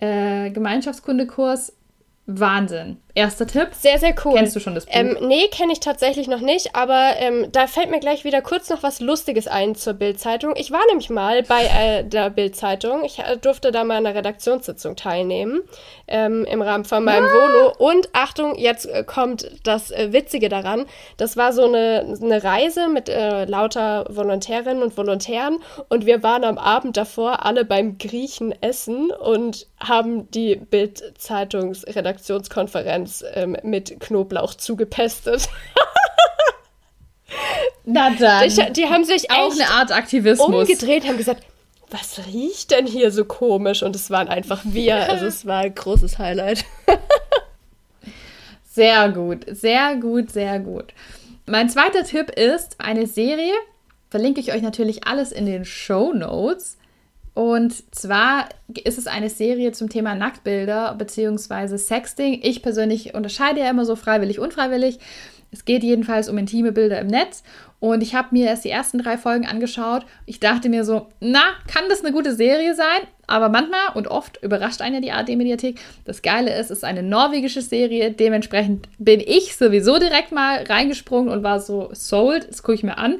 äh, 0.00 0.50
Gemeinschaftskundekurs. 0.50 1.74
Wahnsinn. 2.26 2.98
Erster 3.14 3.46
Tipp. 3.46 3.68
Sehr, 3.72 3.98
sehr 3.98 4.14
cool. 4.24 4.34
Kennst 4.34 4.56
du 4.56 4.60
schon 4.60 4.74
das 4.74 4.86
Buch? 4.86 4.94
Ähm, 4.94 5.16
nee, 5.22 5.48
kenne 5.48 5.72
ich 5.72 5.80
tatsächlich 5.80 6.28
noch 6.28 6.40
nicht, 6.40 6.76
aber 6.76 7.14
ähm, 7.18 7.48
da 7.52 7.66
fällt 7.66 7.90
mir 7.90 8.00
gleich 8.00 8.24
wieder 8.24 8.40
kurz 8.42 8.70
noch 8.70 8.82
was 8.82 9.00
Lustiges 9.00 9.48
ein 9.48 9.74
zur 9.74 9.94
Bild-Zeitung. 9.94 10.54
Ich 10.56 10.70
war 10.70 10.80
nämlich 10.88 11.08
mal 11.10 11.42
bei 11.42 11.64
äh, 11.64 12.04
der 12.04 12.30
Bild-Zeitung. 12.30 13.04
Ich 13.04 13.18
äh, 13.18 13.36
durfte 13.36 13.72
da 13.72 13.82
mal 13.84 13.96
an 13.96 14.06
einer 14.06 14.16
Redaktionssitzung 14.16 14.96
teilnehmen 14.96 15.62
ähm, 16.06 16.44
im 16.44 16.62
Rahmen 16.62 16.84
von 16.84 17.02
meinem 17.04 17.24
ah. 17.24 17.32
Volo. 17.32 17.72
Und 17.78 18.10
Achtung, 18.12 18.54
jetzt 18.56 18.86
äh, 18.86 19.02
kommt 19.04 19.50
das 19.64 19.90
äh, 19.90 20.12
Witzige 20.12 20.48
daran. 20.48 20.86
Das 21.16 21.36
war 21.36 21.52
so 21.52 21.64
eine, 21.64 22.16
eine 22.22 22.44
Reise 22.44 22.88
mit 22.88 23.08
äh, 23.08 23.44
lauter 23.44 24.04
Volontärinnen 24.08 24.82
und 24.82 24.96
Volontären 24.96 25.58
und 25.88 26.06
wir 26.06 26.22
waren 26.22 26.44
am 26.44 26.58
Abend 26.58 26.96
davor 26.96 27.44
alle 27.44 27.64
beim 27.64 27.98
Griechen 27.98 28.54
essen 28.62 29.10
und 29.10 29.66
haben 29.78 30.30
die 30.30 30.54
Bild-Zeitungsredaktionskonferenz 30.56 33.00
Pfefferminz 33.10 33.24
ähm, 33.34 33.56
mit 33.62 34.00
Knoblauch 34.00 34.54
zugepestet. 34.54 35.48
Na 37.84 38.10
dann. 38.10 38.48
Die, 38.48 38.72
die 38.72 38.86
haben 38.86 39.04
sich 39.04 39.30
auch 39.30 39.52
eine 39.52 39.68
Art 39.68 39.92
Aktivismus 39.92 40.48
umgedreht, 40.48 41.06
haben 41.06 41.16
gesagt, 41.16 41.44
was 41.90 42.20
riecht 42.26 42.70
denn 42.70 42.86
hier 42.86 43.10
so 43.10 43.24
komisch? 43.24 43.82
Und 43.82 43.96
es 43.96 44.10
waren 44.10 44.28
einfach 44.28 44.60
wir. 44.64 45.08
Also 45.08 45.26
es 45.26 45.44
war 45.46 45.62
ein 45.62 45.74
großes 45.74 46.18
Highlight. 46.18 46.64
sehr 48.64 49.08
gut, 49.10 49.44
sehr 49.48 49.96
gut, 49.96 50.30
sehr 50.30 50.60
gut. 50.60 50.94
Mein 51.46 51.68
zweiter 51.68 52.04
Tipp 52.04 52.30
ist 52.30 52.76
eine 52.78 53.08
Serie. 53.08 53.54
Verlinke 54.08 54.40
ich 54.40 54.52
euch 54.52 54.62
natürlich 54.62 55.08
alles 55.08 55.32
in 55.32 55.46
den 55.46 55.64
Show 55.64 56.12
Notes. 56.12 56.76
Und 57.40 57.94
zwar 57.94 58.50
ist 58.84 58.98
es 58.98 59.06
eine 59.06 59.30
Serie 59.30 59.72
zum 59.72 59.88
Thema 59.88 60.14
Nacktbilder 60.14 60.94
bzw. 60.98 61.78
Sexting. 61.78 62.40
Ich 62.42 62.60
persönlich 62.60 63.14
unterscheide 63.14 63.60
ja 63.60 63.70
immer 63.70 63.86
so 63.86 63.96
freiwillig, 63.96 64.38
unfreiwillig. 64.38 64.98
Es 65.50 65.64
geht 65.64 65.82
jedenfalls 65.82 66.28
um 66.28 66.36
intime 66.36 66.70
Bilder 66.70 67.00
im 67.00 67.06
Netz. 67.06 67.42
Und 67.78 68.02
ich 68.02 68.14
habe 68.14 68.28
mir 68.32 68.48
erst 68.48 68.66
die 68.66 68.68
ersten 68.68 68.98
drei 68.98 69.16
Folgen 69.16 69.46
angeschaut. 69.46 70.04
Ich 70.26 70.38
dachte 70.38 70.68
mir 70.68 70.84
so, 70.84 71.06
na, 71.20 71.40
kann 71.66 71.84
das 71.88 72.04
eine 72.04 72.12
gute 72.12 72.34
Serie 72.34 72.74
sein? 72.74 73.08
Aber 73.26 73.48
manchmal 73.48 73.94
und 73.94 74.08
oft 74.08 74.42
überrascht 74.42 74.82
einen 74.82 74.96
ja 74.96 75.00
die 75.00 75.12
ARD-Mediathek. 75.12 75.80
Das 76.04 76.20
Geile 76.20 76.54
ist, 76.54 76.70
es 76.70 76.78
ist 76.78 76.84
eine 76.84 77.02
norwegische 77.02 77.62
Serie. 77.62 78.10
Dementsprechend 78.10 78.86
bin 78.98 79.18
ich 79.18 79.56
sowieso 79.56 79.98
direkt 79.98 80.30
mal 80.30 80.62
reingesprungen 80.64 81.32
und 81.32 81.42
war 81.42 81.58
so 81.58 81.88
sold. 81.92 82.50
Das 82.50 82.62
gucke 82.62 82.74
ich 82.74 82.82
mir 82.82 82.98
an 82.98 83.14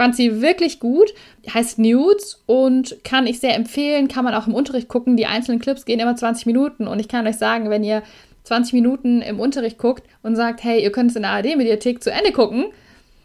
fand 0.00 0.16
sie 0.16 0.40
wirklich 0.40 0.80
gut. 0.80 1.12
Heißt 1.52 1.78
Nudes 1.78 2.42
und 2.46 3.04
kann 3.04 3.26
ich 3.26 3.38
sehr 3.38 3.54
empfehlen. 3.54 4.08
Kann 4.08 4.24
man 4.24 4.32
auch 4.32 4.46
im 4.46 4.54
Unterricht 4.54 4.88
gucken. 4.88 5.18
Die 5.18 5.26
einzelnen 5.26 5.60
Clips 5.60 5.84
gehen 5.84 6.00
immer 6.00 6.16
20 6.16 6.46
Minuten. 6.46 6.88
Und 6.88 7.00
ich 7.00 7.08
kann 7.08 7.26
euch 7.26 7.36
sagen, 7.36 7.68
wenn 7.68 7.84
ihr 7.84 8.02
20 8.44 8.72
Minuten 8.72 9.20
im 9.20 9.38
Unterricht 9.38 9.76
guckt 9.76 10.04
und 10.22 10.36
sagt, 10.36 10.64
hey, 10.64 10.82
ihr 10.82 10.90
könnt 10.90 11.10
es 11.10 11.16
in 11.16 11.22
der 11.22 11.32
ARD-Mediathek 11.32 12.02
zu 12.02 12.10
Ende 12.10 12.32
gucken, 12.32 12.72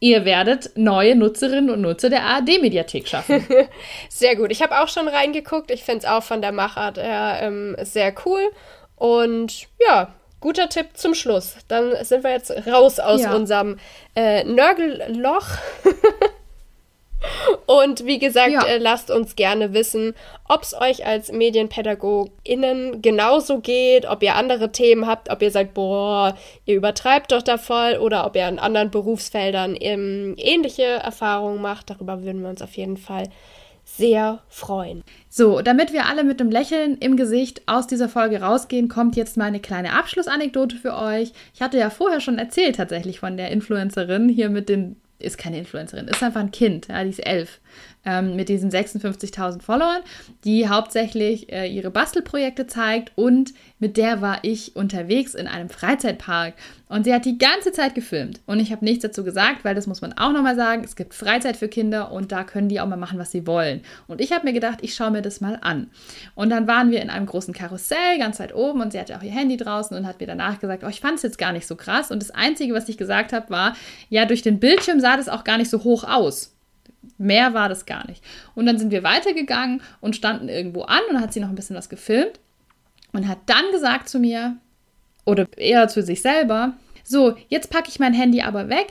ihr 0.01 0.25
werdet 0.25 0.71
neue 0.75 1.15
Nutzerinnen 1.15 1.69
und 1.69 1.79
Nutzer 1.79 2.09
der 2.09 2.23
ARD-Mediathek 2.23 3.07
schaffen. 3.07 3.47
sehr 4.09 4.35
gut. 4.35 4.51
Ich 4.51 4.61
habe 4.61 4.77
auch 4.81 4.89
schon 4.89 5.07
reingeguckt. 5.07 5.71
Ich 5.71 5.85
finde 5.85 5.99
es 5.99 6.05
auch 6.05 6.23
von 6.23 6.41
der 6.41 6.51
Machart 6.51 6.97
her 6.97 7.39
ähm, 7.41 7.77
sehr 7.83 8.13
cool. 8.25 8.41
Und 8.97 9.67
ja, 9.79 10.13
guter 10.41 10.67
Tipp 10.67 10.87
zum 10.95 11.13
Schluss. 11.13 11.55
Dann 11.69 12.03
sind 12.03 12.25
wir 12.25 12.31
jetzt 12.31 12.51
raus 12.67 12.99
aus 12.99 13.21
ja. 13.21 13.33
unserem 13.33 13.77
äh, 14.13 14.43
Nörgelloch. 14.43 15.47
Und 17.65 18.05
wie 18.05 18.19
gesagt, 18.19 18.51
ja. 18.51 18.65
äh, 18.65 18.77
lasst 18.77 19.11
uns 19.11 19.35
gerne 19.35 19.73
wissen, 19.73 20.13
ob 20.47 20.63
es 20.63 20.73
euch 20.73 21.05
als 21.05 21.31
MedienpädagogInnen 21.31 23.01
genauso 23.01 23.59
geht, 23.59 24.05
ob 24.05 24.21
ihr 24.23 24.35
andere 24.35 24.71
Themen 24.71 25.07
habt, 25.07 25.29
ob 25.29 25.41
ihr 25.41 25.51
sagt, 25.51 25.73
boah, 25.73 26.35
ihr 26.65 26.75
übertreibt 26.75 27.31
doch 27.31 27.41
da 27.41 27.57
voll 27.57 27.97
oder 27.97 28.25
ob 28.25 28.35
ihr 28.35 28.47
in 28.47 28.59
anderen 28.59 28.91
Berufsfeldern 28.91 29.75
ähm, 29.79 30.35
ähnliche 30.37 30.83
Erfahrungen 30.83 31.61
macht. 31.61 31.89
Darüber 31.89 32.23
würden 32.23 32.41
wir 32.41 32.49
uns 32.49 32.61
auf 32.61 32.75
jeden 32.77 32.97
Fall 32.97 33.29
sehr 33.85 34.39
freuen. 34.49 35.03
So, 35.29 35.61
damit 35.61 35.93
wir 35.93 36.07
alle 36.07 36.23
mit 36.23 36.41
einem 36.41 36.49
Lächeln 36.49 36.97
im 36.97 37.15
Gesicht 37.17 37.61
aus 37.67 37.87
dieser 37.87 38.09
Folge 38.09 38.41
rausgehen, 38.41 38.89
kommt 38.89 39.15
jetzt 39.15 39.37
mal 39.37 39.45
eine 39.45 39.59
kleine 39.59 39.93
Abschlussanekdote 39.93 40.75
für 40.75 40.95
euch. 40.95 41.31
Ich 41.53 41.61
hatte 41.61 41.77
ja 41.77 41.89
vorher 41.89 42.19
schon 42.19 42.39
erzählt 42.39 42.77
tatsächlich 42.77 43.19
von 43.19 43.37
der 43.37 43.51
Influencerin 43.51 44.27
hier 44.27 44.49
mit 44.49 44.69
den 44.69 44.97
ist 45.25 45.37
keine 45.37 45.57
Influencerin, 45.57 46.07
ist 46.07 46.23
einfach 46.23 46.41
ein 46.41 46.51
Kind, 46.51 46.87
ja, 46.87 47.03
die 47.03 47.09
ist 47.09 47.25
elf, 47.25 47.59
ähm, 48.05 48.35
mit 48.35 48.49
diesen 48.49 48.71
56.000 48.71 49.61
Followern, 49.61 50.01
die 50.43 50.69
hauptsächlich 50.69 51.51
äh, 51.51 51.67
ihre 51.67 51.89
Bastelprojekte 51.91 52.67
zeigt 52.67 53.11
und 53.15 53.53
mit 53.79 53.97
der 53.97 54.21
war 54.21 54.39
ich 54.43 54.75
unterwegs 54.75 55.33
in 55.33 55.47
einem 55.47 55.69
Freizeitpark 55.69 56.53
und 56.87 57.03
sie 57.03 57.13
hat 57.13 57.25
die 57.25 57.37
ganze 57.37 57.71
Zeit 57.71 57.95
gefilmt 57.95 58.41
und 58.45 58.59
ich 58.59 58.71
habe 58.71 58.85
nichts 58.85 59.01
dazu 59.01 59.23
gesagt, 59.23 59.65
weil 59.65 59.73
das 59.73 59.87
muss 59.87 60.01
man 60.01 60.13
auch 60.13 60.31
nochmal 60.31 60.55
sagen, 60.55 60.83
es 60.83 60.95
gibt 60.95 61.13
Freizeit 61.13 61.57
für 61.57 61.67
Kinder 61.67 62.11
und 62.11 62.31
da 62.31 62.43
können 62.43 62.69
die 62.69 62.79
auch 62.79 62.87
mal 62.87 62.95
machen, 62.95 63.17
was 63.17 63.31
sie 63.31 63.47
wollen. 63.47 63.81
Und 64.07 64.21
ich 64.21 64.31
habe 64.31 64.45
mir 64.45 64.53
gedacht, 64.53 64.79
ich 64.81 64.93
schaue 64.93 65.11
mir 65.11 65.23
das 65.23 65.41
mal 65.41 65.57
an. 65.61 65.89
Und 66.35 66.51
dann 66.51 66.67
waren 66.67 66.91
wir 66.91 67.01
in 67.01 67.09
einem 67.09 67.25
großen 67.25 67.53
Karussell, 67.53 68.19
ganz 68.19 68.39
weit 68.39 68.53
oben 68.53 68.81
und 68.81 68.91
sie 68.91 68.99
hatte 68.99 69.17
auch 69.17 69.23
ihr 69.23 69.31
Handy 69.31 69.57
draußen 69.57 69.97
und 69.97 70.05
hat 70.05 70.19
mir 70.19 70.27
danach 70.27 70.59
gesagt, 70.59 70.83
oh, 70.83 70.89
ich 70.89 71.01
fand 71.01 71.15
es 71.15 71.23
jetzt 71.23 71.37
gar 71.37 71.51
nicht 71.51 71.65
so 71.65 71.75
krass 71.75 72.11
und 72.11 72.21
das 72.21 72.31
Einzige, 72.31 72.73
was 72.73 72.87
ich 72.87 72.97
gesagt 72.97 73.33
habe, 73.33 73.49
war, 73.49 73.75
ja, 74.09 74.25
durch 74.25 74.43
den 74.43 74.59
Bildschirm 74.59 74.99
sah 74.99 75.17
das 75.17 75.29
auch 75.29 75.43
gar 75.43 75.57
nicht 75.57 75.69
so 75.69 75.83
hoch 75.83 76.03
aus. 76.03 76.55
Mehr 77.17 77.53
war 77.53 77.69
das 77.69 77.85
gar 77.85 78.05
nicht. 78.07 78.23
Und 78.55 78.65
dann 78.65 78.77
sind 78.77 78.91
wir 78.91 79.03
weitergegangen 79.03 79.81
und 80.01 80.15
standen 80.15 80.49
irgendwo 80.49 80.83
an 80.83 80.99
und 81.07 81.15
dann 81.15 81.23
hat 81.23 81.33
sie 81.33 81.39
noch 81.39 81.49
ein 81.49 81.55
bisschen 81.55 81.75
was 81.75 81.89
gefilmt 81.89 82.39
und 83.13 83.27
hat 83.27 83.39
dann 83.45 83.71
gesagt 83.71 84.09
zu 84.09 84.19
mir, 84.19 84.57
oder 85.25 85.47
eher 85.57 85.87
zu 85.87 86.01
sich 86.01 86.21
selber, 86.21 86.73
so, 87.07 87.35
jetzt 87.49 87.69
packe 87.69 87.89
ich 87.89 87.99
mein 87.99 88.15
Handy 88.15 88.41
aber 88.41 88.67
weg. 88.67 88.87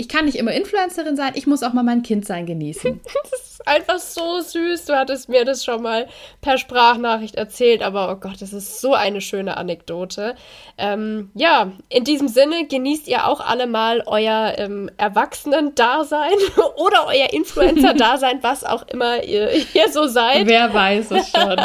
Ich 0.00 0.08
kann 0.08 0.26
nicht 0.26 0.36
immer 0.36 0.52
Influencerin 0.52 1.16
sein, 1.16 1.32
ich 1.34 1.48
muss 1.48 1.64
auch 1.64 1.72
mal 1.72 1.82
mein 1.82 2.04
Kind 2.04 2.24
sein 2.24 2.46
genießen. 2.46 3.00
das 3.30 3.32
ist 3.32 3.66
einfach 3.66 3.98
so 3.98 4.40
süß. 4.40 4.84
Du 4.84 4.96
hattest 4.96 5.28
mir 5.28 5.44
das 5.44 5.64
schon 5.64 5.82
mal 5.82 6.06
per 6.40 6.56
Sprachnachricht 6.56 7.34
erzählt, 7.34 7.82
aber 7.82 8.12
oh 8.12 8.14
Gott, 8.14 8.40
das 8.40 8.52
ist 8.52 8.80
so 8.80 8.94
eine 8.94 9.20
schöne 9.20 9.56
Anekdote. 9.56 10.36
Ähm, 10.78 11.32
ja, 11.34 11.72
in 11.88 12.04
diesem 12.04 12.28
Sinne 12.28 12.68
genießt 12.68 13.08
ihr 13.08 13.26
auch 13.26 13.40
alle 13.40 13.66
mal 13.66 14.04
euer 14.06 14.54
ähm, 14.58 14.88
Erwachsenen-Dasein 14.98 16.30
oder 16.76 17.08
euer 17.08 17.32
Influencer-Dasein, 17.32 18.38
was 18.42 18.62
auch 18.62 18.86
immer 18.86 19.24
ihr 19.24 19.48
hier 19.48 19.90
so 19.90 20.06
seid. 20.06 20.46
Wer 20.46 20.72
weiß 20.72 21.10
es 21.10 21.30
schon. 21.30 21.56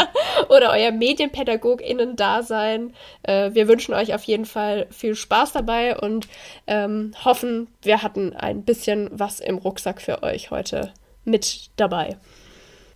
oder 0.50 0.72
euer 0.72 0.92
MedienpädagogInnen-Dasein. 0.92 2.96
Äh, 3.22 3.52
wir 3.54 3.68
wünschen 3.68 3.94
euch 3.94 4.16
auf 4.16 4.24
jeden 4.24 4.46
Fall 4.46 4.88
viel 4.90 5.14
Spaß 5.14 5.52
dabei 5.52 6.00
und 6.00 6.28
ähm, 6.66 7.14
hoffen, 7.24 7.68
wir 7.84 8.02
hatten 8.02 8.23
ein 8.32 8.64
bisschen 8.64 9.10
was 9.12 9.42
im 9.42 9.58
Rucksack 9.58 10.02
für 10.02 10.24
euch 10.24 10.52
heute 10.52 10.94
mit 11.26 11.70
dabei. 11.76 12.18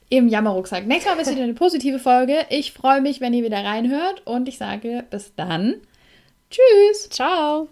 Im 0.10 0.30
Jammerrucksack. 0.30 0.88
Nächstes 0.88 1.14
Mal 1.14 1.22
ist 1.22 1.32
wieder 1.32 1.44
eine 1.44 1.54
positive 1.56 2.00
Folge. 2.00 2.46
Ich 2.50 2.72
freue 2.72 3.02
mich, 3.02 3.20
wenn 3.20 3.34
ihr 3.34 3.44
wieder 3.44 3.64
reinhört 3.64 4.26
und 4.26 4.48
ich 4.48 4.58
sage 4.58 5.04
bis 5.10 5.36
dann. 5.36 5.82
Tschüss. 6.50 7.10
Ciao. 7.10 7.68